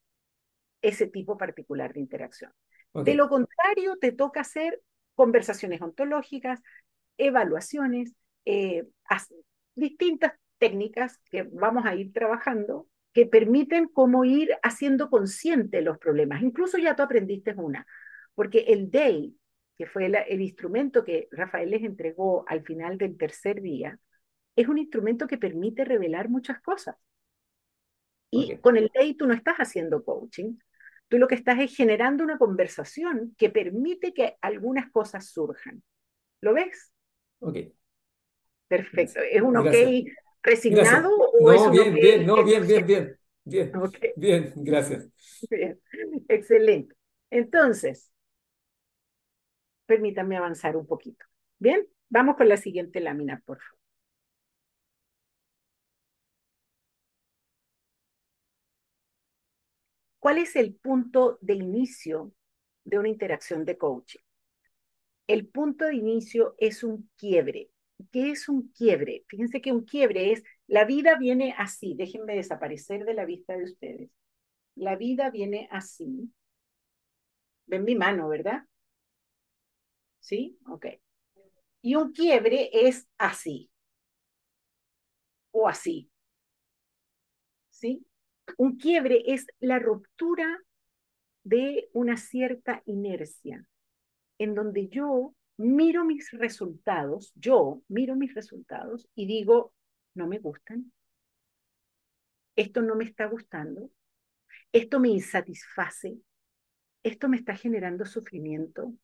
ese 0.81 1.07
tipo 1.07 1.37
particular 1.37 1.93
de 1.93 2.01
interacción. 2.01 2.53
De 2.95 3.15
lo 3.15 3.29
contrario, 3.29 3.97
te 4.01 4.13
toca 4.13 4.41
hacer 4.41 4.81
conversaciones 5.15 5.83
ontológicas, 5.83 6.61
evaluaciones, 7.17 8.15
eh, 8.45 8.87
distintas 9.75 10.33
técnicas 10.59 11.19
que 11.31 11.43
vamos 11.43 11.85
a 11.85 11.95
ir 11.95 12.13
trabajando 12.13 12.87
que 13.19 13.27
permiten 13.27 13.89
cómo 13.89 14.25
ir 14.25 14.57
haciendo 14.63 15.11
consciente 15.11 15.83
los 15.83 15.99
problemas. 15.99 16.41
Incluso 16.41 16.79
ya 16.79 16.95
tú 16.95 17.03
aprendiste 17.03 17.53
una, 17.57 17.85
porque 18.37 18.61
el 18.69 18.93
DAY, 18.93 19.35
que 19.77 19.87
fue 19.87 20.07
el 20.07 20.41
instrumento 20.41 21.05
que 21.05 21.27
Rafael 21.33 21.69
les 21.69 21.83
entregó 21.83 22.45
al 22.47 22.63
final 22.63 22.97
del 22.97 23.17
tercer 23.17 23.61
día, 23.61 23.99
es 24.55 24.69
un 24.69 24.79
instrumento 24.79 25.27
que 25.27 25.37
permite 25.37 25.85
revelar 25.85 26.29
muchas 26.29 26.61
cosas. 26.61 26.95
Y 28.31 28.57
con 28.59 28.77
el 28.77 28.89
DAY 28.95 29.15
tú 29.15 29.27
no 29.27 29.35
estás 29.35 29.57
haciendo 29.57 30.05
coaching, 30.05 30.57
tú 31.09 31.19
lo 31.19 31.27
que 31.27 31.35
estás 31.35 31.59
es 31.59 31.75
generando 31.75 32.23
una 32.23 32.39
conversación 32.39 33.35
que 33.37 33.51
permite 33.51 34.15
que 34.15 34.37
algunas 34.41 34.93
cosas 34.93 35.29
surjan. 35.29 35.83
¿Lo 36.41 36.55
ves? 36.55 36.93
Ok. 37.41 37.57
Perfecto. 38.69 39.19
¿Es 39.29 39.43
un 39.43 39.57
ok 39.57 39.75
resignado 40.41 41.11
no, 41.41 41.71
bien, 41.71 41.95
bien, 41.95 42.27
no, 42.27 42.45
bien, 42.45 42.67
bien, 42.67 42.87
bien, 42.87 43.19
bien, 43.45 43.73
bien, 44.17 44.53
gracias. 44.57 45.09
Bien, 45.51 45.81
excelente. 46.29 46.95
Entonces, 47.31 48.11
permítanme 49.87 50.37
avanzar 50.37 50.77
un 50.77 50.87
poquito. 50.87 51.25
Bien, 51.59 51.87
vamos 52.09 52.37
con 52.37 52.49
la 52.49 52.57
siguiente 52.57 53.01
lámina, 53.01 53.43
por 53.45 53.59
favor. 53.59 53.79
¿Cuál 60.21 60.39
es 60.39 60.55
el 60.55 60.75
punto 60.75 61.39
de 61.41 61.55
inicio 61.55 62.33
de 62.85 62.99
una 62.99 63.09
interacción 63.09 63.65
de 63.65 63.77
coaching? 63.79 64.21
El 65.29 65.47
punto 65.47 65.85
de 65.85 65.95
inicio 65.95 66.55
es 66.59 66.83
un 66.83 67.09
quiebre. 67.17 67.71
¿Qué 68.11 68.31
es 68.31 68.49
un 68.49 68.73
quiebre? 68.73 69.25
Fíjense 69.29 69.61
que 69.61 69.73
un 69.73 69.85
quiebre 69.85 70.33
es, 70.33 70.43
la 70.69 70.85
vida 70.85 71.17
viene 71.17 71.55
así, 71.57 71.95
déjenme 71.95 72.37
desaparecer 72.37 73.05
de 73.07 73.15
la 73.15 73.25
vista 73.25 73.57
de 73.57 73.65
ustedes. 73.65 74.11
La 74.75 74.97
vida 74.97 75.31
viene 75.31 75.67
así. 75.73 76.31
Ven 77.67 77.85
mi 77.85 77.95
mano, 77.95 78.29
¿verdad? 78.29 78.65
¿Sí? 80.21 80.59
Ok. 80.67 80.87
Y 81.81 81.95
un 81.95 82.13
quiebre 82.13 82.69
es 82.73 83.09
así. 83.17 83.71
O 85.53 85.67
así. 85.67 86.11
¿Sí? 87.71 88.07
Un 88.59 88.77
quiebre 88.77 89.23
es 89.27 89.47
la 89.61 89.79
ruptura 89.79 90.59
de 91.45 91.89
una 91.95 92.19
cierta 92.19 92.83
inercia, 92.85 93.67
en 94.37 94.55
donde 94.55 94.89
yo 94.89 95.35
miro 95.57 96.05
mis 96.05 96.31
resultados, 96.33 97.33
yo 97.37 97.81
miro 97.89 98.17
mis 98.17 98.35
resultados 98.35 99.09
y 99.15 99.27
digo, 99.27 99.73
no 100.15 100.27
me 100.27 100.39
gustan, 100.39 100.93
esto 102.57 102.83
no 102.83 102.97
me 102.97 103.05
está 103.05 103.27
gustando, 103.27 103.91
esto 104.73 105.01
me 105.01 105.09
insatisface, 105.09 106.19
esto 107.03 107.29
me 107.29 107.37
está 107.37 107.55
generando 107.55 108.05
sufrimiento 108.05 108.95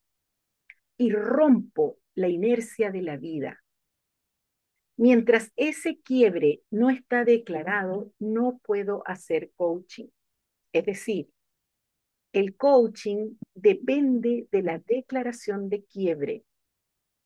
y 0.97 1.13
rompo 1.13 1.99
la 2.15 2.29
inercia 2.29 2.91
de 2.91 3.03
la 3.03 3.17
vida. 3.17 3.63
Mientras 4.97 5.53
ese 5.57 6.01
quiebre 6.01 6.63
no 6.71 6.91
está 6.91 7.25
declarado, 7.25 8.13
no 8.19 8.61
puedo 8.65 9.03
hacer 9.07 9.51
coaching. 9.57 10.07
Es 10.73 10.85
decir, 10.85 11.31
el 12.33 12.57
coaching 12.57 13.37
depende 13.55 14.49
de 14.51 14.63
la 14.63 14.79
declaración 14.79 15.69
de 15.69 15.85
quiebre. 15.85 16.45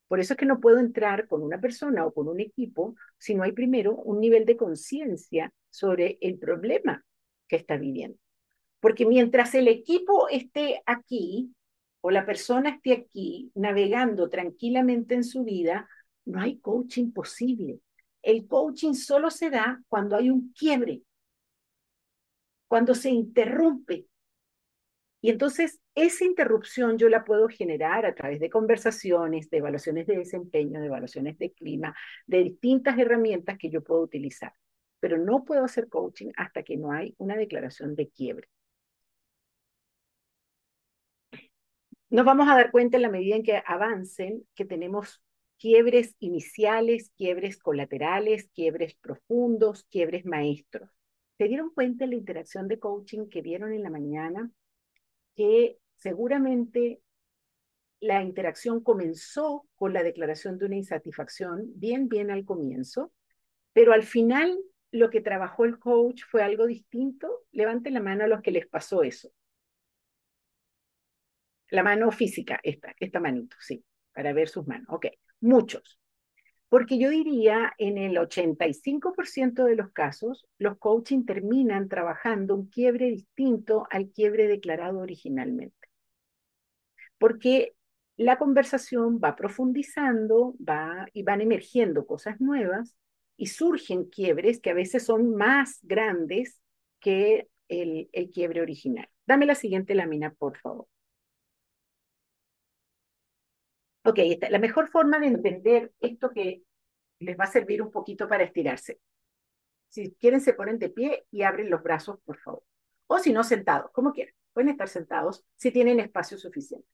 Por 0.08 0.20
eso 0.20 0.32
es 0.32 0.38
que 0.38 0.46
no 0.46 0.58
puedo 0.58 0.78
entrar 0.78 1.28
con 1.28 1.42
una 1.42 1.60
persona 1.60 2.04
o 2.06 2.12
con 2.12 2.28
un 2.28 2.40
equipo 2.40 2.96
si 3.18 3.34
no 3.34 3.42
hay 3.42 3.52
primero 3.52 3.94
un 3.94 4.20
nivel 4.20 4.46
de 4.46 4.56
conciencia 4.56 5.52
sobre 5.70 6.18
el 6.22 6.38
problema 6.38 7.04
que 7.46 7.56
está 7.56 7.76
viviendo. 7.76 8.18
Porque 8.80 9.04
mientras 9.04 9.54
el 9.54 9.68
equipo 9.68 10.28
esté 10.28 10.82
aquí 10.86 11.54
o 12.00 12.10
la 12.10 12.24
persona 12.24 12.70
esté 12.70 12.92
aquí 12.92 13.52
navegando 13.54 14.30
tranquilamente 14.30 15.14
en 15.14 15.24
su 15.24 15.44
vida, 15.44 15.88
no 16.24 16.40
hay 16.40 16.58
coaching 16.58 17.12
posible. 17.12 17.80
El 18.22 18.46
coaching 18.46 18.94
solo 18.94 19.30
se 19.30 19.50
da 19.50 19.82
cuando 19.88 20.16
hay 20.16 20.30
un 20.30 20.52
quiebre, 20.52 21.02
cuando 22.66 22.94
se 22.94 23.10
interrumpe. 23.10 24.06
Y 25.20 25.30
entonces 25.30 25.80
esa 26.04 26.24
interrupción 26.24 26.98
yo 26.98 27.08
la 27.08 27.24
puedo 27.24 27.48
generar 27.48 28.06
a 28.06 28.14
través 28.14 28.40
de 28.40 28.50
conversaciones, 28.50 29.50
de 29.50 29.58
evaluaciones 29.58 30.06
de 30.06 30.16
desempeño, 30.18 30.80
de 30.80 30.86
evaluaciones 30.86 31.38
de 31.38 31.52
clima, 31.52 31.94
de 32.26 32.44
distintas 32.44 32.98
herramientas 32.98 33.58
que 33.58 33.70
yo 33.70 33.82
puedo 33.82 34.02
utilizar. 34.02 34.52
Pero 35.00 35.18
no 35.18 35.44
puedo 35.44 35.64
hacer 35.64 35.88
coaching 35.88 36.30
hasta 36.36 36.62
que 36.62 36.76
no 36.76 36.92
hay 36.92 37.14
una 37.18 37.36
declaración 37.36 37.94
de 37.94 38.08
quiebre. 38.08 38.48
Nos 42.10 42.24
vamos 42.24 42.48
a 42.48 42.54
dar 42.54 42.70
cuenta 42.70 42.96
en 42.96 43.02
la 43.02 43.10
medida 43.10 43.36
en 43.36 43.42
que 43.42 43.62
avancen 43.66 44.46
que 44.54 44.64
tenemos 44.64 45.22
quiebres 45.58 46.16
iniciales, 46.20 47.10
quiebres 47.16 47.58
colaterales, 47.58 48.48
quiebres 48.54 48.94
profundos, 48.94 49.84
quiebres 49.90 50.24
maestros. 50.24 50.88
¿Se 51.36 51.44
dieron 51.48 51.70
cuenta 51.70 52.04
de 52.04 52.10
la 52.12 52.16
interacción 52.16 52.66
de 52.68 52.78
coaching 52.78 53.28
que 53.28 53.42
vieron 53.42 53.72
en 53.72 53.82
la 53.82 53.90
mañana? 53.90 54.50
Que 55.36 55.78
seguramente 55.98 57.02
la 58.00 58.22
interacción 58.22 58.82
comenzó 58.82 59.66
con 59.76 59.92
la 59.92 60.02
declaración 60.02 60.58
de 60.58 60.66
una 60.66 60.76
insatisfacción, 60.76 61.66
bien, 61.74 62.08
bien 62.08 62.30
al 62.30 62.44
comienzo, 62.44 63.12
pero 63.72 63.92
al 63.92 64.04
final 64.04 64.56
lo 64.90 65.10
que 65.10 65.20
trabajó 65.20 65.64
el 65.64 65.78
coach 65.78 66.22
fue 66.28 66.42
algo 66.42 66.66
distinto. 66.66 67.44
Levanten 67.52 67.94
la 67.94 68.00
mano 68.00 68.24
a 68.24 68.28
los 68.28 68.40
que 68.40 68.50
les 68.50 68.66
pasó 68.66 69.02
eso. 69.02 69.30
La 71.70 71.82
mano 71.82 72.10
física, 72.10 72.58
esta, 72.62 72.94
esta 72.98 73.20
manito, 73.20 73.56
sí, 73.60 73.84
para 74.14 74.32
ver 74.32 74.48
sus 74.48 74.66
manos. 74.66 74.86
Ok. 74.90 75.06
Muchos. 75.40 76.00
Porque 76.68 76.98
yo 76.98 77.10
diría, 77.10 77.72
en 77.78 77.98
el 77.98 78.16
85% 78.18 79.64
de 79.64 79.76
los 79.76 79.90
casos, 79.90 80.46
los 80.58 80.78
coaching 80.78 81.24
terminan 81.24 81.88
trabajando 81.88 82.54
un 82.54 82.68
quiebre 82.68 83.06
distinto 83.06 83.86
al 83.90 84.10
quiebre 84.10 84.48
declarado 84.48 84.98
originalmente. 84.98 85.77
Porque 87.18 87.74
la 88.16 88.38
conversación 88.38 89.20
va 89.22 89.36
profundizando, 89.36 90.54
va 90.58 91.06
y 91.12 91.22
van 91.22 91.40
emergiendo 91.40 92.06
cosas 92.06 92.40
nuevas 92.40 92.96
y 93.36 93.46
surgen 93.46 94.04
quiebres 94.04 94.60
que 94.60 94.70
a 94.70 94.74
veces 94.74 95.04
son 95.04 95.34
más 95.36 95.78
grandes 95.82 96.60
que 97.00 97.48
el, 97.68 98.08
el 98.12 98.30
quiebre 98.30 98.60
original. 98.60 99.08
Dame 99.26 99.46
la 99.46 99.54
siguiente 99.54 99.94
lámina, 99.94 100.32
por 100.32 100.56
favor. 100.58 100.88
Ok, 104.04 104.18
la 104.48 104.58
mejor 104.58 104.88
forma 104.88 105.18
de 105.18 105.26
entender 105.26 105.92
esto 106.00 106.30
que 106.30 106.62
les 107.20 107.38
va 107.38 107.44
a 107.44 107.48
servir 107.48 107.82
un 107.82 107.90
poquito 107.90 108.26
para 108.26 108.44
estirarse. 108.44 109.00
Si 109.88 110.12
quieren, 110.14 110.40
se 110.40 110.54
ponen 110.54 110.78
de 110.78 110.90
pie 110.90 111.26
y 111.30 111.42
abren 111.42 111.70
los 111.70 111.82
brazos, 111.82 112.18
por 112.24 112.38
favor. 112.38 112.62
O 113.06 113.18
si 113.18 113.32
no, 113.32 113.44
sentados, 113.44 113.90
como 113.92 114.12
quieran. 114.12 114.34
Pueden 114.52 114.70
estar 114.70 114.88
sentados 114.88 115.44
si 115.56 115.70
tienen 115.70 116.00
espacio 116.00 116.38
suficiente. 116.38 116.88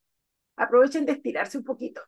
Aprovechen 0.57 1.05
de 1.05 1.13
estirarse 1.13 1.57
un 1.57 1.63
poquito. 1.63 2.01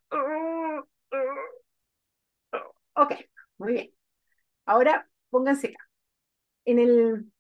Ok, 2.94 3.14
muy 3.58 3.74
bien. 3.74 3.94
Ahora 4.66 5.10
pónganse 5.30 5.68
acá. 5.68 5.90
En 6.66 6.80
el 6.80 7.32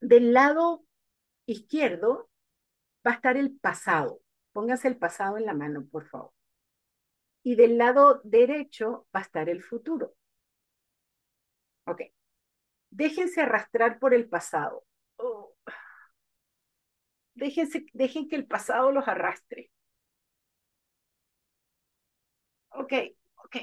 del 0.00 0.32
lado 0.32 0.84
izquierdo 1.46 2.30
va 3.06 3.12
a 3.12 3.14
estar 3.14 3.36
el 3.36 3.56
pasado. 3.58 4.20
Pónganse 4.52 4.88
el 4.88 4.98
pasado 4.98 5.38
en 5.38 5.46
la 5.46 5.54
mano, 5.54 5.86
por 5.90 6.06
favor 6.08 6.32
y 7.42 7.56
del 7.56 7.78
lado 7.78 8.20
derecho 8.24 9.06
va 9.14 9.20
a 9.20 9.22
estar 9.22 9.48
el 9.48 9.62
futuro. 9.62 10.14
Ok. 11.86 12.02
Déjense 12.90 13.40
arrastrar 13.40 13.98
por 13.98 14.14
el 14.14 14.28
pasado. 14.28 14.84
Oh. 15.16 15.54
Déjense, 17.34 17.86
dejen 17.92 18.28
que 18.28 18.36
el 18.36 18.46
pasado 18.46 18.92
los 18.92 19.08
arrastre. 19.08 19.70
Ok, 22.74 22.92
ok. 23.44 23.56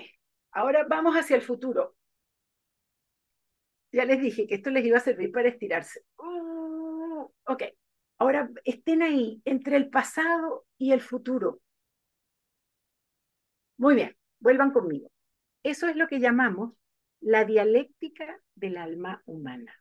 Ahora 0.51 0.85
vamos 0.89 1.15
hacia 1.15 1.35
el 1.35 1.41
futuro. 1.41 1.95
Ya 3.91 4.05
les 4.05 4.21
dije 4.21 4.47
que 4.47 4.55
esto 4.55 4.69
les 4.69 4.85
iba 4.85 4.97
a 4.97 5.01
servir 5.01 5.31
para 5.31 5.49
estirarse. 5.49 6.01
Uh, 6.17 7.27
ok, 7.45 7.63
ahora 8.19 8.49
estén 8.63 9.01
ahí 9.01 9.41
entre 9.45 9.77
el 9.77 9.89
pasado 9.89 10.65
y 10.77 10.91
el 10.91 11.01
futuro. 11.01 11.61
Muy 13.77 13.95
bien, 13.95 14.15
vuelvan 14.39 14.71
conmigo. 14.71 15.09
Eso 15.63 15.87
es 15.87 15.95
lo 15.95 16.07
que 16.07 16.19
llamamos 16.19 16.73
la 17.19 17.45
dialéctica 17.45 18.39
del 18.55 18.77
alma 18.77 19.21
humana. 19.25 19.73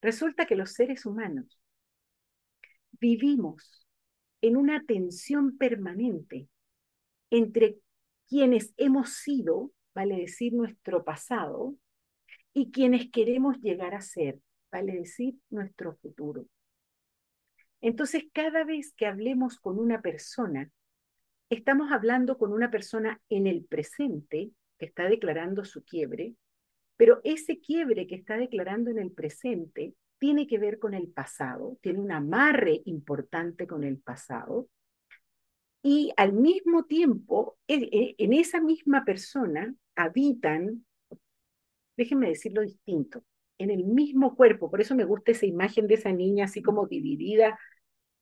Resulta 0.00 0.46
que 0.46 0.56
los 0.56 0.72
seres 0.72 1.04
humanos 1.04 1.60
vivimos 2.92 3.86
en 4.40 4.56
una 4.56 4.84
tensión 4.84 5.58
permanente 5.58 6.48
entre 7.30 7.78
quienes 8.30 8.72
hemos 8.76 9.14
sido, 9.14 9.72
vale 9.92 10.16
decir 10.16 10.52
nuestro 10.52 11.02
pasado, 11.02 11.74
y 12.54 12.70
quienes 12.70 13.10
queremos 13.10 13.60
llegar 13.60 13.92
a 13.92 14.00
ser, 14.00 14.38
vale 14.70 14.94
decir 14.94 15.34
nuestro 15.50 15.96
futuro. 15.96 16.46
Entonces, 17.80 18.24
cada 18.32 18.62
vez 18.62 18.94
que 18.96 19.06
hablemos 19.06 19.58
con 19.58 19.80
una 19.80 20.00
persona, 20.00 20.70
estamos 21.48 21.90
hablando 21.90 22.38
con 22.38 22.52
una 22.52 22.70
persona 22.70 23.20
en 23.28 23.48
el 23.48 23.64
presente 23.64 24.52
que 24.78 24.86
está 24.86 25.08
declarando 25.08 25.64
su 25.64 25.82
quiebre, 25.82 26.36
pero 26.96 27.20
ese 27.24 27.58
quiebre 27.58 28.06
que 28.06 28.14
está 28.14 28.36
declarando 28.36 28.92
en 28.92 29.00
el 29.00 29.10
presente 29.10 29.94
tiene 30.18 30.46
que 30.46 30.58
ver 30.58 30.78
con 30.78 30.94
el 30.94 31.08
pasado, 31.08 31.78
tiene 31.80 31.98
un 31.98 32.12
amarre 32.12 32.82
importante 32.84 33.66
con 33.66 33.82
el 33.82 33.98
pasado, 33.98 34.68
y 35.82 36.12
al 36.16 36.32
mismo 36.32 36.84
tiempo, 36.84 37.56
en 37.66 38.32
esa 38.32 38.60
misma 38.60 39.04
persona 39.04 39.74
habitan 39.94 40.84
déjenme 42.00 42.28
decirlo 42.28 42.62
distinto, 42.62 43.22
en 43.58 43.70
el 43.70 43.84
mismo 43.84 44.34
cuerpo, 44.34 44.70
por 44.70 44.80
eso 44.80 44.94
me 44.94 45.04
gusta 45.04 45.32
esa 45.32 45.44
imagen 45.44 45.86
de 45.86 45.94
esa 45.96 46.10
niña 46.12 46.46
así 46.46 46.62
como 46.62 46.86
dividida 46.86 47.58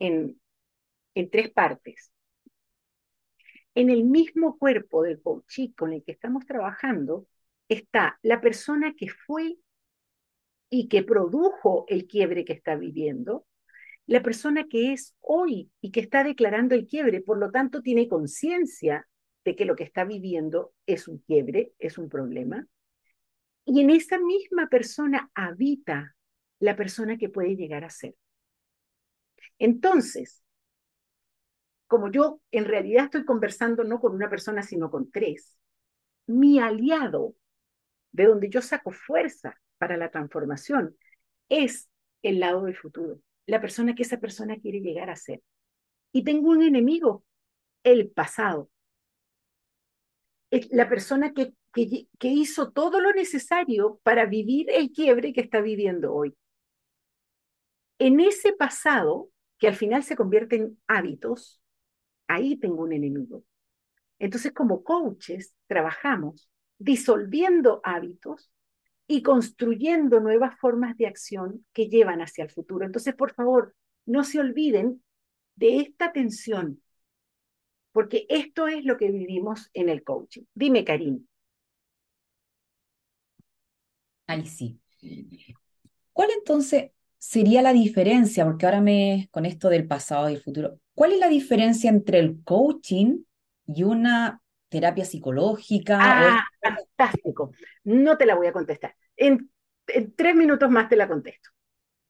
en, 0.01 0.41
en 1.15 1.31
tres 1.31 1.53
partes. 1.53 2.11
En 3.77 3.89
el 3.89 4.03
mismo 4.03 4.59
cuerpo 4.59 5.05
del 5.05 5.23
coachí 5.23 5.73
con 5.75 5.93
el 5.93 6.03
que 6.03 6.11
estamos 6.11 6.45
trabajando 6.45 7.29
está 7.69 8.19
la 8.23 8.41
persona 8.41 8.95
que 8.97 9.09
fue 9.11 9.59
y 10.71 10.89
que 10.89 11.05
produjo 11.05 11.85
el 11.87 12.09
quiebre 12.09 12.45
que 12.45 12.55
está 12.55 12.75
viviendo, 12.75 13.47
la 14.09 14.23
persona 14.23 14.67
que 14.69 14.95
es 14.95 15.15
hoy 15.21 15.71
y 15.83 15.93
que 15.93 16.01
está 16.01 16.25
declarando 16.25 16.75
el 16.75 16.87
quiebre, 16.87 17.21
por 17.21 17.37
lo 17.39 17.51
tanto 17.51 17.83
tiene 17.83 18.09
conciencia 18.09 19.07
de 19.45 19.55
que 19.55 19.67
lo 19.67 19.77
que 19.77 19.85
está 19.85 20.05
viviendo 20.05 20.73
es 20.87 21.09
un 21.09 21.19
quiebre, 21.19 21.75
es 21.79 21.99
un 21.99 22.09
problema, 22.09 22.67
y 23.67 23.83
en 23.83 23.91
esa 23.91 24.19
misma 24.19 24.69
persona 24.69 25.31
habita 25.35 26.17
la 26.59 26.75
persona 26.75 27.19
que 27.19 27.29
puede 27.29 27.55
llegar 27.55 27.85
a 27.85 27.91
ser. 27.91 28.15
Entonces, 29.59 30.43
como 31.87 32.11
yo 32.11 32.41
en 32.51 32.65
realidad 32.65 33.05
estoy 33.05 33.27
conversando 33.27 33.85
no 33.85 34.01
con 34.01 34.15
una 34.15 34.31
persona, 34.31 34.63
sino 34.63 34.91
con 34.91 35.11
tres, 35.11 35.59
mi 36.27 36.61
aliado, 36.61 37.35
de 38.13 38.25
donde 38.25 38.49
yo 38.49 38.63
saco 38.63 38.91
fuerza 38.91 39.61
para 39.77 39.99
la 39.99 40.11
transformación, 40.11 40.97
es 41.51 41.91
el 42.23 42.41
lado 42.41 42.65
del 42.65 42.75
futuro, 42.75 43.21
la 43.49 43.61
persona 43.61 43.95
que 43.95 44.05
esa 44.05 44.21
persona 44.21 44.57
quiere 44.59 44.81
llegar 44.81 45.11
a 45.11 45.17
ser. 45.17 45.43
Y 46.13 46.23
tengo 46.23 46.51
un 46.51 46.63
enemigo, 46.63 47.25
el 47.83 48.11
pasado. 48.11 48.71
Es 50.51 50.69
la 50.71 50.89
persona 50.89 51.33
que 51.33 51.53
que, 51.73 52.29
hizo 52.29 52.71
todo 52.71 53.01
lo 53.01 53.13
necesario 53.13 54.01
para 54.03 54.27
vivir 54.27 54.71
el 54.71 54.91
quiebre 54.91 55.33
que 55.33 55.41
está 55.41 55.61
viviendo 55.61 56.15
hoy. 56.15 56.37
En 57.99 58.21
ese 58.21 58.53
pasado, 58.53 59.31
que 59.59 59.69
al 59.69 59.75
final 59.75 60.03
se 60.03 60.17
convierte 60.17 60.57
en 60.57 60.81
hábitos, 60.87 61.61
ahí 62.29 62.57
tengo 62.57 62.83
un 62.83 62.93
enemigo. 62.93 63.45
Entonces, 64.19 64.53
como 64.53 64.83
coaches, 64.83 65.55
trabajamos 65.67 66.49
disolviendo 66.79 67.81
hábitos 67.83 68.51
y 69.11 69.23
construyendo 69.23 70.21
nuevas 70.21 70.57
formas 70.61 70.97
de 70.99 71.07
acción 71.07 71.65
que 71.73 71.89
llevan 71.89 72.21
hacia 72.21 72.45
el 72.45 72.51
futuro. 72.51 72.85
Entonces, 72.85 73.15
por 73.15 73.33
favor, 73.33 73.75
no 74.05 74.23
se 74.23 74.39
olviden 74.39 75.03
de 75.57 75.79
esta 75.79 76.13
tensión, 76.13 76.83
porque 77.91 78.27
esto 78.29 78.69
es 78.69 78.85
lo 78.85 78.99
que 78.99 79.11
vivimos 79.11 79.71
en 79.73 79.89
el 79.89 80.05
coaching. 80.05 80.43
Dime, 80.55 80.85
Karim. 80.85 81.27
Ahí 84.27 84.47
sí. 84.47 84.79
¿Cuál 86.13 86.29
entonces 86.37 86.91
sería 87.17 87.63
la 87.63 87.73
diferencia? 87.73 88.45
Porque 88.45 88.67
ahora 88.67 88.83
me, 88.83 89.29
con 89.31 89.47
esto 89.47 89.71
del 89.71 89.87
pasado 89.87 90.29
y 90.29 90.35
el 90.35 90.43
futuro, 90.43 90.79
¿cuál 90.95 91.13
es 91.13 91.19
la 91.19 91.29
diferencia 91.29 91.89
entre 91.89 92.19
el 92.19 92.43
coaching 92.45 93.23
y 93.67 93.85
una 93.85 94.43
terapia 94.69 95.05
psicológica? 95.05 95.99
Ah, 96.01 96.45
fantástico. 96.61 97.53
No 97.85 98.17
te 98.17 98.27
la 98.27 98.35
voy 98.35 98.47
a 98.47 98.53
contestar. 98.53 98.95
En, 99.17 99.51
tres 100.17 100.35
minutos 100.35 100.71
más 100.71 100.89
te 100.89 100.97
la 100.97 101.09
contesto. 101.09 101.51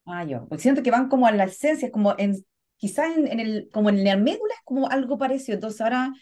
Ah, 0.05 0.25
yo. 0.25 0.47
Porque 0.49 0.63
siento 0.63 0.83
que 0.83 0.91
van 0.91 1.09
como 1.09 1.27
a 1.27 1.33
la 1.33 1.45
esencia, 1.45 1.91
como 1.91 2.15
en, 2.19 2.35
quizás 2.77 3.17
en, 3.17 3.41
el, 3.41 3.69
como 3.73 3.91
en 3.91 4.05
la 4.05 4.17
médula 4.17 4.55
es 4.55 4.63
como 4.65 4.89
algo 4.89 5.19
parecido. 5.19 5.55
Entonces 5.55 5.81
ahora 5.81 6.13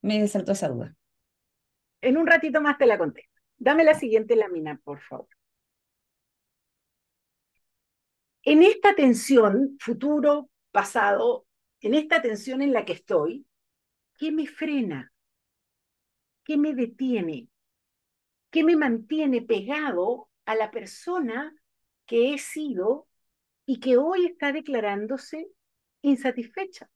me 0.00 0.26
saltó 0.28 0.52
esa 0.52 0.68
duda. 0.68 0.94
En 2.00 2.16
un 2.16 2.26
ratito 2.26 2.60
más 2.60 2.78
te 2.78 2.86
la 2.86 2.98
contesto. 2.98 3.30
Dame 3.58 3.84
la 3.84 3.94
siguiente 3.94 4.36
lámina, 4.36 4.80
por 4.84 5.00
favor. 5.00 5.28
En 8.42 8.62
esta 8.62 8.94
tensión, 8.94 9.76
futuro, 9.80 10.50
pasado, 10.70 11.46
en 11.80 11.94
esta 11.94 12.22
tensión 12.22 12.62
en 12.62 12.72
la 12.72 12.84
que 12.84 12.92
estoy, 12.92 13.44
¿qué 14.18 14.30
me 14.30 14.46
frena? 14.46 15.12
¿Qué 16.46 16.56
me 16.56 16.74
detiene? 16.76 17.48
¿Qué 18.50 18.62
me 18.62 18.76
mantiene 18.76 19.42
pegado 19.42 20.28
a 20.44 20.54
la 20.54 20.70
persona 20.70 21.52
que 22.06 22.32
he 22.32 22.38
sido 22.38 23.08
y 23.66 23.80
que 23.80 23.96
hoy 23.96 24.26
está 24.26 24.52
declarándose 24.52 25.48
insatisfecha? 26.02 26.88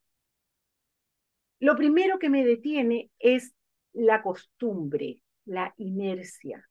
Lo 1.58 1.74
primero 1.74 2.20
que 2.20 2.30
me 2.30 2.44
detiene 2.44 3.10
es 3.18 3.52
la 3.92 4.22
costumbre, 4.22 5.24
la 5.44 5.74
inercia. 5.78 6.70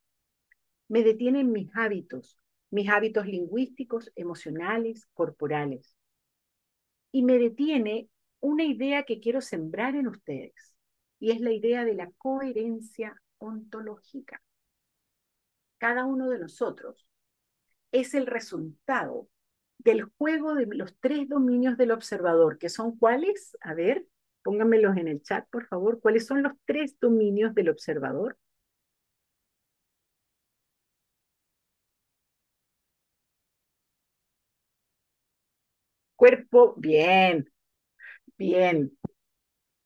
Me 0.88 1.02
detienen 1.02 1.52
mis 1.52 1.68
hábitos, 1.76 2.40
mis 2.70 2.88
hábitos 2.88 3.26
lingüísticos, 3.26 4.10
emocionales, 4.16 5.06
corporales. 5.12 5.94
Y 7.12 7.24
me 7.24 7.38
detiene 7.38 8.08
una 8.40 8.64
idea 8.64 9.02
que 9.02 9.20
quiero 9.20 9.42
sembrar 9.42 9.96
en 9.96 10.06
ustedes, 10.06 10.69
y 11.20 11.30
es 11.30 11.40
la 11.40 11.52
idea 11.52 11.84
de 11.84 11.94
la 11.94 12.10
coherencia 12.18 13.14
ontológica. 13.38 14.42
Cada 15.78 16.04
uno 16.04 16.28
de 16.28 16.38
nosotros 16.38 17.06
es 17.92 18.14
el 18.14 18.26
resultado 18.26 19.28
del 19.78 20.04
juego 20.18 20.54
de 20.54 20.66
los 20.66 20.96
tres 21.00 21.28
dominios 21.28 21.76
del 21.78 21.92
observador, 21.92 22.58
que 22.58 22.68
son 22.68 22.98
cuáles, 22.98 23.56
a 23.62 23.74
ver, 23.74 24.06
pónganmelos 24.44 24.96
en 24.98 25.08
el 25.08 25.22
chat, 25.22 25.48
por 25.50 25.66
favor, 25.66 26.00
cuáles 26.00 26.26
son 26.26 26.42
los 26.42 26.52
tres 26.66 26.98
dominios 27.00 27.54
del 27.54 27.70
observador. 27.70 28.38
Cuerpo, 36.16 36.74
bien, 36.76 37.50
bien. 38.38 38.92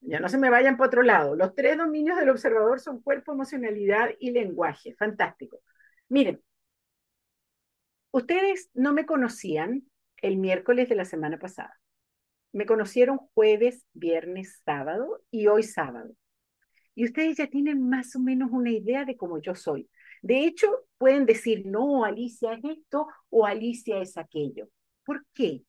Ya 0.07 0.21
no 0.21 0.29
se 0.29 0.39
me 0.39 0.51
vayan 0.51 0.77
por 0.77 0.89
otro 0.89 1.03
lado. 1.03 1.37
Los 1.37 1.55
tres 1.55 1.79
dominios 1.79 2.19
del 2.19 2.31
observador 2.31 2.81
son 2.81 3.01
cuerpo, 3.03 3.33
emocionalidad 3.33 4.11
y 4.21 4.31
lenguaje. 4.31 4.95
Fantástico. 4.95 5.61
Miren, 6.09 6.43
ustedes 8.11 8.71
no 8.75 8.93
me 8.93 9.07
conocían 9.07 9.85
el 10.19 10.37
miércoles 10.37 10.89
de 10.89 10.95
la 10.97 11.05
semana 11.05 11.39
pasada. 11.39 11.79
Me 12.53 12.67
conocieron 12.67 13.19
jueves, 13.35 13.85
viernes, 13.93 14.61
sábado 14.65 15.23
y 15.31 15.49
hoy 15.49 15.63
sábado. 15.63 16.15
Y 16.95 17.05
ustedes 17.07 17.39
ya 17.39 17.49
tienen 17.49 17.89
más 17.89 18.15
o 18.15 18.21
menos 18.21 18.51
una 18.53 18.71
idea 18.71 19.05
de 19.05 19.17
cómo 19.17 19.41
yo 19.41 19.55
soy. 19.55 19.91
De 20.23 20.45
hecho, 20.45 20.87
pueden 20.99 21.27
decir, 21.27 21.67
no, 21.67 22.05
Alicia 22.05 22.55
es 22.55 22.65
esto 22.65 23.09
o 23.31 23.47
Alicia 23.47 23.99
es 24.01 24.17
aquello. 24.17 24.69
¿Por 25.05 25.27
qué? 25.35 25.65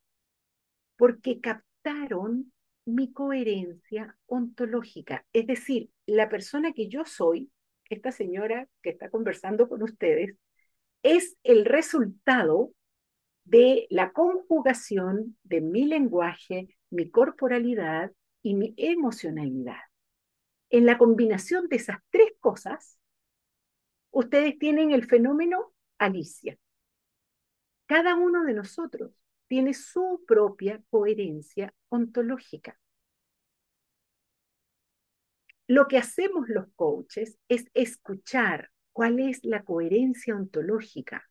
porque 0.97 1.39
captaron 1.41 2.51
mi 2.85 3.11
coherencia 3.11 4.17
ontológica. 4.27 5.25
Es 5.33 5.47
decir, 5.47 5.89
la 6.05 6.29
persona 6.29 6.73
que 6.73 6.87
yo 6.87 7.05
soy, 7.05 7.51
esta 7.89 8.11
señora 8.11 8.67
que 8.81 8.91
está 8.91 9.09
conversando 9.09 9.67
con 9.67 9.83
ustedes, 9.83 10.35
es 11.03 11.37
el 11.43 11.65
resultado 11.65 12.71
de 13.43 13.87
la 13.89 14.11
conjugación 14.11 15.37
de 15.43 15.61
mi 15.61 15.85
lenguaje, 15.85 16.75
mi 16.89 17.09
corporalidad 17.09 18.11
y 18.41 18.55
mi 18.55 18.73
emocionalidad. 18.77 19.77
En 20.69 20.85
la 20.85 20.97
combinación 20.97 21.67
de 21.67 21.75
esas 21.77 21.97
tres 22.09 22.31
cosas, 22.39 22.99
ustedes 24.11 24.57
tienen 24.57 24.91
el 24.91 25.05
fenómeno 25.05 25.73
Alicia. 25.97 26.57
Cada 27.85 28.15
uno 28.15 28.43
de 28.43 28.53
nosotros 28.53 29.11
tiene 29.47 29.73
su 29.73 30.23
propia 30.27 30.81
coherencia 30.89 31.73
ontológica. 31.89 32.79
Lo 35.67 35.87
que 35.87 35.97
hacemos 35.97 36.47
los 36.47 36.67
coaches 36.75 37.37
es 37.49 37.65
escuchar 37.73 38.69
cuál 38.93 39.19
es 39.19 39.43
la 39.43 39.63
coherencia 39.63 40.35
ontológica. 40.35 41.27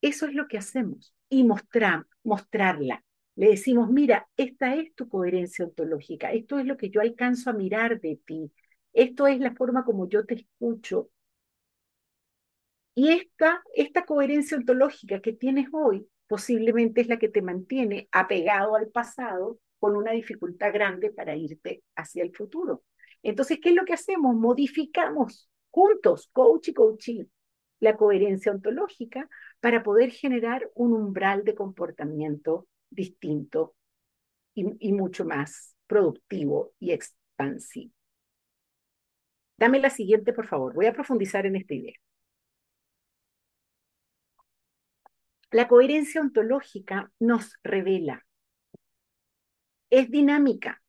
Eso 0.00 0.26
es 0.26 0.34
lo 0.34 0.46
que 0.46 0.58
hacemos 0.58 1.14
y 1.28 1.44
mostrar, 1.44 2.06
mostrarla. 2.22 3.04
Le 3.34 3.50
decimos, 3.50 3.90
mira, 3.90 4.28
esta 4.36 4.74
es 4.74 4.94
tu 4.94 5.08
coherencia 5.08 5.64
ontológica, 5.64 6.32
esto 6.32 6.58
es 6.58 6.66
lo 6.66 6.76
que 6.76 6.90
yo 6.90 7.00
alcanzo 7.00 7.50
a 7.50 7.52
mirar 7.52 8.00
de 8.00 8.20
ti, 8.24 8.52
esto 8.92 9.26
es 9.26 9.38
la 9.40 9.54
forma 9.54 9.84
como 9.84 10.08
yo 10.08 10.24
te 10.26 10.34
escucho. 10.34 11.10
Y 12.94 13.10
esta, 13.10 13.62
esta 13.74 14.04
coherencia 14.04 14.56
ontológica 14.56 15.20
que 15.20 15.32
tienes 15.32 15.68
hoy 15.72 16.08
posiblemente 16.28 17.00
es 17.00 17.08
la 17.08 17.18
que 17.18 17.28
te 17.28 17.42
mantiene 17.42 18.08
apegado 18.12 18.76
al 18.76 18.88
pasado 18.88 19.58
con 19.78 19.96
una 19.96 20.12
dificultad 20.12 20.72
grande 20.72 21.10
para 21.10 21.36
irte 21.36 21.82
hacia 21.96 22.22
el 22.22 22.34
futuro. 22.34 22.84
Entonces, 23.22 23.58
¿qué 23.60 23.70
es 23.70 23.74
lo 23.74 23.84
que 23.84 23.94
hacemos? 23.94 24.36
Modificamos 24.36 25.50
juntos, 25.70 26.28
coach 26.32 26.68
y 26.68 26.74
coaching, 26.74 27.24
la 27.80 27.96
coherencia 27.96 28.52
ontológica 28.52 29.28
para 29.60 29.82
poder 29.82 30.10
generar 30.10 30.70
un 30.74 30.92
umbral 30.92 31.44
de 31.44 31.54
comportamiento 31.54 32.66
distinto 32.90 33.74
y, 34.54 34.66
y 34.78 34.92
mucho 34.92 35.24
más 35.24 35.74
productivo 35.86 36.72
y 36.78 36.92
expansivo. 36.92 37.92
Dame 39.56 39.80
la 39.80 39.90
siguiente, 39.90 40.32
por 40.32 40.46
favor. 40.46 40.74
Voy 40.74 40.86
a 40.86 40.92
profundizar 40.92 41.46
en 41.46 41.56
esta 41.56 41.74
idea. 41.74 41.94
La 45.50 45.66
coherencia 45.66 46.20
ontológica 46.20 47.10
nos 47.18 47.58
revela. 47.62 48.26
Es 49.90 50.10
dinámica. 50.10 50.82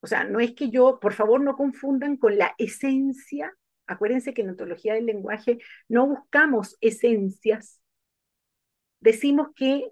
O 0.00 0.06
sea, 0.06 0.24
no 0.24 0.38
es 0.38 0.54
que 0.54 0.70
yo, 0.70 1.00
por 1.00 1.14
favor, 1.14 1.40
no 1.40 1.56
confundan 1.56 2.16
con 2.16 2.38
la 2.38 2.54
esencia. 2.58 3.52
Acuérdense 3.86 4.34
que 4.34 4.42
en 4.42 4.50
ontología 4.50 4.94
del 4.94 5.06
lenguaje 5.06 5.58
no 5.88 6.06
buscamos 6.06 6.76
esencias. 6.80 7.80
Decimos 9.00 9.48
que 9.56 9.90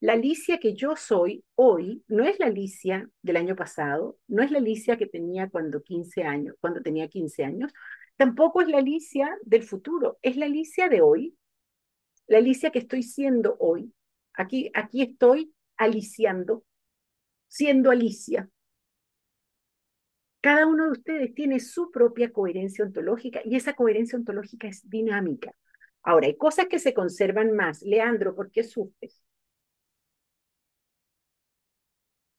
la 0.00 0.12
Alicia 0.14 0.58
que 0.58 0.74
yo 0.74 0.96
soy 0.96 1.44
hoy 1.56 2.04
no 2.08 2.24
es 2.24 2.38
la 2.38 2.46
Alicia 2.46 3.10
del 3.22 3.36
año 3.36 3.56
pasado, 3.56 4.18
no 4.28 4.42
es 4.42 4.50
la 4.50 4.58
Alicia 4.58 4.96
que 4.96 5.06
tenía 5.06 5.50
cuando 5.50 5.82
15 5.82 6.22
años, 6.24 6.56
cuando 6.60 6.80
tenía 6.80 7.08
15 7.08 7.44
años, 7.44 7.72
tampoco 8.16 8.62
es 8.62 8.68
la 8.68 8.78
Alicia 8.78 9.36
del 9.42 9.62
futuro, 9.62 10.18
es 10.22 10.36
la 10.36 10.46
Alicia 10.46 10.88
de 10.88 11.02
hoy, 11.02 11.36
la 12.30 12.38
Alicia 12.38 12.70
que 12.70 12.78
estoy 12.78 13.02
siendo 13.02 13.56
hoy. 13.58 13.92
Aquí, 14.34 14.70
aquí 14.72 15.02
estoy 15.02 15.52
aliciando, 15.76 16.64
siendo 17.48 17.90
Alicia. 17.90 18.48
Cada 20.40 20.64
uno 20.68 20.86
de 20.86 20.92
ustedes 20.92 21.34
tiene 21.34 21.58
su 21.58 21.90
propia 21.90 22.32
coherencia 22.32 22.84
ontológica 22.84 23.40
y 23.44 23.56
esa 23.56 23.74
coherencia 23.74 24.16
ontológica 24.16 24.68
es 24.68 24.88
dinámica. 24.88 25.52
Ahora, 26.04 26.28
hay 26.28 26.36
cosas 26.36 26.66
que 26.68 26.78
se 26.78 26.94
conservan 26.94 27.52
más. 27.56 27.82
Leandro, 27.82 28.36
¿por 28.36 28.52
qué 28.52 28.62
sufres? 28.62 29.20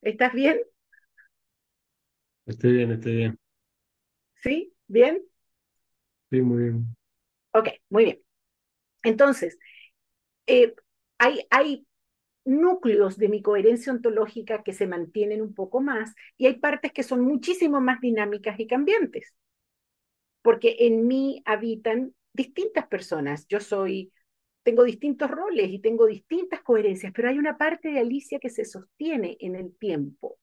¿Estás 0.01 0.31
bien? 0.31 0.61
Estoy 2.45 2.71
bien, 2.71 2.91
estoy 2.93 3.15
bien. 3.17 3.39
¿Sí? 4.41 4.73
¿Bien? 4.87 5.21
Sí, 6.29 6.41
muy 6.41 6.63
bien. 6.63 6.95
Ok, 7.51 7.67
muy 7.89 8.05
bien. 8.05 8.21
Entonces, 9.03 9.57
eh, 10.47 10.73
hay, 11.17 11.45
hay 11.49 11.85
núcleos 12.45 13.17
de 13.17 13.29
mi 13.29 13.41
coherencia 13.41 13.93
ontológica 13.93 14.63
que 14.63 14.73
se 14.73 14.87
mantienen 14.87 15.41
un 15.41 15.53
poco 15.53 15.81
más 15.81 16.13
y 16.37 16.47
hay 16.47 16.59
partes 16.59 16.91
que 16.91 17.03
son 17.03 17.21
muchísimo 17.21 17.81
más 17.81 18.01
dinámicas 18.01 18.59
y 18.59 18.67
cambiantes, 18.67 19.33
porque 20.41 20.75
en 20.79 21.07
mí 21.07 21.41
habitan 21.45 22.15
distintas 22.33 22.87
personas. 22.87 23.47
Yo 23.47 23.59
soy 23.59 24.11
tengo 24.63 24.83
distintos 24.83 25.29
roles 25.31 25.71
y 25.71 25.79
tengo 25.79 26.05
distintas 26.05 26.61
coherencias, 26.61 27.11
pero 27.15 27.29
hay 27.29 27.39
una 27.39 27.57
parte 27.57 27.89
de 27.89 27.99
Alicia 27.99 28.39
que 28.39 28.49
se 28.49 28.65
sostiene 28.65 29.37
en 29.39 29.55
el 29.55 29.75
tiempo. 29.75 30.37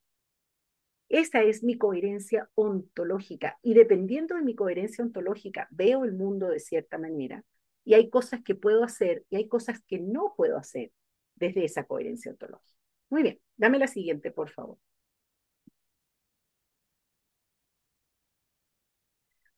Esa 1.09 1.43
es 1.43 1.63
mi 1.63 1.79
coherencia 1.79 2.51
ontológica 2.55 3.59
y 3.63 3.75
dependiendo 3.75 4.35
de 4.35 4.43
mi 4.43 4.55
coherencia 4.55 5.05
ontológica 5.05 5.69
veo 5.71 6.05
el 6.05 6.13
mundo 6.13 6.49
de 6.49 6.61
cierta 6.61 6.99
manera 6.99 7.45
y 7.89 7.95
hay 7.95 8.11
cosas 8.11 8.43
que 8.45 8.55
puedo 8.55 8.85
hacer 8.85 9.25
y 9.31 9.37
hay 9.37 9.49
cosas 9.49 9.81
que 9.89 9.99
no 9.99 10.35
puedo 10.37 10.59
hacer 10.59 10.93
desde 11.37 11.65
esa 11.65 11.85
coherencia 11.87 12.31
ontológica. 12.33 12.79
Muy 13.09 13.23
bien, 13.23 13.41
dame 13.57 13.79
la 13.79 13.87
siguiente, 13.89 14.31
por 14.31 14.51
favor. 14.51 14.77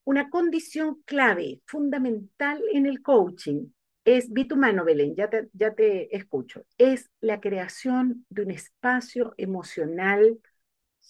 Una 0.05 0.31
condición 0.31 1.03
clave, 1.05 1.61
fundamental 1.67 2.63
en 2.73 2.87
el 2.87 3.03
coaching 3.03 3.69
es, 4.05 4.33
vi 4.33 4.47
tu 4.47 4.57
mano, 4.57 4.85
Belén, 4.85 5.15
ya 5.15 5.29
te, 5.31 5.49
ya 5.53 5.75
te 5.75 6.15
escucho, 6.17 6.65
es 6.79 7.11
la 7.21 7.41
creación 7.41 8.25
de 8.31 8.43
un 8.43 8.51
espacio 8.51 9.35
emocional 9.37 10.41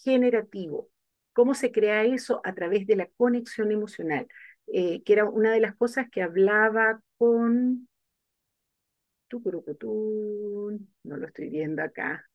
generativo. 0.03 0.89
¿Cómo 1.33 1.53
se 1.55 1.71
crea 1.71 2.03
eso? 2.05 2.41
A 2.43 2.53
través 2.53 2.87
de 2.87 2.95
la 2.97 3.07
conexión 3.17 3.71
emocional, 3.71 4.27
eh, 4.67 5.03
que 5.03 5.13
era 5.13 5.25
una 5.25 5.51
de 5.51 5.59
las 5.59 5.75
cosas 5.75 6.09
que 6.09 6.21
hablaba 6.21 7.01
con... 7.17 7.87
No 11.03 11.17
lo 11.17 11.27
estoy 11.27 11.49
viendo 11.49 11.81
acá. 11.81 12.27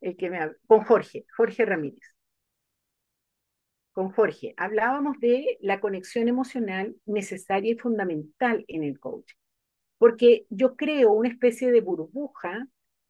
El 0.00 0.16
que 0.16 0.30
me, 0.30 0.38
con 0.66 0.84
Jorge, 0.84 1.26
Jorge 1.36 1.64
Ramírez 1.64 2.14
con 3.94 4.10
Jorge, 4.10 4.54
hablábamos 4.56 5.18
de 5.20 5.56
la 5.60 5.80
conexión 5.80 6.26
emocional 6.26 6.96
necesaria 7.06 7.72
y 7.72 7.78
fundamental 7.78 8.64
en 8.66 8.82
el 8.82 8.98
coaching, 8.98 9.36
porque 9.98 10.46
yo 10.50 10.74
creo 10.74 11.12
una 11.12 11.28
especie 11.28 11.70
de 11.70 11.80
burbuja 11.80 12.66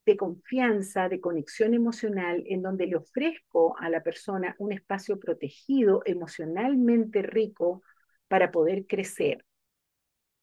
de 0.06 0.16
confianza, 0.16 1.08
de 1.08 1.20
conexión 1.20 1.74
emocional, 1.74 2.42
en 2.46 2.62
donde 2.62 2.86
le 2.86 2.96
ofrezco 2.96 3.76
a 3.78 3.88
la 3.88 4.02
persona 4.02 4.54
un 4.58 4.72
espacio 4.72 5.18
protegido, 5.18 6.02
emocionalmente 6.04 7.22
rico, 7.22 7.82
para 8.28 8.50
poder 8.50 8.86
crecer. 8.86 9.44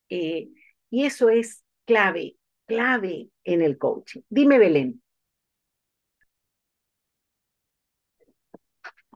Eh, 0.08 0.48
y 0.90 1.04
eso 1.04 1.28
es 1.30 1.64
clave, 1.84 2.36
clave 2.66 3.30
en 3.44 3.62
el 3.62 3.78
coaching. 3.78 4.22
Dime, 4.28 4.58
Belén. 4.58 5.02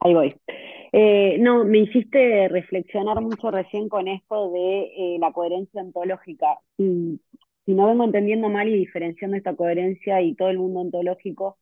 Ahí 0.00 0.14
voy. 0.14 0.34
Eh, 0.92 1.36
no, 1.40 1.64
me 1.64 1.78
hiciste 1.78 2.48
reflexionar 2.48 3.20
mucho 3.20 3.50
recién 3.50 3.88
con 3.88 4.08
esto 4.08 4.50
de 4.52 4.84
eh, 4.96 5.18
la 5.20 5.32
coherencia 5.32 5.82
ontológica. 5.82 6.58
Si 7.66 7.74
no 7.74 7.86
vengo 7.88 8.04
entendiendo 8.04 8.48
mal 8.48 8.68
y 8.68 8.78
diferenciando 8.78 9.36
esta 9.36 9.54
coherencia 9.56 10.22
y 10.22 10.34
todo 10.34 10.48
el 10.50 10.58
mundo 10.58 10.80
ontológico, 10.80 11.58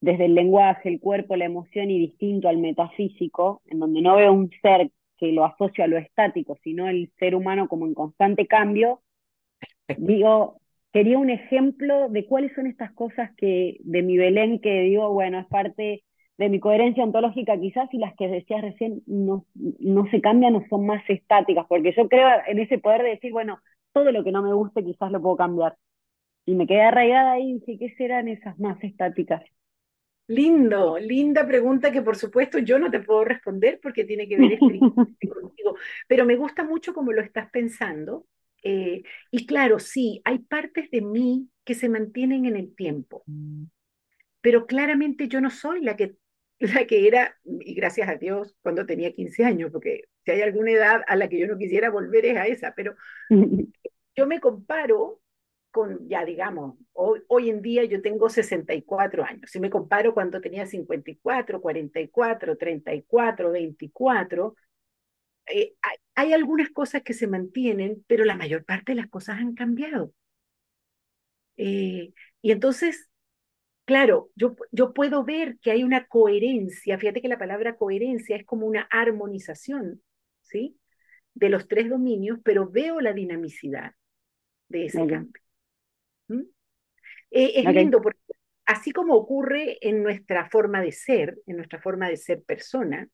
desde 0.00 0.26
el 0.26 0.34
lenguaje, 0.34 0.88
el 0.88 1.00
cuerpo, 1.00 1.36
la 1.36 1.44
emoción 1.46 1.90
y 1.90 1.98
distinto 1.98 2.48
al 2.48 2.58
metafísico, 2.58 3.62
en 3.66 3.78
donde 3.78 4.02
no 4.02 4.16
veo 4.16 4.32
un 4.32 4.50
ser 4.60 4.90
que 5.16 5.32
lo 5.32 5.44
asocio 5.44 5.84
a 5.84 5.86
lo 5.86 5.96
estático, 5.98 6.58
sino 6.64 6.88
el 6.88 7.12
ser 7.18 7.34
humano 7.36 7.68
como 7.68 7.86
en 7.86 7.94
constante 7.94 8.46
cambio, 8.46 9.00
digo, 9.96 10.60
quería 10.92 11.18
un 11.18 11.30
ejemplo 11.30 12.08
de 12.10 12.26
cuáles 12.26 12.54
son 12.54 12.66
estas 12.66 12.92
cosas 12.92 13.30
que 13.36 13.78
de 13.80 14.02
mi 14.02 14.16
Belén 14.18 14.60
que 14.60 14.82
digo, 14.82 15.12
bueno, 15.12 15.40
es 15.40 15.46
parte 15.46 16.04
de 16.38 16.48
mi 16.48 16.60
coherencia 16.60 17.04
ontológica 17.04 17.58
quizás 17.60 17.88
y 17.92 17.98
las 17.98 18.14
que 18.16 18.28
decías 18.28 18.62
recién 18.62 19.02
no, 19.06 19.46
no 19.54 20.06
se 20.10 20.20
cambian 20.20 20.56
o 20.56 20.64
son 20.68 20.86
más 20.86 21.02
estáticas, 21.08 21.66
porque 21.68 21.92
yo 21.96 22.08
creo 22.08 22.28
en 22.46 22.58
ese 22.58 22.78
poder 22.78 23.02
de 23.02 23.10
decir, 23.10 23.32
bueno, 23.32 23.60
todo 23.92 24.10
lo 24.12 24.24
que 24.24 24.32
no 24.32 24.42
me 24.42 24.52
guste 24.52 24.84
quizás 24.84 25.10
lo 25.10 25.20
puedo 25.20 25.36
cambiar. 25.36 25.76
Y 26.44 26.54
me 26.54 26.66
quedé 26.66 26.82
arraigada 26.82 27.32
ahí 27.32 27.50
y 27.50 27.54
dije, 27.60 27.78
¿qué 27.78 27.94
serán 27.96 28.28
esas 28.28 28.58
más 28.58 28.82
estáticas? 28.82 29.42
Lindo, 30.28 30.98
linda 30.98 31.46
pregunta 31.46 31.92
que 31.92 32.00
por 32.00 32.16
supuesto 32.16 32.58
yo 32.58 32.78
no 32.78 32.90
te 32.90 33.00
puedo 33.00 33.24
responder 33.24 33.80
porque 33.82 34.04
tiene 34.04 34.28
que 34.28 34.38
ver 34.38 34.58
contigo, 34.58 35.76
pero 36.08 36.24
me 36.24 36.36
gusta 36.36 36.64
mucho 36.64 36.94
cómo 36.94 37.12
lo 37.12 37.22
estás 37.22 37.50
pensando. 37.50 38.26
Eh, 38.62 39.02
y 39.30 39.46
claro, 39.46 39.78
sí, 39.78 40.22
hay 40.24 40.38
partes 40.38 40.90
de 40.90 41.02
mí 41.02 41.48
que 41.64 41.74
se 41.74 41.88
mantienen 41.88 42.46
en 42.46 42.56
el 42.56 42.74
tiempo, 42.74 43.24
pero 44.40 44.66
claramente 44.66 45.28
yo 45.28 45.40
no 45.40 45.50
soy 45.50 45.82
la 45.82 45.96
que 45.96 46.16
la 46.60 46.86
que 46.86 47.08
era, 47.08 47.36
y 47.44 47.74
gracias 47.74 48.08
a 48.08 48.16
Dios, 48.16 48.56
cuando 48.62 48.86
tenía 48.86 49.12
15 49.12 49.44
años, 49.44 49.70
porque 49.72 50.04
si 50.24 50.30
hay 50.30 50.42
alguna 50.42 50.72
edad 50.72 51.02
a 51.06 51.16
la 51.16 51.28
que 51.28 51.38
yo 51.38 51.46
no 51.46 51.58
quisiera 51.58 51.90
volver 51.90 52.24
es 52.26 52.36
a 52.36 52.46
esa, 52.46 52.74
pero 52.74 52.94
yo 54.16 54.26
me 54.26 54.40
comparo 54.40 55.20
con, 55.70 56.06
ya 56.08 56.24
digamos, 56.24 56.76
hoy, 56.92 57.22
hoy 57.28 57.50
en 57.50 57.62
día 57.62 57.84
yo 57.84 58.02
tengo 58.02 58.28
64 58.28 59.24
años, 59.24 59.50
si 59.50 59.58
me 59.58 59.70
comparo 59.70 60.14
cuando 60.14 60.40
tenía 60.40 60.66
54, 60.66 61.60
44, 61.60 62.56
34, 62.56 63.50
24, 63.50 64.54
eh, 65.46 65.74
hay, 66.14 66.32
algunas 66.32 66.70
cosas 66.70 67.02
que 67.02 67.14
se 67.14 67.26
mantienen, 67.26 68.04
pero 68.06 68.24
la 68.24 68.36
mayor 68.36 68.64
parte 68.64 68.92
de 68.92 68.96
las 68.96 69.08
cosas 69.08 69.38
han 69.38 69.54
cambiado. 69.54 70.12
Eh, 71.56 72.12
y 72.40 72.52
entonces, 72.52 73.10
claro, 73.84 74.30
yo, 74.36 74.56
yo 74.70 74.92
puedo 74.94 75.24
ver 75.24 75.58
que 75.60 75.70
hay 75.70 75.84
una 75.84 76.06
coherencia, 76.06 76.98
fíjate 76.98 77.22
que 77.22 77.28
la 77.28 77.38
palabra 77.38 77.76
coherencia 77.76 78.36
es 78.36 78.44
como 78.44 78.66
una 78.66 78.82
armonización, 78.90 80.02
¿sí? 80.52 80.78
De 81.34 81.48
los 81.48 81.66
tres 81.66 81.88
dominios, 81.88 82.38
pero 82.44 82.68
veo 82.68 83.00
la 83.00 83.12
dinamicidad 83.12 83.92
de 84.68 84.84
ese 84.86 85.06
cambio. 85.06 85.42
¿Mm? 86.28 86.42
Eh, 87.30 87.52
es 87.56 87.74
lindo 87.74 88.00
porque 88.00 88.20
así 88.66 88.92
como 88.92 89.14
ocurre 89.14 89.78
en 89.80 90.02
nuestra 90.02 90.48
forma 90.50 90.80
de 90.80 90.92
ser, 90.92 91.38
en 91.46 91.56
nuestra 91.56 91.80
forma 91.80 92.08
de 92.08 92.16
ser 92.16 92.42
persona, 92.42 93.08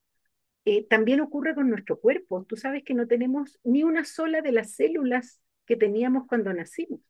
eh, 0.64 0.86
también 0.86 1.20
ocurre 1.20 1.54
con 1.54 1.70
nuestro 1.70 1.98
cuerpo. 1.98 2.44
Tú 2.44 2.56
sabes 2.56 2.82
que 2.84 2.94
no 2.94 3.06
tenemos 3.06 3.58
ni 3.64 3.84
una 3.84 4.04
sola 4.04 4.42
de 4.42 4.52
las 4.52 4.74
células 4.74 5.40
que 5.64 5.76
teníamos 5.76 6.26
cuando 6.26 6.52
nacimos. 6.52 7.00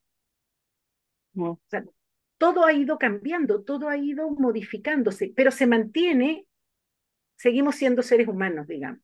O 1.37 1.61
sea, 1.67 1.85
todo 2.37 2.65
ha 2.65 2.73
ido 2.73 2.99
cambiando, 2.99 3.63
todo 3.63 3.89
ha 3.89 3.97
ido 3.97 4.31
modificándose, 4.31 5.33
pero 5.35 5.51
se 5.51 5.67
mantiene, 5.67 6.47
seguimos 7.37 7.77
siendo 7.77 8.03
seres 8.03 8.29
humanos, 8.29 8.67
digamos. 8.67 9.01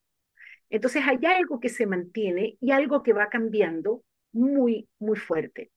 Entonces 0.70 1.02
hay 1.06 1.24
algo 1.26 1.60
que 1.60 1.68
se 1.68 1.86
mantiene 1.86 2.56
y 2.60 2.70
algo 2.70 3.02
que 3.02 3.12
va 3.12 3.28
cambiando 3.28 4.02
muy, 4.32 4.88
muy 4.98 5.16
fuerte. 5.16 5.70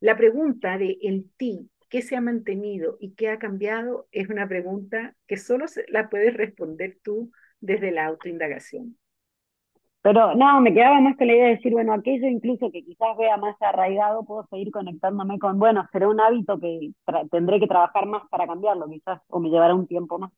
La 0.00 0.16
pregunta 0.16 0.78
de 0.78 0.98
el 1.02 1.30
ti, 1.36 1.70
¿qué 1.88 2.02
se 2.02 2.16
ha 2.16 2.20
mantenido 2.20 2.96
y 3.00 3.14
qué 3.14 3.28
ha 3.30 3.38
cambiado? 3.38 4.06
Es 4.12 4.28
una 4.28 4.48
pregunta 4.48 5.14
que 5.26 5.36
solo 5.36 5.66
la 5.88 6.08
puedes 6.08 6.34
responder 6.34 6.98
tú 7.02 7.32
desde 7.60 7.90
la 7.90 8.06
autoindagación. 8.06 8.96
Pero 10.02 10.34
no, 10.34 10.60
me 10.62 10.72
quedaba 10.72 10.98
más 11.00 11.16
que 11.18 11.26
la 11.26 11.34
idea 11.34 11.44
de 11.44 11.56
decir, 11.56 11.72
bueno, 11.72 11.92
aquello 11.92 12.26
incluso 12.26 12.70
que 12.70 12.82
quizás 12.82 13.16
vea 13.18 13.36
más 13.36 13.54
arraigado, 13.60 14.24
puedo 14.24 14.46
seguir 14.48 14.70
conectándome 14.70 15.38
con, 15.38 15.58
bueno, 15.58 15.86
será 15.92 16.08
un 16.08 16.20
hábito 16.20 16.58
que 16.58 16.92
tendré 17.30 17.60
que 17.60 17.66
trabajar 17.66 18.06
más 18.06 18.26
para 18.30 18.46
cambiarlo, 18.46 18.88
quizás, 18.88 19.20
o 19.28 19.40
me 19.40 19.50
llevará 19.50 19.74
un 19.74 19.86
tiempo 19.86 20.18
más. 20.18 20.32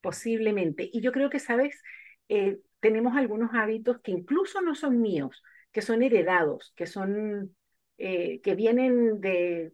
Posiblemente. 0.00 0.88
Y 0.90 1.02
yo 1.02 1.12
creo 1.12 1.28
que, 1.28 1.40
sabes, 1.40 1.82
eh, 2.30 2.60
tenemos 2.80 3.16
algunos 3.16 3.50
hábitos 3.54 4.00
que 4.00 4.12
incluso 4.12 4.62
no 4.62 4.74
son 4.74 5.00
míos, 5.00 5.42
que 5.72 5.82
son 5.82 6.02
heredados, 6.02 6.72
que 6.76 6.86
son, 6.86 7.54
eh, 7.98 8.40
que 8.40 8.54
vienen 8.54 9.20
de 9.20 9.72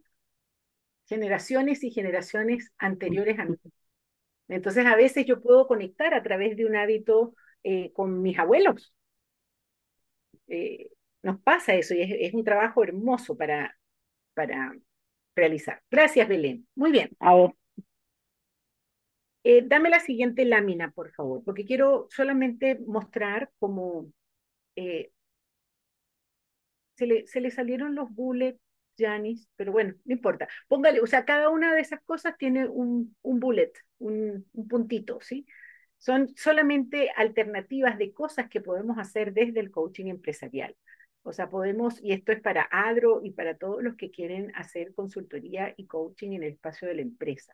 generaciones 1.05 1.83
y 1.83 1.91
generaciones 1.91 2.71
anteriores 2.79 3.39
a 3.39 3.45
mí. 3.45 3.55
Entonces, 4.47 4.85
a 4.85 4.95
veces 4.95 5.25
yo 5.25 5.41
puedo 5.41 5.67
conectar 5.67 6.13
a 6.13 6.23
través 6.23 6.57
de 6.57 6.65
un 6.65 6.75
hábito 6.75 7.35
eh, 7.63 7.91
con 7.93 8.21
mis 8.21 8.39
abuelos. 8.39 8.93
Eh, 10.47 10.89
nos 11.21 11.39
pasa 11.41 11.75
eso 11.75 11.93
y 11.93 12.01
es, 12.01 12.33
un 12.33 12.43
trabajo 12.43 12.83
hermoso 12.83 13.37
para, 13.37 13.77
para 14.33 14.73
realizar. 15.35 15.81
Gracias, 15.91 16.27
Belén. 16.27 16.67
Muy 16.75 16.91
bien. 16.91 17.09
A 17.19 17.35
eh, 19.47 19.63
dame 19.65 19.89
la 19.89 19.99
siguiente 19.99 20.45
lámina, 20.45 20.91
por 20.91 21.11
favor, 21.11 21.43
porque 21.43 21.65
quiero 21.65 22.07
solamente 22.11 22.79
mostrar 22.85 23.51
cómo 23.59 24.11
se, 26.95 27.05
le, 27.07 27.27
se 27.27 27.41
le 27.41 27.51
salieron 27.51 27.95
los 27.95 28.13
bullets 28.13 28.59
Janis, 28.97 29.47
pero 29.55 29.71
bueno, 29.71 29.93
no 30.05 30.13
importa. 30.13 30.47
Póngale, 30.67 30.99
o 31.01 31.07
sea, 31.07 31.25
cada 31.25 31.49
una 31.49 31.73
de 31.75 31.81
esas 31.81 32.01
cosas 32.03 32.35
tiene 32.37 32.67
un, 32.67 33.15
un 33.21 33.39
bullet, 33.39 33.71
un, 33.99 34.45
un, 34.53 34.67
puntito, 34.67 35.19
¿sí? 35.21 35.45
Son 35.99 36.29
solamente 36.35 37.11
alternativas 37.15 37.97
de 37.97 38.13
cosas 38.13 38.49
que 38.49 38.61
podemos 38.61 38.97
hacer 38.97 39.33
desde 39.33 39.59
el 39.59 39.71
coaching 39.71 40.07
empresarial. 40.07 40.75
O 41.23 41.33
sea, 41.33 41.49
podemos, 41.49 42.01
y 42.03 42.13
esto 42.13 42.31
es 42.31 42.41
para 42.41 42.67
ADRO 42.71 43.21
y 43.23 43.31
para 43.31 43.57
todos 43.57 43.83
los 43.83 43.95
que 43.95 44.11
quieren 44.11 44.51
hacer 44.55 44.93
consultoría 44.95 45.73
y 45.77 45.85
coaching 45.85 46.31
en 46.31 46.43
el 46.43 46.53
espacio 46.53 46.87
de 46.87 46.95
la 46.95 47.01
empresa. 47.01 47.53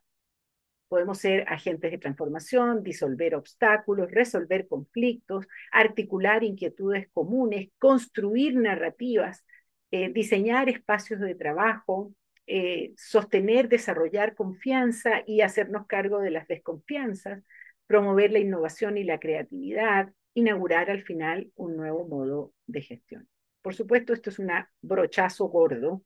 Podemos 0.88 1.18
ser 1.18 1.46
agentes 1.48 1.92
de 1.92 1.98
transformación, 1.98 2.84
disolver 2.84 3.36
obstáculos, 3.36 4.12
resolver 4.12 4.68
conflictos, 4.68 5.48
articular 5.72 6.44
inquietudes 6.44 7.08
comunes, 7.14 7.70
construir 7.80 8.56
narrativas, 8.56 9.44
eh, 9.92 10.12
diseñar 10.14 10.70
espacios 10.70 11.20
de 11.20 11.36
trabajo, 11.36 12.14
eh, 12.46 12.94
sostener, 12.98 13.70
desarrollar 13.70 14.36
confianza 14.36 15.24
y 15.26 15.42
hacernos 15.42 15.88
cargo 15.88 16.20
de 16.20 16.32
las 16.32 16.48
desconfianzas, 16.48 17.44
promover 17.88 18.32
la 18.32 18.40
innovación 18.40 18.98
y 18.98 19.04
la 19.04 19.20
creatividad, 19.20 20.12
inaugurar 20.34 20.90
al 20.90 21.04
final 21.04 21.52
un 21.56 21.78
nuevo 21.78 22.08
modo 22.08 22.54
de 22.68 22.82
gestión. 22.82 23.28
Por 23.62 23.76
supuesto, 23.76 24.14
esto 24.14 24.30
es 24.30 24.40
un 24.40 24.52
brochazo 24.82 25.46
gordo 25.46 26.04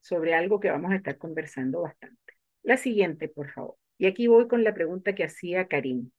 sobre 0.00 0.34
algo 0.34 0.58
que 0.58 0.70
vamos 0.70 0.92
a 0.92 0.96
estar 0.96 1.16
conversando 1.18 1.82
bastante. 1.82 2.34
La 2.62 2.76
siguiente, 2.76 3.28
por 3.28 3.50
favor. 3.50 3.76
Y 3.98 4.06
aquí 4.06 4.26
voy 4.28 4.48
con 4.48 4.64
la 4.64 4.72
pregunta 4.74 5.14
que 5.14 5.24
hacía 5.24 5.68
Karim. 5.68 6.10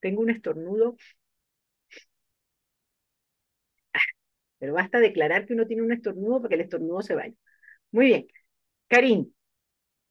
Tengo 0.00 0.22
un 0.22 0.30
estornudo 0.30 0.96
pero 4.58 4.74
basta 4.74 4.98
declarar 5.00 5.46
que 5.46 5.54
uno 5.54 5.66
tiene 5.66 5.82
un 5.82 5.92
estornudo 5.92 6.38
para 6.40 6.48
que 6.50 6.54
el 6.56 6.60
estornudo 6.62 7.02
se 7.02 7.14
vaya. 7.14 7.34
Muy 7.92 8.06
bien. 8.06 8.28
Karim, 8.88 9.32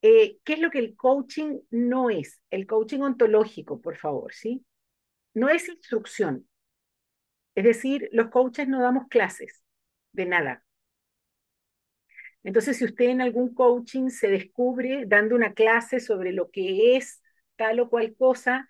eh, 0.04 0.40
¿qué 0.44 0.54
es 0.56 0.60
lo 0.62 0.72
que 0.72 0.80
el 0.80 0.96
coaching 0.98 1.60
no 1.72 2.10
es? 2.10 2.42
El 2.52 2.68
coaching 2.68 3.02
ontológico, 3.02 3.82
por 3.82 3.98
favor, 3.98 4.34
¿sí? 4.34 4.66
No 5.34 5.50
es 5.50 5.70
instrucción. 5.70 6.48
Es 7.56 7.64
decir, 7.66 8.08
los 8.14 8.30
coaches 8.30 8.68
no 8.70 8.82
damos 8.82 9.08
clases 9.10 9.62
de 10.14 10.26
nada. 10.28 10.64
Entonces, 12.48 12.78
si 12.78 12.86
usted 12.86 13.10
en 13.10 13.20
algún 13.20 13.54
coaching 13.54 14.08
se 14.08 14.30
descubre 14.30 15.04
dando 15.06 15.36
una 15.36 15.54
clase 15.54 16.00
sobre 16.00 16.32
lo 16.32 16.50
que 16.50 16.96
es 16.96 17.22
tal 17.58 17.82
o 17.82 17.90
cual 17.90 18.16
cosa, 18.16 18.70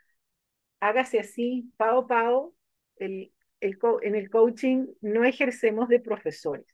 hágase 0.79 1.19
así, 1.19 1.71
pao, 1.77 2.07
pao, 2.07 2.55
el, 2.95 3.31
en 3.61 4.15
el 4.15 4.31
coaching 4.31 4.87
no 5.01 5.25
ejercemos 5.25 5.89
de 5.89 5.99
profesores. 5.99 6.65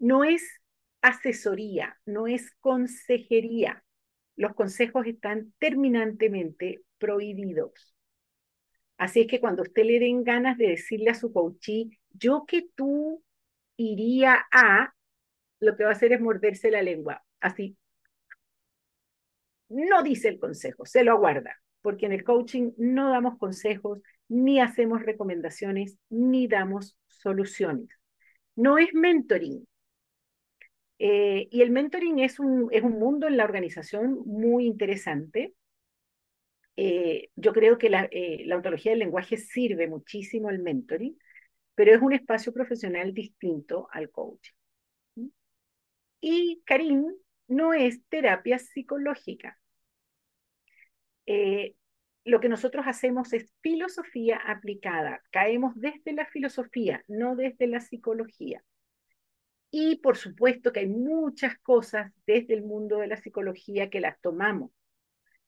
No 0.00 0.24
es 0.24 0.42
asesoría, 1.02 2.00
no 2.04 2.26
es 2.26 2.50
consejería. 2.58 3.84
Los 4.34 4.54
consejos 4.54 5.06
están 5.06 5.54
terminantemente 5.60 6.82
prohibidos. 6.98 7.94
Así 8.98 9.20
es 9.20 9.28
que 9.28 9.38
cuando 9.38 9.62
usted 9.62 9.84
le 9.84 10.00
den 10.00 10.24
ganas 10.24 10.58
de 10.58 10.70
decirle 10.70 11.10
a 11.10 11.14
su 11.14 11.32
coachee, 11.32 11.96
yo 12.10 12.44
que 12.44 12.68
tú 12.74 13.22
iría 13.76 14.36
a, 14.50 14.92
lo 15.60 15.76
que 15.76 15.84
va 15.84 15.90
a 15.90 15.92
hacer 15.92 16.12
es 16.12 16.20
morderse 16.20 16.70
la 16.70 16.82
lengua. 16.82 17.22
Así. 17.40 17.76
No 19.68 20.02
dice 20.02 20.28
el 20.28 20.38
consejo, 20.40 20.84
se 20.84 21.04
lo 21.04 21.12
aguarda, 21.12 21.56
porque 21.80 22.06
en 22.06 22.12
el 22.12 22.24
coaching 22.24 22.72
no 22.76 23.10
damos 23.10 23.38
consejos, 23.38 24.00
ni 24.28 24.60
hacemos 24.60 25.02
recomendaciones, 25.02 25.98
ni 26.08 26.48
damos 26.48 26.96
soluciones. 27.06 27.88
No 28.56 28.78
es 28.78 28.92
mentoring. 28.94 29.66
Eh, 30.98 31.48
y 31.50 31.62
el 31.62 31.70
mentoring 31.70 32.18
es 32.18 32.38
un, 32.40 32.68
es 32.72 32.82
un 32.82 32.98
mundo 32.98 33.26
en 33.26 33.36
la 33.36 33.44
organización 33.44 34.20
muy 34.26 34.66
interesante. 34.66 35.54
Eh, 36.76 37.28
yo 37.36 37.52
creo 37.52 37.78
que 37.78 37.88
eh, 38.10 38.44
la 38.46 38.56
ontología 38.56 38.92
del 38.92 39.00
lenguaje 39.00 39.36
sirve 39.36 39.86
muchísimo 39.88 40.48
al 40.48 40.58
mentoring, 40.58 41.16
pero 41.74 41.94
es 41.94 42.02
un 42.02 42.12
espacio 42.12 42.52
profesional 42.52 43.14
distinto 43.14 43.88
al 43.92 44.10
coaching. 44.10 44.52
Y 46.20 46.62
Karim 46.64 47.06
no 47.48 47.74
es 47.74 48.04
terapia 48.08 48.58
psicológica. 48.58 49.58
Eh, 51.26 51.74
lo 52.24 52.40
que 52.40 52.48
nosotros 52.48 52.86
hacemos 52.86 53.32
es 53.32 53.52
filosofía 53.62 54.36
aplicada. 54.36 55.22
Caemos 55.30 55.72
desde 55.76 56.12
la 56.12 56.26
filosofía, 56.26 57.04
no 57.08 57.36
desde 57.36 57.66
la 57.66 57.80
psicología. 57.80 58.62
Y 59.70 59.96
por 59.96 60.16
supuesto 60.16 60.72
que 60.72 60.80
hay 60.80 60.88
muchas 60.88 61.58
cosas 61.58 62.12
desde 62.26 62.54
el 62.54 62.62
mundo 62.62 62.98
de 62.98 63.06
la 63.06 63.16
psicología 63.16 63.88
que 63.88 64.00
las 64.00 64.20
tomamos 64.20 64.72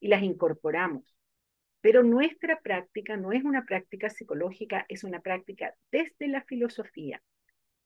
y 0.01 0.09
las 0.09 0.23
incorporamos. 0.23 1.05
Pero 1.81 2.05
nuestra 2.05 2.61
práctica 2.61 3.17
no 3.17 3.33
es 3.33 3.43
una 3.43 3.65
práctica 3.65 4.09
psicológica, 4.09 4.87
es 4.89 5.03
una 5.03 5.21
práctica 5.21 5.75
desde 5.91 6.29
la 6.29 6.43
filosofía. 6.43 7.21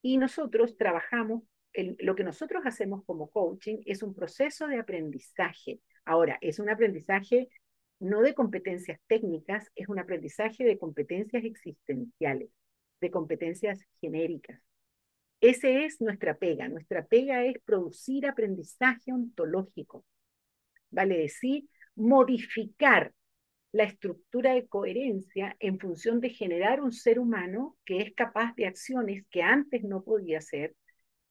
Y 0.02 0.18
nosotros 0.18 0.76
trabajamos, 0.76 1.42
lo 1.98 2.14
que 2.14 2.24
nosotros 2.24 2.62
hacemos 2.64 3.04
como 3.04 3.30
coaching 3.30 3.78
es 3.84 4.02
un 4.02 4.14
proceso 4.14 4.66
de 4.66 4.78
aprendizaje. 4.78 5.80
Ahora, 6.04 6.38
es 6.40 6.58
un 6.58 6.70
aprendizaje 6.70 7.48
no 7.98 8.22
de 8.22 8.34
competencias 8.34 9.00
técnicas, 9.06 9.70
es 9.74 9.88
un 9.88 9.98
aprendizaje 9.98 10.64
de 10.64 10.78
competencias 10.78 11.44
existenciales, 11.44 12.50
de 13.00 13.10
competencias 13.10 13.80
genéricas. 14.00 14.60
Ese 15.40 15.84
es 15.84 16.00
nuestra 16.00 16.36
pega. 16.36 16.68
Nuestra 16.68 17.04
pega 17.04 17.44
es 17.44 17.56
producir 17.64 18.26
aprendizaje 18.26 19.12
ontológico. 19.12 20.04
Vale 20.90 21.18
decir, 21.18 21.64
modificar 21.94 23.12
la 23.72 23.84
estructura 23.84 24.54
de 24.54 24.66
coherencia 24.66 25.56
en 25.58 25.78
función 25.78 26.20
de 26.20 26.30
generar 26.30 26.80
un 26.80 26.92
ser 26.92 27.18
humano 27.18 27.76
que 27.84 27.98
es 27.98 28.14
capaz 28.14 28.54
de 28.56 28.66
acciones 28.66 29.24
que 29.30 29.42
antes 29.42 29.82
no 29.84 30.02
podía 30.02 30.38
hacer 30.38 30.74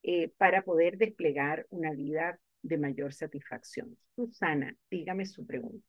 eh, 0.08 0.30
para 0.38 0.62
poder 0.62 0.98
desplegar 0.98 1.66
una 1.68 1.90
vida 1.90 2.38
de 2.62 2.78
mayor 2.78 3.12
satisfacción. 3.12 3.98
Susana, 4.14 4.72
dígame 4.88 5.26
su 5.26 5.44
pregunta. 5.44 5.84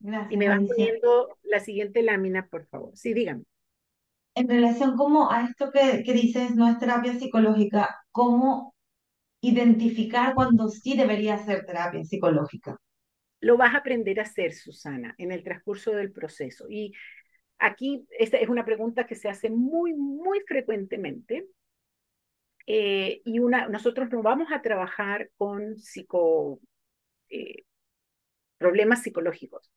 Gracias, 0.00 0.32
y 0.32 0.36
me 0.36 0.48
va 0.48 0.54
Alicia. 0.54 0.74
poniendo 0.74 1.38
la 1.44 1.60
siguiente 1.60 2.02
lámina, 2.02 2.48
por 2.48 2.66
favor. 2.66 2.96
Sí, 2.96 3.14
dígame. 3.14 3.44
En 4.34 4.48
relación 4.48 4.96
como 4.96 5.30
a 5.30 5.44
esto 5.44 5.70
que, 5.70 6.02
que 6.04 6.12
dices, 6.14 6.56
no 6.56 6.68
es 6.68 6.80
terapia 6.80 7.14
psicológica, 7.14 7.96
¿cómo 8.10 8.74
identificar 9.40 10.34
cuando 10.34 10.68
sí 10.68 10.96
debería 10.96 11.38
ser 11.38 11.64
terapia 11.64 12.02
psicológica? 12.02 12.76
Lo 13.38 13.56
vas 13.56 13.72
a 13.72 13.78
aprender 13.78 14.18
a 14.18 14.24
hacer, 14.24 14.52
Susana, 14.52 15.14
en 15.16 15.30
el 15.30 15.44
transcurso 15.44 15.92
del 15.92 16.10
proceso. 16.10 16.66
Y 16.68 16.92
aquí 17.58 18.06
esta 18.18 18.38
es 18.38 18.48
una 18.48 18.64
pregunta 18.64 19.06
que 19.06 19.14
se 19.14 19.28
hace 19.28 19.50
muy, 19.50 19.94
muy 19.94 20.40
frecuentemente. 20.46 21.46
Eh, 22.66 23.22
y 23.24 23.38
una, 23.38 23.68
nosotros 23.68 24.10
no 24.10 24.22
vamos 24.22 24.48
a 24.52 24.60
trabajar 24.60 25.30
con 25.36 25.78
psico, 25.78 26.60
eh, 27.28 27.64
problemas 28.58 29.02
psicológicos, 29.02 29.70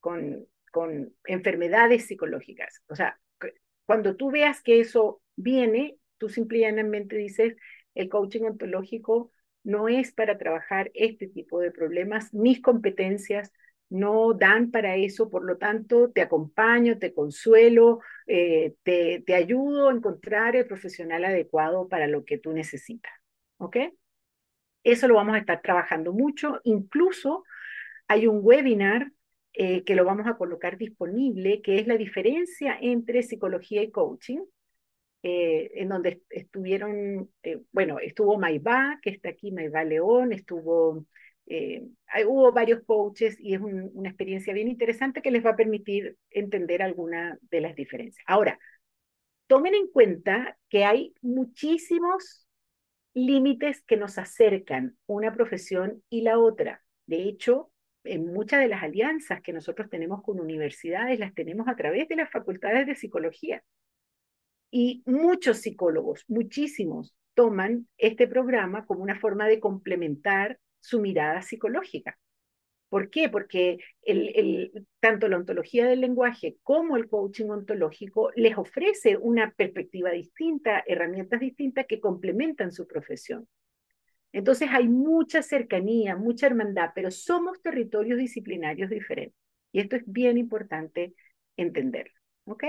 con, 0.00 0.46
con 0.70 1.14
enfermedades 1.24 2.06
psicológicas. 2.06 2.82
O 2.88 2.94
sea, 2.94 3.18
cuando 3.86 4.16
tú 4.16 4.30
veas 4.30 4.62
que 4.62 4.80
eso 4.80 5.22
viene, 5.36 5.96
tú 6.18 6.28
simplemente 6.28 7.16
dices, 7.16 7.56
el 7.94 8.08
coaching 8.08 8.42
ontológico 8.42 9.30
no 9.62 9.88
es 9.88 10.12
para 10.12 10.36
trabajar 10.36 10.90
este 10.94 11.26
tipo 11.26 11.60
de 11.60 11.70
problemas, 11.70 12.34
mis 12.34 12.60
competencias 12.60 13.50
no 13.90 14.32
dan 14.34 14.70
para 14.70 14.96
eso, 14.96 15.30
por 15.30 15.44
lo 15.44 15.56
tanto, 15.58 16.10
te 16.10 16.22
acompaño, 16.22 16.98
te 16.98 17.14
consuelo, 17.14 18.00
eh, 18.26 18.74
te, 18.82 19.22
te 19.26 19.34
ayudo 19.34 19.88
a 19.88 19.92
encontrar 19.92 20.56
el 20.56 20.66
profesional 20.66 21.24
adecuado 21.24 21.88
para 21.88 22.06
lo 22.06 22.24
que 22.24 22.38
tú 22.38 22.52
necesitas. 22.52 23.12
¿Ok? 23.58 23.76
Eso 24.82 25.08
lo 25.08 25.14
vamos 25.14 25.34
a 25.36 25.38
estar 25.38 25.62
trabajando 25.62 26.12
mucho. 26.12 26.60
Incluso 26.64 27.44
hay 28.08 28.26
un 28.26 28.40
webinar 28.42 29.10
eh, 29.54 29.84
que 29.84 29.94
lo 29.94 30.04
vamos 30.04 30.26
a 30.26 30.36
colocar 30.36 30.76
disponible, 30.76 31.62
que 31.62 31.78
es 31.78 31.86
la 31.86 31.96
diferencia 31.96 32.76
entre 32.80 33.22
psicología 33.22 33.82
y 33.82 33.90
coaching, 33.90 34.40
eh, 35.22 35.70
en 35.76 35.88
donde 35.88 36.22
estuvieron, 36.28 37.30
bueno, 37.72 37.98
estuvo 37.98 38.38
Maibá, 38.38 38.98
que 39.00 39.10
está 39.10 39.30
aquí, 39.30 39.52
Maibá 39.52 39.84
León, 39.84 40.32
estuvo, 40.32 41.06
hubo 41.46 42.52
varios 42.52 42.82
coaches 42.84 43.36
y 43.38 43.54
es 43.54 43.60
un, 43.60 43.90
una 43.94 44.08
experiencia 44.08 44.54
bien 44.54 44.68
interesante 44.68 45.22
que 45.22 45.30
les 45.30 45.44
va 45.44 45.50
a 45.50 45.56
permitir 45.56 46.16
entender 46.30 46.82
alguna 46.82 47.38
de 47.50 47.60
las 47.60 47.74
diferencias. 47.74 48.24
Ahora, 48.26 48.58
tomen 49.46 49.74
en 49.74 49.88
cuenta 49.88 50.58
que 50.68 50.84
hay 50.84 51.14
muchísimos 51.20 52.46
límites 53.14 53.82
que 53.82 53.96
nos 53.96 54.18
acercan 54.18 54.96
una 55.06 55.32
profesión 55.32 56.02
y 56.10 56.22
la 56.22 56.38
otra. 56.38 56.82
De 57.06 57.22
hecho, 57.22 57.70
en 58.04 58.32
muchas 58.32 58.60
de 58.60 58.68
las 58.68 58.82
alianzas 58.82 59.40
que 59.40 59.52
nosotros 59.52 59.88
tenemos 59.88 60.22
con 60.22 60.40
universidades 60.40 61.18
las 61.18 61.34
tenemos 61.34 61.68
a 61.68 61.76
través 61.76 62.08
de 62.08 62.16
las 62.16 62.30
facultades 62.30 62.86
de 62.86 62.94
psicología. 62.94 63.62
Y 64.70 65.02
muchos 65.06 65.58
psicólogos, 65.58 66.24
muchísimos, 66.28 67.14
toman 67.34 67.88
este 67.96 68.26
programa 68.26 68.86
como 68.86 69.02
una 69.02 69.18
forma 69.18 69.46
de 69.46 69.60
complementar 69.60 70.58
su 70.84 71.00
mirada 71.00 71.40
psicológica. 71.40 72.18
¿Por 72.90 73.08
qué? 73.08 73.30
Porque 73.30 73.78
el, 74.02 74.86
tanto 75.00 75.28
la 75.28 75.38
ontología 75.38 75.86
del 75.86 76.02
lenguaje 76.02 76.58
como 76.62 76.98
el 76.98 77.08
coaching 77.08 77.48
ontológico 77.48 78.30
les 78.36 78.58
ofrece 78.58 79.16
una 79.16 79.50
perspectiva 79.52 80.10
distinta, 80.10 80.84
herramientas 80.86 81.40
distintas 81.40 81.86
que 81.86 82.00
complementan 82.00 82.70
su 82.70 82.86
profesión. 82.86 83.48
Entonces 84.30 84.68
hay 84.70 84.88
mucha 84.88 85.42
cercanía, 85.42 86.16
mucha 86.16 86.46
hermandad, 86.46 86.90
pero 86.94 87.10
somos 87.10 87.62
territorios 87.62 88.18
disciplinarios 88.18 88.90
diferentes. 88.90 89.40
Y 89.72 89.80
esto 89.80 89.96
es 89.96 90.02
bien 90.06 90.36
importante 90.36 91.14
entenderlo. 91.56 92.12
¿Ok? 92.44 92.64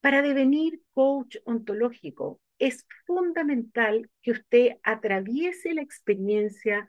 Para 0.00 0.20
devenir 0.20 0.82
coach 0.94 1.36
ontológico 1.44 2.40
es 2.58 2.86
fundamental 3.06 4.10
que 4.22 4.32
usted 4.32 4.72
atraviese 4.82 5.74
la 5.74 5.82
experiencia 5.82 6.88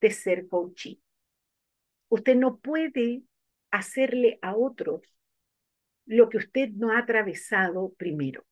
de 0.00 0.10
ser 0.10 0.48
coachee. 0.48 1.00
Usted 2.08 2.36
no 2.36 2.58
puede 2.58 3.22
hacerle 3.70 4.38
a 4.42 4.54
otros 4.54 5.02
lo 6.04 6.28
que 6.28 6.38
usted 6.38 6.70
no 6.70 6.92
ha 6.92 6.98
atravesado 6.98 7.94
primero. 7.96 8.44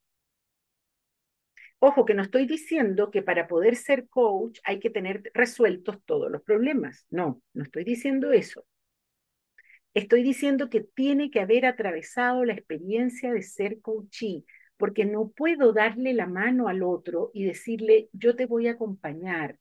Ojo, 1.79 2.05
que 2.05 2.15
no 2.15 2.23
estoy 2.23 2.47
diciendo 2.47 3.11
que 3.11 3.23
para 3.23 3.49
poder 3.49 3.75
ser 3.75 4.07
coach 4.09 4.61
hay 4.65 4.79
que 4.81 4.91
tener 4.91 5.31
resueltos 5.33 5.97
todos 6.05 6.31
los 6.31 6.43
problemas. 6.43 7.07
No, 7.09 7.43
no 7.55 7.63
estoy 7.63 7.85
diciendo 7.85 8.33
eso. 8.33 8.67
Estoy 9.95 10.23
diciendo 10.23 10.69
que 10.69 10.83
tiene 10.83 11.31
que 11.31 11.41
haber 11.41 11.67
atravesado 11.67 12.45
la 12.45 12.53
experiencia 12.53 13.33
de 13.33 13.43
ser 13.43 13.81
coachee, 13.81 14.45
porque 14.81 15.05
no 15.05 15.29
puedo 15.29 15.75
darle 15.75 16.15
la 16.15 16.27
mano 16.27 16.67
al 16.67 16.83
otro 16.83 17.31
y 17.35 17.45
decirle, 17.45 18.09
yo 18.15 18.35
te 18.35 18.47
voy 18.47 18.67
a 18.67 18.73
acompañar 18.73 19.59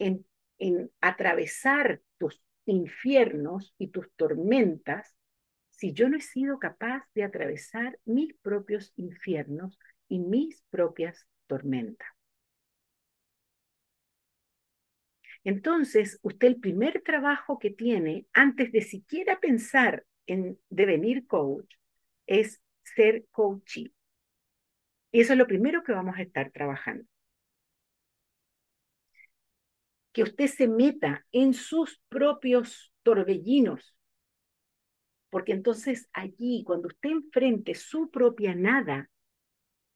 en, 0.00 0.26
en 0.58 0.90
atravesar 1.00 2.02
tus 2.18 2.42
infiernos 2.66 3.72
y 3.78 3.88
tus 3.88 4.12
tormentas 4.16 5.14
si 5.70 5.92
yo 5.92 6.08
no 6.08 6.16
he 6.16 6.20
sido 6.20 6.58
capaz 6.58 7.04
de 7.14 7.22
atravesar 7.22 8.00
mis 8.04 8.34
propios 8.34 8.92
infiernos 8.96 9.78
y 10.08 10.18
mis 10.18 10.60
propias 10.70 11.28
tormenta. 11.46 12.04
Entonces, 15.44 16.18
usted 16.22 16.48
el 16.48 16.56
primer 16.58 17.00
trabajo 17.02 17.60
que 17.60 17.70
tiene 17.70 18.26
antes 18.32 18.72
de 18.72 18.80
siquiera 18.80 19.38
pensar 19.38 20.04
en 20.26 20.58
devenir 20.68 21.28
coach 21.28 21.76
es 22.26 22.60
ser 22.82 23.24
coachee. 23.30 23.92
Y 25.12 25.20
eso 25.20 25.32
es 25.32 25.38
lo 25.38 25.46
primero 25.46 25.82
que 25.82 25.92
vamos 25.92 26.16
a 26.16 26.22
estar 26.22 26.50
trabajando. 26.50 27.04
Que 30.12 30.22
usted 30.22 30.46
se 30.46 30.68
meta 30.68 31.24
en 31.32 31.54
sus 31.54 32.00
propios 32.08 32.92
torbellinos. 33.02 33.94
Porque 35.30 35.52
entonces 35.52 36.08
allí, 36.12 36.64
cuando 36.66 36.88
usted 36.88 37.10
enfrente 37.10 37.74
su 37.74 38.10
propia 38.10 38.54
nada, 38.54 39.10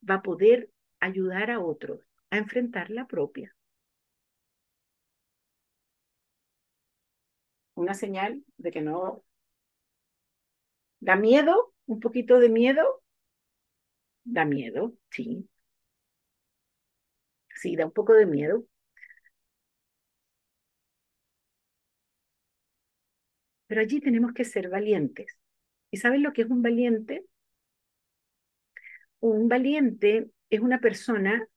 va 0.08 0.16
a 0.16 0.22
poder 0.22 0.70
ayudar 1.00 1.50
a 1.50 1.60
otros 1.60 2.00
a 2.30 2.38
enfrentar 2.38 2.90
la 2.90 3.06
propia. 3.06 3.54
Una 7.74 7.94
señal 7.94 8.42
de 8.56 8.70
que 8.70 8.80
no 8.80 9.22
da 11.00 11.16
miedo, 11.16 11.74
un 11.86 12.00
poquito 12.00 12.38
de 12.38 12.48
miedo, 12.48 13.01
da 14.24 14.44
miedo, 14.44 14.94
sí. 15.10 15.48
Sí, 17.60 17.76
da 17.76 17.86
un 17.86 17.92
poco 17.92 18.12
de 18.14 18.26
miedo. 18.26 18.64
Pero 23.66 23.80
allí 23.80 24.00
tenemos 24.00 24.32
que 24.34 24.44
ser 24.44 24.68
valientes. 24.68 25.36
¿Y 25.90 25.98
saben 25.98 26.22
lo 26.22 26.32
que 26.32 26.42
es 26.42 26.50
un 26.50 26.62
valiente? 26.62 27.24
Un 29.20 29.48
valiente 29.48 30.28
es 30.50 30.60
una 30.60 30.78
persona 30.80 31.48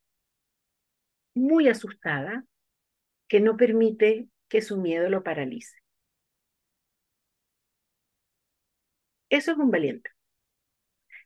muy 1.36 1.68
asustada 1.70 2.46
que 3.30 3.40
no 3.42 3.58
permite 3.58 4.30
que 4.50 4.62
su 4.62 4.78
miedo 4.78 5.10
lo 5.10 5.24
paralice. 5.24 5.78
Eso 9.30 9.52
es 9.52 9.58
un 9.60 9.70
valiente. 9.70 10.10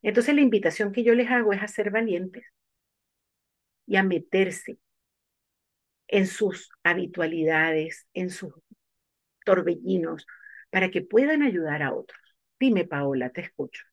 Entonces 0.01 0.35
la 0.35 0.41
invitación 0.41 0.91
que 0.91 1.03
yo 1.03 1.15
les 1.15 1.29
hago 1.31 1.53
es 1.53 1.61
a 1.63 1.67
ser 1.69 1.91
valientes 1.91 2.43
y 3.85 3.97
a 3.97 4.03
meterse 4.03 4.79
en 6.07 6.27
sus 6.27 6.69
habitualidades, 6.83 8.07
en 8.13 8.29
sus 8.31 8.53
torbellinos, 9.45 10.25
para 10.71 10.91
que 10.91 11.01
puedan 11.01 11.43
ayudar 11.43 11.83
a 11.83 11.93
otros. 11.93 12.19
Dime, 12.59 12.85
Paola, 12.85 13.31
te 13.31 13.41
escucho. 13.41 13.83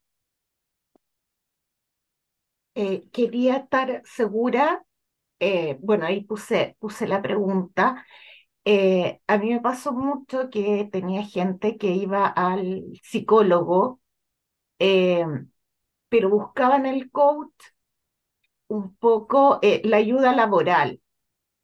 Eh, 2.75 3.09
quería 3.13 3.57
estar 3.59 4.03
segura, 4.05 4.85
eh, 5.41 5.79
bueno, 5.83 6.07
ahí 6.07 6.25
puse, 6.25 6.77
puse 6.81 7.07
la 7.09 7.23
pregunta. 7.23 8.07
Eh, 8.65 9.21
a 9.29 9.39
mí 9.39 9.51
me 9.55 9.61
pasó 9.61 9.93
mucho 9.93 10.51
que 10.51 10.89
tenía 10.93 11.25
gente 11.25 11.79
que 11.79 11.89
iba 11.93 12.27
al 12.29 12.85
psicólogo, 13.03 14.01
pero 16.09 16.31
buscaban 16.31 16.87
el 16.87 17.11
coach 17.11 17.53
un 18.69 18.97
poco 18.97 19.61
la 19.63 19.97
ayuda 19.99 20.35
laboral. 20.35 21.01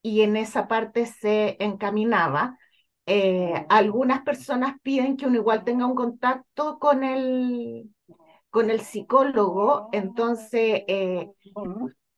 Y 0.02 0.22
en 0.22 0.36
esa 0.36 0.68
parte 0.68 1.06
se 1.06 1.56
encaminaba, 1.62 2.58
eh, 3.06 3.66
algunas 3.70 4.22
personas 4.22 4.76
piden 4.82 5.16
que 5.16 5.26
uno 5.26 5.36
igual 5.38 5.64
tenga 5.64 5.86
un 5.86 5.94
contacto 5.96 6.78
con 6.78 7.04
el, 7.04 7.90
con 8.50 8.70
el 8.70 8.80
psicólogo, 8.80 9.88
entonces 9.92 10.82
eh, 10.88 11.30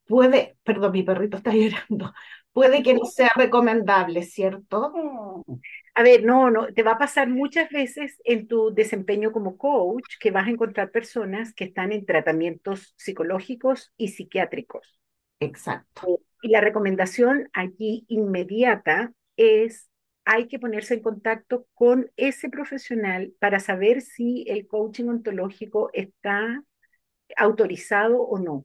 puede, 0.07 0.59
perdón, 0.65 0.93
mi 0.93 1.03
perrito 1.03 1.39
está 1.39 1.53
llorando, 1.55 2.13
puede 2.55 2.83
que 2.83 2.95
no 2.95 3.05
sea 3.05 3.33
recomendable, 3.35 4.23
¿cierto? 4.23 5.45
A 5.95 6.03
ver, 6.03 6.25
no, 6.25 6.51
no, 6.51 6.69
te 6.69 6.83
va 6.83 6.93
a 6.93 6.99
pasar 6.99 7.29
muchas 7.29 7.69
veces 7.69 8.17
en 8.25 8.47
tu 8.47 8.73
desempeño 8.73 9.33
como 9.33 9.59
coach 9.59 10.17
que 10.21 10.31
vas 10.31 10.47
a 10.47 10.51
encontrar 10.51 10.91
personas 10.91 11.53
que 11.53 11.65
están 11.65 11.93
en 11.93 12.07
tratamientos 12.07 12.95
psicológicos 12.97 13.93
y 13.97 14.09
psiquiátricos. 14.09 14.99
Exacto. 15.41 16.21
Y 16.43 16.49
la 16.49 16.61
recomendación 16.61 17.51
aquí 17.53 18.07
inmediata 18.09 19.13
es 19.37 19.91
hay 20.25 20.47
que 20.47 20.59
ponerse 20.59 20.95
en 20.95 21.03
contacto 21.03 21.67
con 21.75 22.11
ese 22.17 22.49
profesional 22.49 23.35
para 23.41 23.61
saber 23.61 24.01
si 24.01 24.45
el 24.49 24.67
coaching 24.67 25.09
ontológico 25.09 25.91
está 25.93 26.63
autorizado 27.37 28.23
o 28.23 28.39
no. 28.39 28.65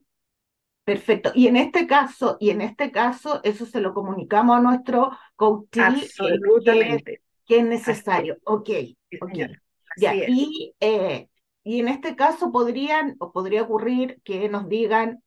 Perfecto. 0.84 1.30
Y 1.34 1.46
en 1.46 1.56
este 1.56 1.86
caso, 1.86 2.36
y 2.40 2.50
en 2.50 2.62
este 2.62 2.90
caso, 2.90 3.40
eso 3.44 3.66
se 3.66 3.80
lo 3.80 3.94
comunicamos 3.94 4.56
a 4.56 4.60
nuestro 4.60 5.10
coach 5.36 5.78
Absolutamente. 5.78 7.22
que, 7.46 7.58
es 7.58 7.64
necesario. 7.64 8.38
Ok, 8.44 8.70
ok. 9.20 9.38
Ya, 9.96 10.14
y, 10.14 10.74
eh, 10.80 11.28
y 11.62 11.80
en 11.80 11.88
este 11.88 12.16
caso 12.16 12.50
podrían, 12.50 13.16
o 13.18 13.32
podría 13.32 13.62
ocurrir 13.62 14.20
que 14.24 14.48
nos 14.48 14.68
digan 14.68 15.22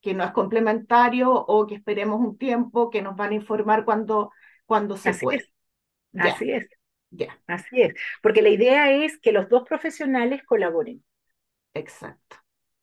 que 0.00 0.14
no 0.14 0.24
es 0.24 0.32
complementario 0.32 1.32
o 1.32 1.66
que 1.66 1.76
esperemos 1.76 2.20
un 2.20 2.36
tiempo, 2.36 2.90
que 2.90 3.02
nos 3.02 3.16
van 3.16 3.30
a 3.30 3.34
informar 3.34 3.84
cuando, 3.84 4.30
cuando 4.66 4.96
se 4.96 5.10
Así 5.10 5.24
puede. 5.24 5.38
es. 5.38 5.52
Así 6.18 6.50
es. 6.50 6.66
Ya. 7.10 7.38
Así 7.46 7.82
es. 7.82 7.94
Porque 8.22 8.42
la 8.42 8.50
idea 8.50 8.92
es 8.92 9.18
que 9.18 9.32
los 9.32 9.48
dos 9.48 9.64
profesionales 9.66 10.42
colaboren. 10.44 11.02
Exacto. 11.74 12.36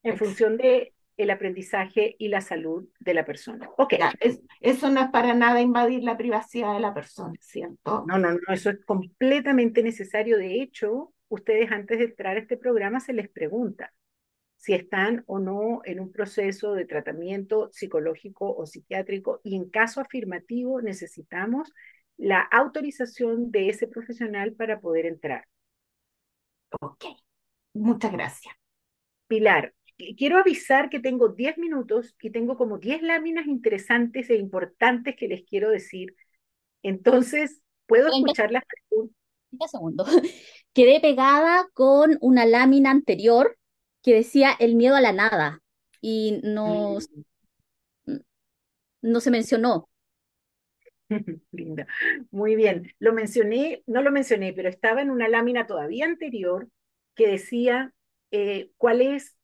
En 0.03 0.17
función 0.17 0.57
de 0.57 0.94
el 1.17 1.29
aprendizaje 1.29 2.15
y 2.19 2.27
la 2.27 2.41
salud 2.41 2.87
de 2.99 3.13
la 3.13 3.25
persona. 3.25 3.69
Ok. 3.77 3.93
es, 4.19 4.41
eso 4.59 4.89
no 4.89 5.01
es 5.01 5.09
para 5.09 5.33
nada 5.33 5.61
invadir 5.61 6.03
la 6.03 6.17
privacidad 6.17 6.73
de 6.73 6.81
la 6.81 6.93
persona, 6.93 7.33
¿cierto? 7.39 8.03
No, 8.07 8.17
no, 8.17 8.33
no, 8.33 8.53
eso 8.53 8.69
es 8.69 8.83
completamente 8.85 9.81
necesario. 9.81 10.37
De 10.37 10.61
hecho, 10.61 11.13
ustedes 11.29 11.71
antes 11.71 11.99
de 11.99 12.05
entrar 12.05 12.35
a 12.35 12.39
este 12.39 12.57
programa 12.57 12.99
se 12.99 13.13
les 13.13 13.29
pregunta 13.29 13.93
si 14.57 14.73
están 14.73 15.23
o 15.27 15.39
no 15.39 15.81
en 15.85 15.99
un 15.99 16.11
proceso 16.11 16.73
de 16.73 16.85
tratamiento 16.85 17.69
psicológico 17.71 18.55
o 18.55 18.65
psiquiátrico 18.65 19.39
y 19.43 19.55
en 19.55 19.69
caso 19.69 20.01
afirmativo 20.01 20.81
necesitamos 20.81 21.71
la 22.17 22.41
autorización 22.41 23.51
de 23.51 23.69
ese 23.69 23.87
profesional 23.87 24.53
para 24.53 24.79
poder 24.79 25.05
entrar. 25.05 25.47
Ok, 26.81 27.05
muchas 27.73 28.11
gracias. 28.11 28.55
Pilar, 29.27 29.73
quiero 30.17 30.37
avisar 30.37 30.89
que 30.89 30.99
tengo 30.99 31.29
10 31.29 31.57
minutos 31.57 32.15
y 32.21 32.29
tengo 32.31 32.57
como 32.57 32.77
10 32.79 33.01
láminas 33.01 33.47
interesantes 33.47 34.29
e 34.29 34.35
importantes 34.35 35.15
que 35.15 35.27
les 35.27 35.43
quiero 35.43 35.69
decir. 35.69 36.15
Entonces, 36.83 37.61
¿puedo 37.87 38.09
escuchar 38.09 38.51
las 38.51 38.63
preguntas? 38.65 39.15
Un 39.51 39.69
segundo. 39.69 40.05
Quedé 40.73 40.99
pegada 40.99 41.67
con 41.73 42.17
una 42.21 42.45
lámina 42.45 42.91
anterior 42.91 43.57
que 44.03 44.13
decía 44.13 44.51
el 44.59 44.75
miedo 44.75 44.95
a 44.95 45.01
la 45.01 45.13
nada 45.13 45.61
y 46.01 46.39
no, 46.43 46.97
Mm. 48.07 48.17
no 49.01 49.19
se 49.21 49.31
mencionó. 49.31 49.87
Linda. 51.51 51.87
Muy 52.31 52.55
bien. 52.55 52.91
Lo 52.99 53.13
mencioné, 53.13 53.83
no 53.87 54.01
lo 54.01 54.11
mencioné, 54.11 54.53
pero 54.53 54.69
estaba 54.69 55.01
en 55.01 55.11
una 55.11 55.27
lámina 55.27 55.67
todavía 55.67 56.05
anterior 56.05 56.69
que 57.15 57.27
decía 57.27 57.93
eh, 58.31 58.71
cuál 58.77 59.01
es 59.01 59.34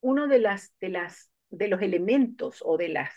uno 0.00 0.28
de 0.28 0.38
las, 0.38 0.72
de 0.80 0.88
las, 0.90 1.30
de 1.50 1.68
los 1.68 1.82
elementos 1.82 2.62
o 2.64 2.76
de 2.76 2.88
las, 2.88 3.12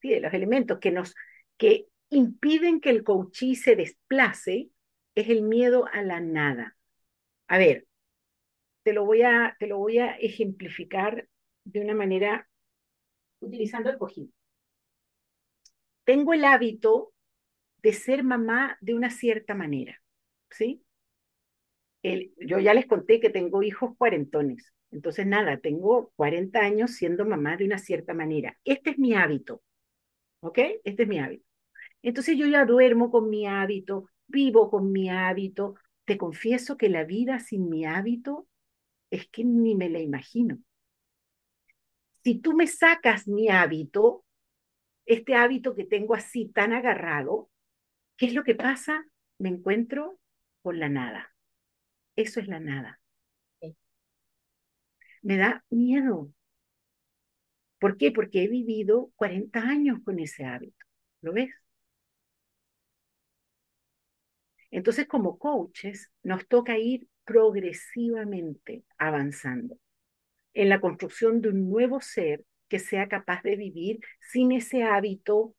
sí, 0.00 0.10
de 0.10 0.20
los 0.20 0.32
elementos 0.34 0.78
que 0.78 0.90
nos, 0.90 1.14
que 1.56 1.86
impiden 2.10 2.80
que 2.80 2.90
el 2.90 3.04
coachí 3.04 3.56
se 3.56 3.76
desplace 3.76 4.70
es 5.14 5.28
el 5.28 5.42
miedo 5.42 5.86
a 5.92 6.02
la 6.02 6.20
nada. 6.20 6.76
A 7.48 7.58
ver, 7.58 7.86
te 8.82 8.92
lo 8.92 9.04
voy 9.04 9.22
a, 9.22 9.56
te 9.58 9.66
lo 9.66 9.78
voy 9.78 9.98
a 9.98 10.12
ejemplificar 10.16 11.28
de 11.64 11.80
una 11.80 11.94
manera 11.94 12.48
utilizando 13.40 13.90
el 13.90 13.98
cojín. 13.98 14.32
Tengo 16.04 16.34
el 16.34 16.44
hábito 16.44 17.12
de 17.82 17.92
ser 17.92 18.24
mamá 18.24 18.76
de 18.80 18.94
una 18.94 19.10
cierta 19.10 19.54
manera, 19.54 20.00
¿sí? 20.50 20.84
Yo 22.02 22.58
ya 22.58 22.74
les 22.74 22.86
conté 22.86 23.20
que 23.20 23.30
tengo 23.30 23.62
hijos 23.62 23.96
cuarentones, 23.96 24.72
entonces 24.90 25.26
nada, 25.26 25.58
tengo 25.58 26.12
40 26.16 26.60
años 26.60 26.92
siendo 26.92 27.24
mamá 27.24 27.56
de 27.56 27.64
una 27.64 27.78
cierta 27.78 28.12
manera. 28.12 28.58
Este 28.64 28.90
es 28.90 28.98
mi 28.98 29.14
hábito, 29.14 29.62
¿ok? 30.40 30.58
Este 30.84 31.04
es 31.04 31.08
mi 31.08 31.18
hábito. 31.18 31.44
Entonces 32.02 32.36
yo 32.36 32.46
ya 32.46 32.64
duermo 32.66 33.10
con 33.10 33.30
mi 33.30 33.46
hábito, 33.46 34.08
vivo 34.26 34.70
con 34.70 34.92
mi 34.92 35.08
hábito. 35.08 35.76
Te 36.04 36.18
confieso 36.18 36.76
que 36.76 36.88
la 36.88 37.04
vida 37.04 37.38
sin 37.38 37.68
mi 37.68 37.84
hábito 37.86 38.48
es 39.10 39.28
que 39.28 39.44
ni 39.44 39.74
me 39.74 39.88
la 39.88 40.00
imagino. 40.00 40.58
Si 42.24 42.40
tú 42.40 42.54
me 42.54 42.66
sacas 42.66 43.28
mi 43.28 43.48
hábito, 43.48 44.24
este 45.06 45.34
hábito 45.34 45.74
que 45.74 45.84
tengo 45.84 46.14
así 46.14 46.48
tan 46.48 46.72
agarrado, 46.72 47.50
¿qué 48.16 48.26
es 48.26 48.34
lo 48.34 48.44
que 48.44 48.54
pasa? 48.54 49.04
Me 49.38 49.48
encuentro 49.48 50.18
con 50.62 50.78
la 50.78 50.88
nada. 50.88 51.31
Eso 52.16 52.40
es 52.40 52.48
la 52.48 52.58
nada. 52.58 53.00
Me 55.22 55.36
da 55.36 55.64
miedo. 55.70 56.30
¿Por 57.80 57.96
qué? 57.98 58.10
Porque 58.12 58.44
he 58.44 58.48
vivido 58.48 59.10
40 59.16 59.60
años 59.60 59.98
con 60.04 60.18
ese 60.18 60.44
hábito. 60.44 60.86
¿Lo 61.20 61.32
ves? 61.32 61.50
Entonces, 64.70 65.06
como 65.06 65.38
coaches, 65.38 66.10
nos 66.22 66.46
toca 66.48 66.78
ir 66.78 67.08
progresivamente 67.24 68.84
avanzando 68.98 69.76
en 70.54 70.68
la 70.70 70.80
construcción 70.80 71.40
de 71.42 71.50
un 71.50 71.70
nuevo 71.70 72.00
ser 72.00 72.44
que 72.68 72.78
sea 72.80 73.08
capaz 73.08 73.42
de 73.44 73.56
vivir 73.56 74.00
sin 74.20 74.52
ese 74.52 74.84
hábito 74.84 75.54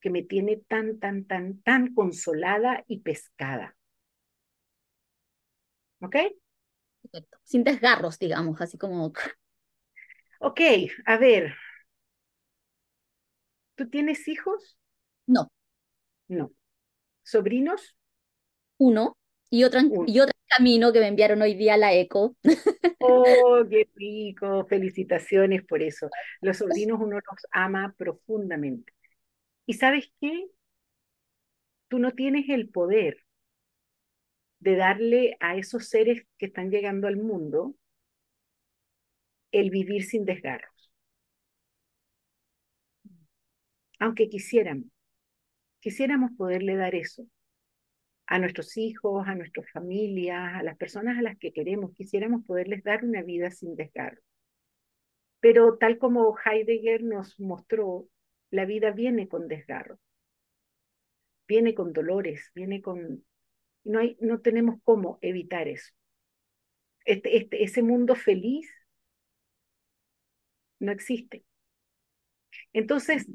que 0.00 0.10
me 0.10 0.22
tiene 0.24 0.58
tan, 0.68 1.00
tan, 1.00 1.24
tan, 1.26 1.62
tan 1.62 1.94
consolada 1.94 2.84
y 2.88 3.00
pescada. 3.00 3.76
¿Ok? 6.00 6.16
Perfecto. 7.02 7.38
Sin 7.44 7.64
desgarros, 7.64 8.18
digamos, 8.18 8.60
así 8.60 8.78
como... 8.78 9.12
Ok, 10.40 10.60
a 11.06 11.16
ver. 11.18 11.54
¿Tú 13.74 13.88
tienes 13.88 14.28
hijos? 14.28 14.76
No. 15.26 15.48
No. 16.28 16.52
¿Sobrinos? 17.22 17.96
Uno. 18.78 19.16
Y 19.50 19.64
otro, 19.64 19.80
y 20.06 20.20
otro 20.20 20.34
camino 20.56 20.92
que 20.92 21.00
me 21.00 21.08
enviaron 21.08 21.42
hoy 21.42 21.54
día 21.54 21.74
a 21.74 21.78
la 21.78 21.92
ECO. 21.94 22.36
Oh, 23.02 23.64
qué 23.68 23.88
rico. 23.96 24.66
Felicitaciones 24.66 25.62
por 25.64 25.82
eso. 25.82 26.08
Los 26.40 26.58
sobrinos 26.58 27.00
uno 27.00 27.16
los 27.16 27.46
ama 27.50 27.94
profundamente. 27.96 28.92
¿Y 29.66 29.74
sabes 29.74 30.12
qué? 30.20 30.48
Tú 31.88 31.98
no 31.98 32.12
tienes 32.12 32.48
el 32.48 32.70
poder 32.70 33.18
de 34.60 34.76
darle 34.76 35.36
a 35.40 35.56
esos 35.56 35.88
seres 35.88 36.22
que 36.38 36.46
están 36.46 36.70
llegando 36.70 37.08
al 37.08 37.16
mundo 37.16 37.74
el 39.52 39.70
vivir 39.70 40.04
sin 40.04 40.24
desgarros. 40.24 40.92
Aunque 43.98 44.28
quisiéramos, 44.28 44.86
quisiéramos 45.80 46.30
poderle 46.36 46.76
dar 46.76 46.94
eso 46.94 47.26
a 48.26 48.38
nuestros 48.38 48.76
hijos, 48.76 49.26
a 49.26 49.34
nuestras 49.34 49.68
familias, 49.72 50.54
a 50.54 50.62
las 50.62 50.76
personas 50.76 51.18
a 51.18 51.22
las 51.22 51.36
que 51.36 51.52
queremos, 51.52 51.92
quisiéramos 51.94 52.44
poderles 52.46 52.84
dar 52.84 53.04
una 53.04 53.22
vida 53.22 53.50
sin 53.50 53.74
desgarro. 53.74 54.22
Pero 55.40 55.78
tal 55.78 55.98
como 55.98 56.36
Heidegger 56.44 57.02
nos 57.02 57.40
mostró, 57.40 58.06
la 58.50 58.66
vida 58.66 58.92
viene 58.92 59.26
con 59.28 59.48
desgarro, 59.48 59.98
viene 61.48 61.74
con 61.74 61.92
dolores, 61.92 62.50
viene 62.54 62.80
con... 62.80 63.24
No, 63.84 63.98
hay, 63.98 64.16
no 64.20 64.40
tenemos 64.40 64.80
cómo 64.84 65.18
evitar 65.22 65.68
eso. 65.68 65.92
Este, 67.04 67.36
este, 67.36 67.64
ese 67.64 67.82
mundo 67.82 68.14
feliz 68.14 68.70
no 70.78 70.92
existe. 70.92 71.44
Entonces, 72.72 73.26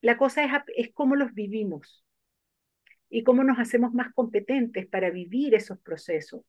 la 0.00 0.16
cosa 0.16 0.44
es, 0.44 0.52
es 0.76 0.92
cómo 0.92 1.16
los 1.16 1.32
vivimos 1.34 2.04
y 3.08 3.22
cómo 3.24 3.44
nos 3.44 3.58
hacemos 3.58 3.92
más 3.92 4.12
competentes 4.14 4.86
para 4.86 5.10
vivir 5.10 5.54
esos 5.54 5.78
procesos 5.80 6.42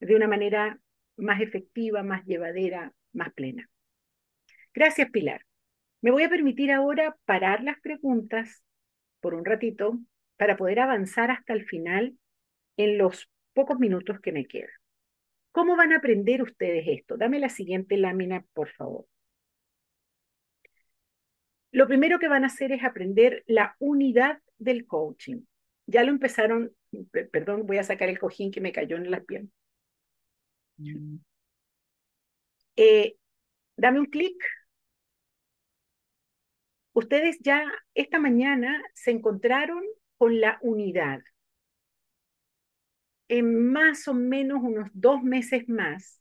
de 0.00 0.14
una 0.14 0.28
manera 0.28 0.80
más 1.16 1.40
efectiva, 1.40 2.02
más 2.02 2.24
llevadera, 2.24 2.92
más 3.12 3.32
plena. 3.32 3.68
Gracias, 4.72 5.10
Pilar. 5.10 5.44
Me 6.00 6.12
voy 6.12 6.22
a 6.22 6.28
permitir 6.28 6.70
ahora 6.70 7.16
parar 7.24 7.62
las 7.62 7.80
preguntas 7.80 8.62
por 9.20 9.34
un 9.34 9.44
ratito 9.44 9.98
para 10.36 10.56
poder 10.56 10.78
avanzar 10.78 11.32
hasta 11.32 11.52
el 11.52 11.64
final 11.64 12.16
en 12.78 12.96
los 12.96 13.28
pocos 13.52 13.78
minutos 13.78 14.20
que 14.20 14.32
me 14.32 14.46
quedan. 14.46 14.70
¿Cómo 15.52 15.76
van 15.76 15.92
a 15.92 15.98
aprender 15.98 16.40
ustedes 16.42 16.84
esto? 16.86 17.18
Dame 17.18 17.40
la 17.40 17.48
siguiente 17.50 17.98
lámina, 17.98 18.46
por 18.54 18.70
favor. 18.70 19.04
Lo 21.72 21.86
primero 21.86 22.18
que 22.18 22.28
van 22.28 22.44
a 22.44 22.46
hacer 22.46 22.72
es 22.72 22.82
aprender 22.82 23.44
la 23.46 23.76
unidad 23.78 24.40
del 24.56 24.86
coaching. 24.86 25.42
Ya 25.86 26.04
lo 26.04 26.10
empezaron, 26.10 26.72
perdón, 27.32 27.66
voy 27.66 27.78
a 27.78 27.82
sacar 27.82 28.08
el 28.08 28.18
cojín 28.18 28.50
que 28.50 28.60
me 28.60 28.72
cayó 28.72 28.96
en 28.96 29.10
la 29.10 29.20
pierna. 29.20 29.50
Eh, 32.76 33.16
dame 33.76 33.98
un 33.98 34.06
clic. 34.06 34.36
Ustedes 36.92 37.38
ya 37.40 37.64
esta 37.94 38.18
mañana 38.18 38.82
se 38.94 39.10
encontraron 39.10 39.82
con 40.16 40.40
la 40.40 40.58
unidad. 40.62 41.20
En 43.28 43.72
más 43.72 44.08
o 44.08 44.14
menos 44.14 44.60
unos 44.62 44.88
dos 44.94 45.22
meses 45.22 45.68
más, 45.68 46.20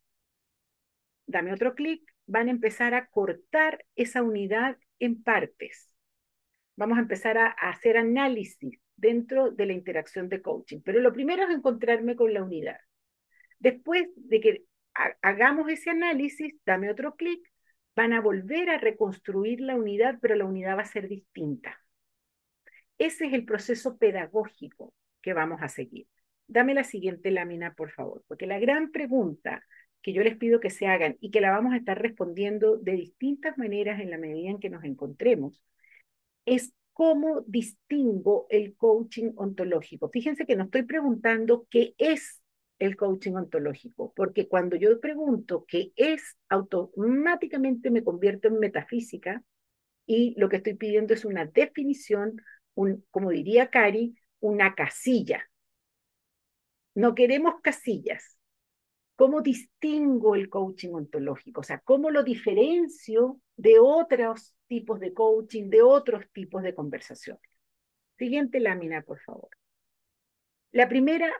dame 1.25 1.53
otro 1.53 1.73
clic, 1.75 2.01
van 2.25 2.47
a 2.47 2.51
empezar 2.51 2.93
a 2.93 3.07
cortar 3.07 3.85
esa 3.95 4.21
unidad 4.21 4.77
en 4.99 5.23
partes. 5.23 5.93
Vamos 6.75 6.97
a 6.97 7.01
empezar 7.01 7.37
a, 7.37 7.47
hacer 7.47 7.97
análisis 7.97 8.79
dentro 8.95 9.51
de 9.51 9.65
la 9.65 9.73
interacción 9.73 10.29
de 10.29 10.41
coaching. 10.41 10.81
Pero 10.83 10.99
lo 10.99 11.13
primero 11.13 11.43
es 11.43 11.49
encontrarme 11.49 12.15
con 12.15 12.33
la 12.33 12.43
unidad. 12.43 12.79
Después 13.59 14.07
de 14.15 14.41
que 14.41 14.63
hagamos 15.21 15.69
ese 15.69 15.89
análisis, 15.89 16.55
dame 16.65 16.91
otro 16.91 17.15
clic, 17.15 17.41
van 17.95 18.13
a 18.13 18.21
volver 18.21 18.69
a 18.69 18.77
reconstruir 18.77 19.61
la 19.61 19.75
unidad, 19.75 20.19
pero 20.21 20.35
la 20.35 20.45
unidad 20.45 20.77
va 20.77 20.81
a 20.81 20.85
ser 20.85 21.07
distinta. 21.07 21.79
Ese 22.97 23.27
es 23.27 23.33
el 23.33 23.45
proceso 23.45 23.97
pedagógico 23.97 24.93
que 25.21 25.33
vamos 25.33 25.61
a 25.61 25.67
seguir. 25.67 26.07
Dame 26.47 26.73
la 26.73 26.83
siguiente 26.83 27.31
lámina, 27.31 27.73
por 27.75 27.91
favor, 27.91 28.23
porque 28.27 28.47
la 28.47 28.59
gran 28.59 28.91
pregunta 28.91 29.63
que 30.01 30.13
yo 30.13 30.23
les 30.23 30.37
pido 30.37 30.59
que 30.59 30.69
se 30.69 30.87
hagan 30.87 31.17
y 31.19 31.31
que 31.31 31.41
la 31.41 31.51
vamos 31.51 31.73
a 31.73 31.77
estar 31.77 32.01
respondiendo 32.01 32.77
de 32.77 32.93
distintas 32.93 33.57
maneras 33.57 33.99
en 33.99 34.09
la 34.09 34.17
medida 34.17 34.49
en 34.49 34.59
que 34.59 34.69
nos 34.69 34.83
encontremos, 34.83 35.61
es 36.45 36.73
cómo 36.93 37.41
distingo 37.41 38.47
el 38.49 38.75
coaching 38.75 39.33
ontológico. 39.35 40.09
Fíjense 40.09 40.45
que 40.45 40.55
no 40.55 40.63
estoy 40.63 40.83
preguntando 40.83 41.67
qué 41.69 41.93
es 41.97 42.41
el 42.79 42.95
coaching 42.95 43.33
ontológico, 43.33 44.13
porque 44.15 44.47
cuando 44.47 44.75
yo 44.75 44.99
pregunto 44.99 45.65
qué 45.67 45.91
es, 45.95 46.37
automáticamente 46.49 47.91
me 47.91 48.03
convierto 48.03 48.47
en 48.47 48.59
metafísica 48.59 49.43
y 50.05 50.33
lo 50.39 50.47
que 50.49 50.57
estoy 50.57 50.75
pidiendo 50.75 51.13
es 51.13 51.25
una 51.25 51.45
definición, 51.45 52.41
como 53.11 53.31
diría 53.31 53.69
Cari, 53.69 54.15
una 54.39 54.73
casilla. 54.73 55.49
No 56.97 57.13
queremos 57.13 57.61
casillas, 57.61 58.37
¿Cómo 59.17 59.41
distingo 59.41 60.35
el 60.35 60.47
coaching 60.47 60.93
ontológico? 60.93 61.61
O 61.61 61.63
sea, 61.63 61.79
¿cómo 61.79 62.11
lo 62.11 62.23
diferencio 62.23 63.41
de 63.55 63.79
otros 63.79 64.55
tipos 64.67 64.99
de 64.99 65.11
coaching, 65.11 65.71
de 65.71 65.81
otros 65.81 66.25
tipos 66.31 66.61
de 66.61 66.75
conversaciones? 66.75 67.41
Siguiente 68.15 68.59
lámina, 68.59 69.01
por 69.01 69.19
favor. 69.19 69.49
La 70.71 70.87
primera 70.87 71.33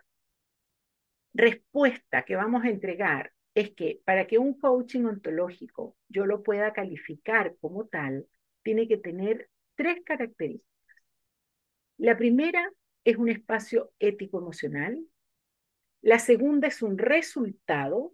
respuesta 1.35 2.23
que 2.23 2.35
vamos 2.35 2.63
a 2.63 2.69
entregar 2.69 3.31
es 3.53 3.75
que 3.75 4.01
para 4.05 4.25
que 4.25 4.39
un 4.39 4.59
coaching 4.59 5.03
ontológico 5.03 5.95
yo 6.09 6.25
lo 6.25 6.41
pueda 6.41 6.73
calificar 6.73 7.55
como 7.61 7.85
tal, 7.85 8.25
tiene 8.63 8.87
que 8.87 8.97
tener 8.97 9.51
tres 9.75 9.99
características. 10.03 10.97
La 11.97 12.17
primera 12.17 12.67
es 13.03 13.17
un 13.17 13.29
espacio 13.29 13.91
ético-emocional, 13.99 14.97
la 16.01 16.19
segunda 16.19 16.67
es 16.67 16.81
un 16.81 16.97
resultado 16.97 18.13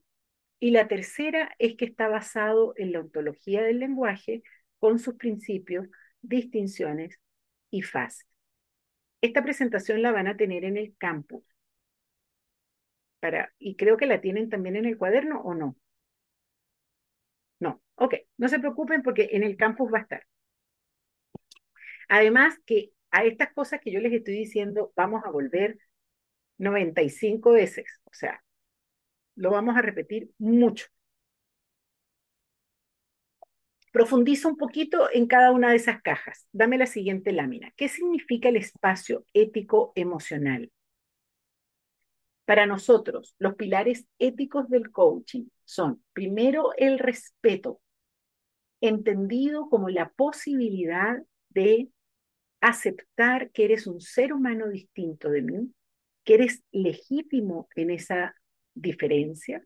y 0.59 0.71
la 0.71 0.87
tercera 0.87 1.53
es 1.59 1.75
que 1.75 1.85
está 1.85 2.07
basado 2.07 2.73
en 2.77 2.91
la 2.93 3.01
ontología 3.01 3.61
del 3.63 3.79
lenguaje 3.79 4.43
con 4.79 4.99
sus 4.99 5.15
principios, 5.15 5.87
distinciones 6.21 7.19
y 7.69 7.81
fases. 7.81 8.27
Esta 9.21 9.43
presentación 9.43 10.01
la 10.01 10.11
van 10.11 10.27
a 10.27 10.37
tener 10.37 10.63
en 10.65 10.77
el 10.77 10.95
campus. 10.97 11.43
Para, 13.19 13.53
y 13.57 13.75
creo 13.75 13.97
que 13.97 14.05
la 14.05 14.21
tienen 14.21 14.49
también 14.49 14.75
en 14.75 14.85
el 14.85 14.97
cuaderno 14.97 15.41
o 15.41 15.53
no. 15.53 15.77
No, 17.59 17.81
ok, 17.95 18.15
no 18.37 18.49
se 18.49 18.59
preocupen 18.59 19.01
porque 19.01 19.29
en 19.31 19.43
el 19.43 19.57
campus 19.57 19.91
va 19.93 19.99
a 19.99 20.01
estar. 20.01 20.27
Además 22.09 22.59
que 22.65 22.91
a 23.11 23.23
estas 23.23 23.53
cosas 23.53 23.79
que 23.81 23.91
yo 23.91 23.99
les 23.99 24.13
estoy 24.13 24.35
diciendo 24.35 24.91
vamos 24.95 25.23
a 25.25 25.29
volver 25.29 25.77
95 26.57 27.51
veces, 27.51 28.01
o 28.05 28.13
sea, 28.13 28.43
lo 29.35 29.51
vamos 29.51 29.75
a 29.77 29.81
repetir 29.81 30.31
mucho. 30.37 30.85
Profundiza 33.91 34.47
un 34.47 34.57
poquito 34.57 35.07
en 35.13 35.27
cada 35.27 35.51
una 35.51 35.69
de 35.69 35.75
esas 35.75 36.01
cajas. 36.01 36.47
Dame 36.51 36.79
la 36.79 36.87
siguiente 36.87 37.31
lámina. 37.31 37.71
¿Qué 37.77 37.89
significa 37.89 38.49
el 38.49 38.55
espacio 38.55 39.25
ético 39.33 39.93
emocional? 39.95 40.71
Para 42.45 42.65
nosotros, 42.65 43.35
los 43.37 43.55
pilares 43.55 44.05
éticos 44.19 44.67
del 44.69 44.91
coaching 44.91 45.45
son, 45.63 46.03
primero, 46.11 46.71
el 46.77 46.99
respeto, 46.99 47.81
entendido 48.81 49.69
como 49.69 49.89
la 49.89 50.09
posibilidad 50.09 51.23
de 51.49 51.89
aceptar 52.59 53.51
que 53.51 53.65
eres 53.65 53.87
un 53.87 54.01
ser 54.01 54.33
humano 54.33 54.69
distinto 54.69 55.29
de 55.29 55.41
mí, 55.41 55.73
que 56.23 56.35
eres 56.35 56.63
legítimo 56.71 57.67
en 57.75 57.89
esa 57.89 58.35
diferencia 58.73 59.65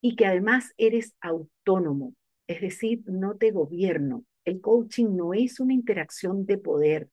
y 0.00 0.16
que 0.16 0.26
además 0.26 0.72
eres 0.76 1.14
autónomo, 1.20 2.14
es 2.46 2.60
decir, 2.60 3.02
no 3.06 3.36
te 3.36 3.50
gobierno. 3.50 4.24
El 4.44 4.60
coaching 4.60 5.16
no 5.16 5.32
es 5.32 5.60
una 5.60 5.72
interacción 5.72 6.44
de 6.46 6.58
poder, 6.58 7.08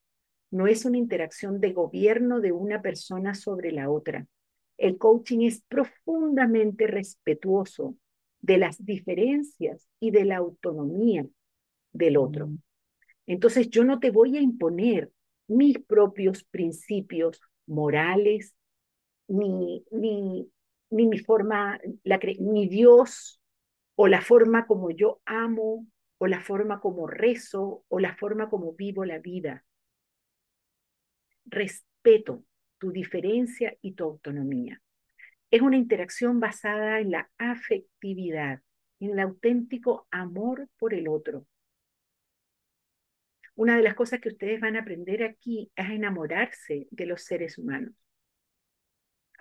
no 0.52 0.68
es 0.68 0.86
una 0.86 0.98
interacción 0.98 1.62
de 1.62 1.72
gobierno 1.72 2.42
de 2.42 2.52
una 2.52 2.82
persona 2.82 3.34
sobre 3.34 3.72
la 3.72 3.90
otra. 3.90 4.28
El 4.78 4.98
coaching 4.98 5.42
es 5.42 5.62
profundamente 5.68 6.88
respetuoso 6.88 7.96
de 8.42 8.58
las 8.58 8.84
diferencias 8.84 9.88
y 10.00 10.12
de 10.12 10.26
la 10.26 10.38
autonomía 10.38 11.26
del 11.94 12.18
otro. 12.18 12.48
Mm. 12.48 12.58
Entonces 13.28 13.70
yo 13.70 13.84
no 13.84 14.00
te 14.00 14.12
voy 14.12 14.38
a 14.38 14.42
imponer 14.42 15.12
mis 15.48 15.80
propios 15.80 16.44
principios 16.44 17.42
morales, 17.68 18.56
ni, 19.32 19.86
ni, 19.92 20.52
ni 20.90 21.08
mi 21.08 21.20
forma, 21.20 21.80
la, 22.04 22.20
mi 22.40 22.68
Dios, 22.68 23.42
o 23.96 24.08
la 24.08 24.22
forma 24.22 24.68
como 24.68 24.92
yo 24.92 25.22
amo, 25.26 25.88
o 26.18 26.28
la 26.28 26.42
forma 26.42 26.80
como 26.80 27.08
rezo, 27.08 27.84
o 27.88 28.00
la 28.00 28.16
forma 28.16 28.50
como 28.50 28.74
vivo 28.74 29.06
la 29.06 29.20
vida. 29.20 29.66
Respeto 31.46 32.44
tu 32.78 32.92
diferencia 32.92 33.78
y 33.82 33.94
tu 33.94 34.04
autonomía. 34.04 34.82
Es 35.50 35.62
una 35.62 35.78
interacción 35.78 36.40
basada 36.40 37.00
en 37.00 37.12
la 37.12 37.30
afectividad, 37.38 38.62
en 39.00 39.12
el 39.12 39.20
auténtico 39.20 40.08
amor 40.12 40.68
por 40.78 40.94
el 40.94 41.08
otro. 41.08 41.46
Una 43.56 43.78
de 43.78 43.84
las 43.84 43.96
cosas 43.96 44.20
que 44.20 44.30
ustedes 44.30 44.60
van 44.60 44.76
a 44.76 44.82
aprender 44.82 45.24
aquí 45.24 45.72
es 45.76 45.90
enamorarse 45.90 46.88
de 46.90 47.06
los 47.06 47.24
seres 47.24 47.58
humanos. 47.58 47.94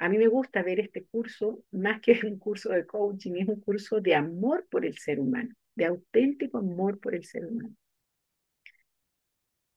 A 0.01 0.09
mí 0.09 0.17
me 0.17 0.29
gusta 0.29 0.63
ver 0.63 0.81
este 0.81 1.05
curso 1.05 1.63
más 1.73 2.01
que 2.01 2.13
un 2.27 2.39
curso 2.39 2.71
de 2.71 2.87
coaching, 2.87 3.35
es 3.37 3.49
un 3.49 3.61
curso 3.61 4.01
de 4.01 4.15
amor 4.15 4.67
por 4.71 4.87
el 4.87 4.97
ser 4.97 5.21
humano, 5.21 5.55
de 5.75 5.85
auténtico 5.85 6.57
amor 6.57 6.99
por 6.99 7.15
el 7.15 7.23
ser 7.25 7.45
humano. 7.45 7.77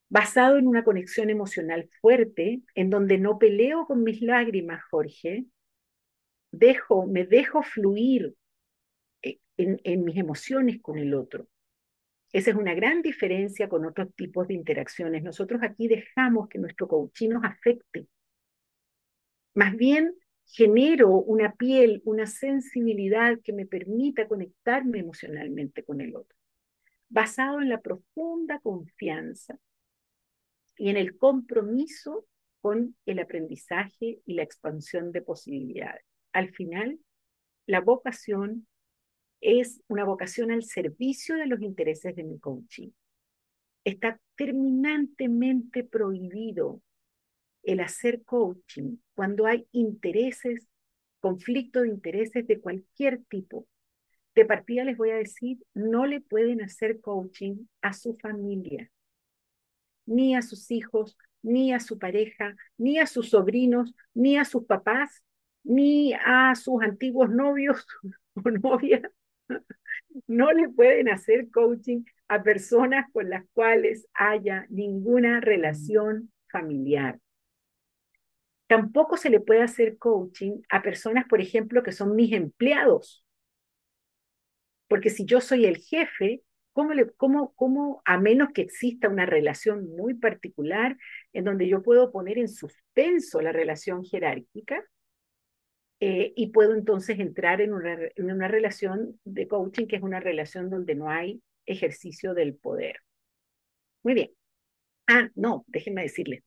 Basado 0.07 0.57
en 0.57 0.67
una 0.67 0.85
conexión 0.85 1.29
emocional 1.29 1.89
fuerte, 1.99 2.61
en 2.73 2.89
donde 2.89 3.17
no 3.17 3.37
peleo 3.37 3.85
con 3.85 4.03
mis 4.03 4.21
lágrimas, 4.21 4.81
Jorge, 4.89 5.45
dejo, 6.51 7.05
me 7.05 7.25
dejo 7.25 7.61
fluir 7.61 8.33
eh, 9.23 9.39
en, 9.57 9.81
en 9.83 10.05
mis 10.05 10.15
emociones 10.15 10.79
con 10.81 10.99
el 10.99 11.15
otro. 11.15 11.49
Esa 12.31 12.51
es 12.51 12.55
una 12.55 12.73
gran 12.73 13.01
diferencia 13.01 13.67
con 13.67 13.85
otros 13.85 14.07
tipos 14.15 14.47
de 14.47 14.53
interacciones. 14.53 15.21
Nosotros 15.21 15.61
aquí 15.63 15.89
dejamos 15.89 16.47
que 16.47 16.59
nuestro 16.59 16.87
coaching 16.87 17.29
nos 17.29 17.43
afecte, 17.43 18.07
más 19.53 19.75
bien 19.75 20.15
genero 20.45 21.09
una 21.09 21.53
piel, 21.53 22.01
una 22.05 22.25
sensibilidad 22.25 23.39
que 23.43 23.53
me 23.53 23.65
permita 23.65 24.27
conectarme 24.27 24.99
emocionalmente 24.99 25.83
con 25.83 26.01
el 26.01 26.15
otro, 26.15 26.37
basado 27.09 27.61
en 27.61 27.69
la 27.69 27.81
profunda 27.81 28.59
confianza 28.59 29.57
y 30.77 30.89
en 30.89 30.97
el 30.97 31.17
compromiso 31.17 32.25
con 32.61 32.95
el 33.05 33.19
aprendizaje 33.19 34.21
y 34.25 34.33
la 34.33 34.43
expansión 34.43 35.11
de 35.11 35.21
posibilidades. 35.21 36.03
Al 36.31 36.49
final, 36.49 36.99
la 37.65 37.81
vocación 37.81 38.67
es 39.41 39.81
una 39.87 40.05
vocación 40.05 40.51
al 40.51 40.63
servicio 40.63 41.35
de 41.35 41.47
los 41.47 41.61
intereses 41.61 42.15
de 42.15 42.23
mi 42.23 42.39
coaching. 42.39 42.89
Está 43.83 44.19
terminantemente 44.37 45.83
prohibido 45.83 46.81
el 47.63 47.79
hacer 47.79 48.23
coaching 48.23 48.97
cuando 49.15 49.45
hay 49.45 49.67
intereses, 49.71 50.67
conflicto 51.19 51.81
de 51.81 51.89
intereses 51.89 52.45
de 52.47 52.59
cualquier 52.59 53.23
tipo. 53.29 53.67
De 54.35 54.45
partida 54.45 54.83
les 54.83 54.97
voy 54.97 55.11
a 55.11 55.15
decir, 55.15 55.59
no 55.73 56.05
le 56.05 56.21
pueden 56.21 56.61
hacer 56.61 56.99
coaching 57.01 57.65
a 57.81 57.93
su 57.93 58.17
familia, 58.17 58.91
ni 60.05 60.35
a 60.35 60.41
sus 60.41 60.71
hijos, 60.71 61.17
ni 61.41 61.73
a 61.73 61.79
su 61.79 61.99
pareja, 61.99 62.55
ni 62.77 62.99
a 62.99 63.05
sus 63.05 63.29
sobrinos, 63.29 63.93
ni 64.13 64.37
a 64.37 64.45
sus 64.45 64.65
papás, 64.65 65.23
ni 65.63 66.13
a 66.13 66.55
sus 66.55 66.81
antiguos 66.81 67.29
novios 67.29 67.85
o 68.35 68.49
novias. 68.49 69.03
No 70.27 70.51
le 70.51 70.69
pueden 70.69 71.09
hacer 71.09 71.49
coaching 71.51 72.03
a 72.27 72.43
personas 72.43 73.09
con 73.11 73.29
las 73.29 73.45
cuales 73.53 74.07
haya 74.13 74.65
ninguna 74.69 75.39
relación 75.39 76.31
familiar. 76.49 77.19
Tampoco 78.73 79.17
se 79.17 79.29
le 79.29 79.39
puede 79.39 79.61
hacer 79.61 79.99
coaching 79.99 80.63
a 80.67 80.81
personas, 80.81 81.25
por 81.29 81.39
ejemplo, 81.39 81.83
que 81.83 81.91
son 81.91 82.15
mis 82.15 82.33
empleados. 82.33 83.23
Porque 84.87 85.11
si 85.11 85.25
yo 85.25 85.41
soy 85.41 85.67
el 85.67 85.77
jefe, 85.77 86.41
¿cómo, 86.71 86.91
cómo, 87.15 87.53
cómo, 87.53 88.01
a 88.03 88.17
menos 88.17 88.49
que 88.51 88.63
exista 88.63 89.09
una 89.09 89.27
relación 89.27 89.95
muy 89.95 90.15
particular 90.15 90.97
en 91.33 91.43
donde 91.43 91.67
yo 91.67 91.83
puedo 91.83 92.11
poner 92.11 92.39
en 92.39 92.47
suspenso 92.47 93.41
la 93.41 93.51
relación 93.51 94.03
jerárquica 94.03 94.83
eh, 95.99 96.33
y 96.35 96.47
puedo 96.47 96.73
entonces 96.73 97.19
entrar 97.19 97.61
en 97.61 97.73
una, 97.73 97.95
en 98.15 98.31
una 98.31 98.47
relación 98.47 99.19
de 99.23 99.47
coaching 99.47 99.85
que 99.85 99.97
es 99.97 100.01
una 100.01 100.19
relación 100.19 100.71
donde 100.71 100.95
no 100.95 101.11
hay 101.11 101.43
ejercicio 101.67 102.33
del 102.33 102.55
poder? 102.55 103.01
Muy 104.01 104.15
bien. 104.15 104.31
Ah, 105.05 105.29
no, 105.35 105.63
déjenme 105.67 106.01
decirles, 106.01 106.43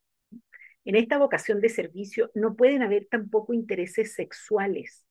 en 0.86 0.94
esta 0.94 1.18
vocación 1.18 1.60
de 1.60 1.68
servicio 1.68 2.30
no 2.34 2.54
pueden 2.54 2.80
haber 2.80 3.06
tampoco 3.06 3.52
intereses 3.52 4.14
sexuales. 4.14 5.04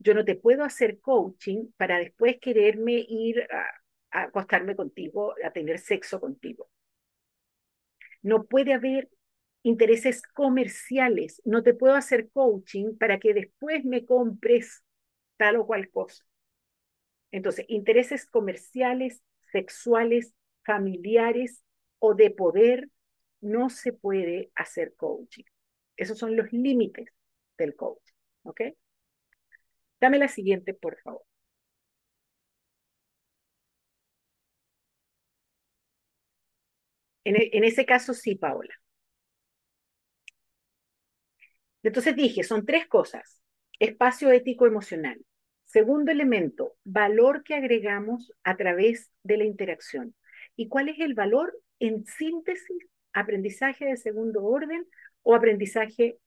Yo 0.00 0.14
no 0.14 0.24
te 0.24 0.34
puedo 0.34 0.64
hacer 0.64 0.98
coaching 1.00 1.68
para 1.76 1.98
después 1.98 2.38
quererme 2.40 3.04
ir 3.08 3.46
a, 4.10 4.24
acostarme 4.24 4.74
contigo, 4.74 5.34
a 5.44 5.52
tener 5.52 5.78
sexo 5.78 6.18
contigo. 6.20 6.68
No 8.20 8.46
puede 8.46 8.72
haber 8.72 9.08
intereses 9.62 10.22
comerciales. 10.22 11.40
No 11.44 11.62
te 11.62 11.72
puedo 11.72 11.94
hacer 11.94 12.28
coaching 12.30 12.98
para 12.98 13.20
que 13.20 13.32
después 13.32 13.84
me 13.84 14.04
compres 14.04 14.82
tal 15.36 15.56
o 15.56 15.66
cual 15.66 15.88
cosa. 15.90 16.24
Entonces, 17.30 17.64
intereses 17.68 18.26
comerciales, 18.26 19.22
sexuales, 19.52 20.34
familiares 20.64 21.62
o 22.00 22.14
de 22.14 22.30
poder 22.30 22.88
no 23.40 23.70
se 23.70 23.92
puede 23.92 24.50
hacer 24.54 24.94
coaching. 24.96 25.44
Esos 25.96 26.18
son 26.18 26.36
los 26.36 26.52
límites 26.52 27.08
del 27.58 27.76
coaching. 27.76 28.14
¿Ok? 28.44 28.60
Dame 30.00 30.18
la 30.18 30.28
siguiente, 30.28 30.74
por 30.74 30.98
favor. 31.00 31.22
En, 37.24 37.36
e, 37.36 37.50
en 37.54 37.64
ese 37.64 37.86
caso, 37.86 38.12
sí, 38.14 38.34
Paola. 38.34 38.74
Entonces 41.82 42.16
dije, 42.16 42.42
son 42.42 42.64
tres 42.66 42.86
cosas. 42.86 43.42
Espacio 43.78 44.30
ético 44.30 44.66
emocional. 44.66 45.24
Segundo 45.64 46.10
elemento, 46.10 46.74
valor 46.84 47.42
que 47.44 47.54
agregamos 47.54 48.32
a 48.42 48.56
través 48.56 49.12
de 49.22 49.36
la 49.38 49.44
interacción. 49.44 50.14
¿Y 50.56 50.68
cuál 50.68 50.88
es 50.88 50.98
el 50.98 51.14
valor? 51.14 51.56
En 51.78 52.04
síntesis, 52.04 52.89
aprendizaje 53.12 53.86
de 53.86 53.96
segundo 53.96 54.44
orden 54.44 54.86
o 55.22 55.34
aprendizaje 55.34 56.18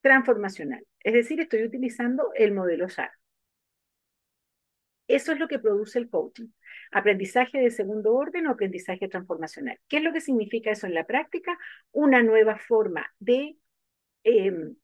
transformacional. 0.00 0.86
Es 1.00 1.14
decir, 1.14 1.40
estoy 1.40 1.64
utilizando 1.64 2.32
el 2.34 2.52
modelo 2.52 2.88
SAR. 2.88 3.10
Eso 5.06 5.32
es 5.32 5.38
lo 5.38 5.48
que 5.48 5.58
produce 5.58 5.98
el 5.98 6.08
coaching. 6.08 6.48
Aprendizaje 6.92 7.58
de 7.58 7.70
segundo 7.70 8.14
orden 8.14 8.46
o 8.46 8.52
aprendizaje 8.52 9.08
transformacional. 9.08 9.78
¿Qué 9.88 9.98
es 9.98 10.02
lo 10.02 10.12
que 10.12 10.20
significa 10.20 10.70
eso 10.70 10.86
en 10.86 10.94
la 10.94 11.06
práctica? 11.06 11.58
Una 11.92 12.22
nueva 12.22 12.58
forma 12.58 13.06
de 13.18 13.56
em, 14.24 14.76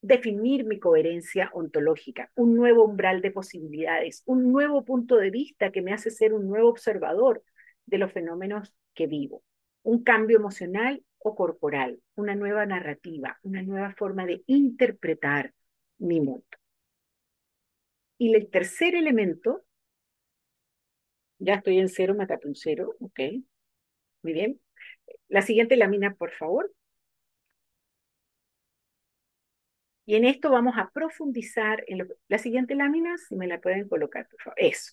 definir 0.00 0.64
mi 0.64 0.78
coherencia 0.78 1.50
ontológica, 1.54 2.30
un 2.34 2.54
nuevo 2.54 2.84
umbral 2.84 3.20
de 3.22 3.32
posibilidades, 3.32 4.22
un 4.26 4.52
nuevo 4.52 4.84
punto 4.84 5.16
de 5.16 5.30
vista 5.30 5.72
que 5.72 5.82
me 5.82 5.92
hace 5.92 6.10
ser 6.10 6.34
un 6.34 6.48
nuevo 6.48 6.68
observador 6.68 7.42
de 7.86 7.98
los 7.98 8.12
fenómenos 8.12 8.74
que 8.94 9.06
vivo 9.06 9.42
un 9.84 10.02
cambio 10.02 10.38
emocional 10.38 11.04
o 11.18 11.34
corporal, 11.34 12.00
una 12.16 12.34
nueva 12.34 12.66
narrativa, 12.66 13.38
una 13.42 13.62
nueva 13.62 13.94
forma 13.96 14.26
de 14.26 14.42
interpretar 14.46 15.54
mi 15.98 16.20
mundo. 16.20 16.44
Y 18.18 18.34
el 18.34 18.50
tercer 18.50 18.94
elemento, 18.94 19.64
ya 21.38 21.54
estoy 21.54 21.78
en 21.78 21.88
cero, 21.88 22.14
matate 22.16 22.48
un 22.48 22.54
cero, 22.56 22.94
ok, 23.00 23.20
muy 24.22 24.32
bien. 24.32 24.60
La 25.28 25.42
siguiente 25.42 25.76
lámina, 25.76 26.14
por 26.14 26.32
favor. 26.32 26.72
Y 30.06 30.16
en 30.16 30.24
esto 30.24 30.50
vamos 30.50 30.74
a 30.76 30.90
profundizar 30.90 31.84
en 31.86 32.08
la 32.28 32.38
siguiente 32.38 32.74
lámina, 32.74 33.16
si 33.18 33.36
me 33.36 33.46
la 33.46 33.60
pueden 33.60 33.88
colocar, 33.88 34.28
por 34.28 34.40
favor. 34.40 34.58
Eso. 34.58 34.92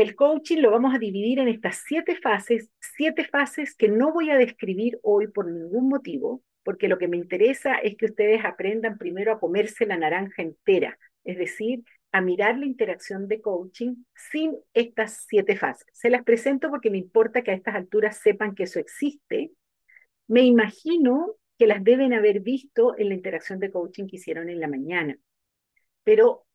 El 0.00 0.16
coaching 0.16 0.60
lo 0.60 0.70
vamos 0.70 0.94
a 0.94 0.98
dividir 0.98 1.40
en 1.40 1.48
estas 1.48 1.84
siete 1.86 2.16
fases, 2.16 2.70
siete 2.80 3.22
fases 3.22 3.74
que 3.74 3.88
no 3.88 4.14
voy 4.14 4.30
a 4.30 4.38
describir 4.38 4.98
hoy 5.02 5.26
por 5.26 5.44
ningún 5.46 5.90
motivo, 5.90 6.42
porque 6.62 6.88
lo 6.88 6.96
que 6.96 7.06
me 7.06 7.18
interesa 7.18 7.74
es 7.74 7.98
que 7.98 8.06
ustedes 8.06 8.42
aprendan 8.42 8.96
primero 8.96 9.30
a 9.30 9.38
comerse 9.38 9.84
la 9.84 9.98
naranja 9.98 10.40
entera, 10.40 10.98
es 11.22 11.36
decir, 11.36 11.84
a 12.12 12.22
mirar 12.22 12.56
la 12.58 12.64
interacción 12.64 13.28
de 13.28 13.42
coaching 13.42 13.96
sin 14.14 14.56
estas 14.72 15.26
siete 15.28 15.54
fases. 15.54 15.86
Se 15.92 16.08
las 16.08 16.24
presento 16.24 16.70
porque 16.70 16.90
me 16.90 16.96
importa 16.96 17.42
que 17.42 17.50
a 17.50 17.54
estas 17.54 17.74
alturas 17.74 18.16
sepan 18.16 18.54
que 18.54 18.62
eso 18.62 18.80
existe. 18.80 19.52
Me 20.28 20.40
imagino 20.44 21.34
que 21.58 21.66
las 21.66 21.84
deben 21.84 22.14
haber 22.14 22.40
visto 22.40 22.96
en 22.96 23.10
la 23.10 23.16
interacción 23.16 23.58
de 23.58 23.70
coaching 23.70 24.06
que 24.06 24.16
hicieron 24.16 24.48
en 24.48 24.60
la 24.60 24.66
mañana, 24.66 25.18
pero 26.04 26.46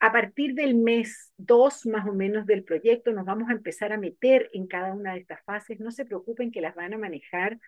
a 0.00 0.12
partir 0.12 0.54
del 0.54 0.74
mes 0.76 1.32
2 1.38 1.86
más 1.86 2.06
o 2.06 2.12
menos 2.12 2.46
del 2.46 2.62
proyecto 2.64 3.12
nos 3.12 3.24
vamos 3.24 3.48
a 3.48 3.52
empezar 3.52 3.92
a 3.92 3.98
meter 3.98 4.48
en 4.52 4.66
cada 4.66 4.92
una 4.94 5.14
de 5.14 5.20
estas 5.20 5.42
fases. 5.44 5.80
No 5.80 5.90
se 5.90 6.04
preocupen 6.04 6.52
que 6.52 6.60
las 6.60 6.74
van 6.74 6.94
a 6.94 6.98
manejar 6.98 7.58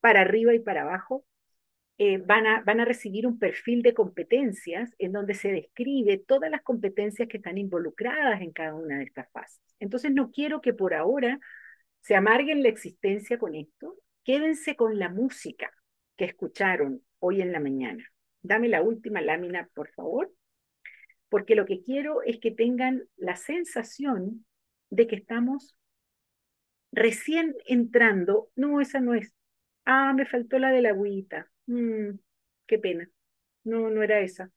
para 0.00 0.22
arriba 0.22 0.54
y 0.54 0.58
para 0.58 0.82
abajo. 0.82 1.24
Eh, 2.00 2.18
van, 2.18 2.46
a, 2.46 2.62
van 2.62 2.78
a 2.78 2.84
recibir 2.84 3.26
un 3.26 3.40
perfil 3.40 3.82
de 3.82 3.92
competencias 3.92 4.94
en 4.98 5.10
donde 5.12 5.34
se 5.34 5.50
describe 5.50 6.18
todas 6.18 6.48
las 6.48 6.62
competencias 6.62 7.28
que 7.28 7.38
están 7.38 7.58
involucradas 7.58 8.40
en 8.40 8.52
cada 8.52 8.74
una 8.74 8.98
de 8.98 9.04
estas 9.04 9.28
fases. 9.32 9.60
Entonces 9.80 10.12
no 10.12 10.30
quiero 10.30 10.60
que 10.60 10.72
por 10.72 10.94
ahora 10.94 11.40
se 12.00 12.14
amarguen 12.14 12.62
la 12.62 12.68
existencia 12.68 13.38
con 13.38 13.56
esto. 13.56 13.96
Quédense 14.24 14.76
con 14.76 14.98
la 14.98 15.08
música 15.08 15.72
que 16.16 16.24
escucharon 16.24 17.02
hoy 17.18 17.40
en 17.40 17.50
la 17.50 17.60
mañana. 17.60 18.04
Dame 18.42 18.68
la 18.68 18.82
última 18.82 19.20
lámina, 19.20 19.68
por 19.74 19.90
favor 19.90 20.30
porque 21.28 21.54
lo 21.54 21.66
que 21.66 21.82
quiero 21.82 22.22
es 22.22 22.38
que 22.38 22.50
tengan 22.50 23.04
la 23.16 23.36
sensación 23.36 24.46
de 24.90 25.06
que 25.06 25.16
estamos 25.16 25.76
recién 26.92 27.54
entrando. 27.66 28.50
No, 28.56 28.80
esa 28.80 29.00
no 29.00 29.14
es. 29.14 29.34
Ah, 29.84 30.12
me 30.14 30.26
faltó 30.26 30.58
la 30.58 30.70
de 30.70 30.82
la 30.82 30.90
agüita. 30.90 31.50
Mm, 31.66 32.18
qué 32.66 32.78
pena. 32.78 33.08
No, 33.64 33.90
no 33.90 34.02
era 34.02 34.20
esa. 34.20 34.50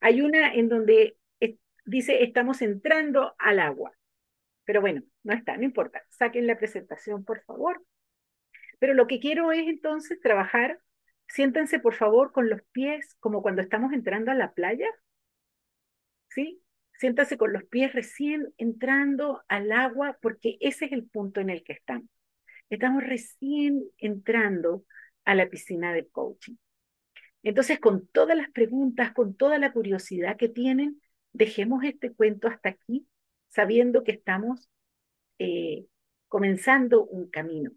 Hay 0.00 0.20
una 0.22 0.54
en 0.54 0.68
donde 0.68 1.16
dice 1.84 2.22
estamos 2.22 2.62
entrando 2.62 3.34
al 3.38 3.60
agua. 3.60 3.92
Pero 4.64 4.80
bueno, 4.80 5.02
no 5.22 5.34
está, 5.34 5.56
no 5.56 5.64
importa. 5.64 6.02
Saquen 6.10 6.46
la 6.46 6.58
presentación, 6.58 7.24
por 7.24 7.42
favor. 7.42 7.84
Pero 8.78 8.94
lo 8.94 9.06
que 9.06 9.20
quiero 9.20 9.52
es 9.52 9.66
entonces 9.66 10.20
trabajar. 10.20 10.80
Siéntense, 11.28 11.78
por 11.78 11.94
favor, 11.94 12.32
con 12.32 12.48
los 12.48 12.62
pies 12.72 13.16
como 13.20 13.42
cuando 13.42 13.62
estamos 13.62 13.92
entrando 13.92 14.30
a 14.30 14.34
la 14.34 14.52
playa 14.52 14.88
¿sí? 16.34 16.60
Siéntase 16.98 17.36
con 17.36 17.52
los 17.52 17.64
pies 17.64 17.92
recién 17.92 18.52
entrando 18.56 19.42
al 19.48 19.72
agua 19.72 20.18
porque 20.20 20.56
ese 20.60 20.86
es 20.86 20.92
el 20.92 21.04
punto 21.04 21.40
en 21.40 21.50
el 21.50 21.64
que 21.64 21.72
estamos. 21.72 22.08
Estamos 22.70 23.04
recién 23.04 23.84
entrando 23.98 24.84
a 25.24 25.34
la 25.34 25.48
piscina 25.48 25.92
del 25.92 26.08
coaching. 26.10 26.56
Entonces, 27.42 27.78
con 27.78 28.06
todas 28.08 28.36
las 28.36 28.50
preguntas, 28.50 29.12
con 29.12 29.36
toda 29.36 29.58
la 29.58 29.72
curiosidad 29.72 30.36
que 30.36 30.48
tienen, 30.48 31.00
dejemos 31.32 31.84
este 31.84 32.12
cuento 32.12 32.48
hasta 32.48 32.70
aquí, 32.70 33.06
sabiendo 33.48 34.02
que 34.02 34.12
estamos 34.12 34.68
eh, 35.38 35.86
comenzando 36.28 37.04
un 37.04 37.28
camino. 37.28 37.70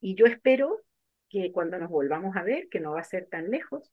Y 0.00 0.14
yo 0.14 0.26
espero 0.26 0.82
que 1.28 1.52
cuando 1.52 1.78
nos 1.78 1.90
volvamos 1.90 2.36
a 2.36 2.42
ver, 2.42 2.68
que 2.68 2.80
no 2.80 2.92
va 2.92 3.00
a 3.00 3.04
ser 3.04 3.26
tan 3.26 3.50
lejos, 3.50 3.92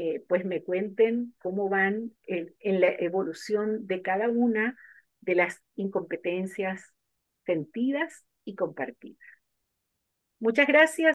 eh, 0.00 0.24
pues 0.28 0.44
me 0.44 0.62
cuenten 0.62 1.34
cómo 1.38 1.68
van 1.68 2.12
en, 2.22 2.54
en 2.60 2.80
la 2.80 2.86
evolución 2.86 3.88
de 3.88 4.00
cada 4.00 4.28
una 4.28 4.78
de 5.22 5.34
las 5.34 5.60
incompetencias 5.74 6.94
sentidas 7.44 8.24
y 8.44 8.54
compartidas. 8.54 9.18
Muchas 10.38 10.68
gracias. 10.68 11.06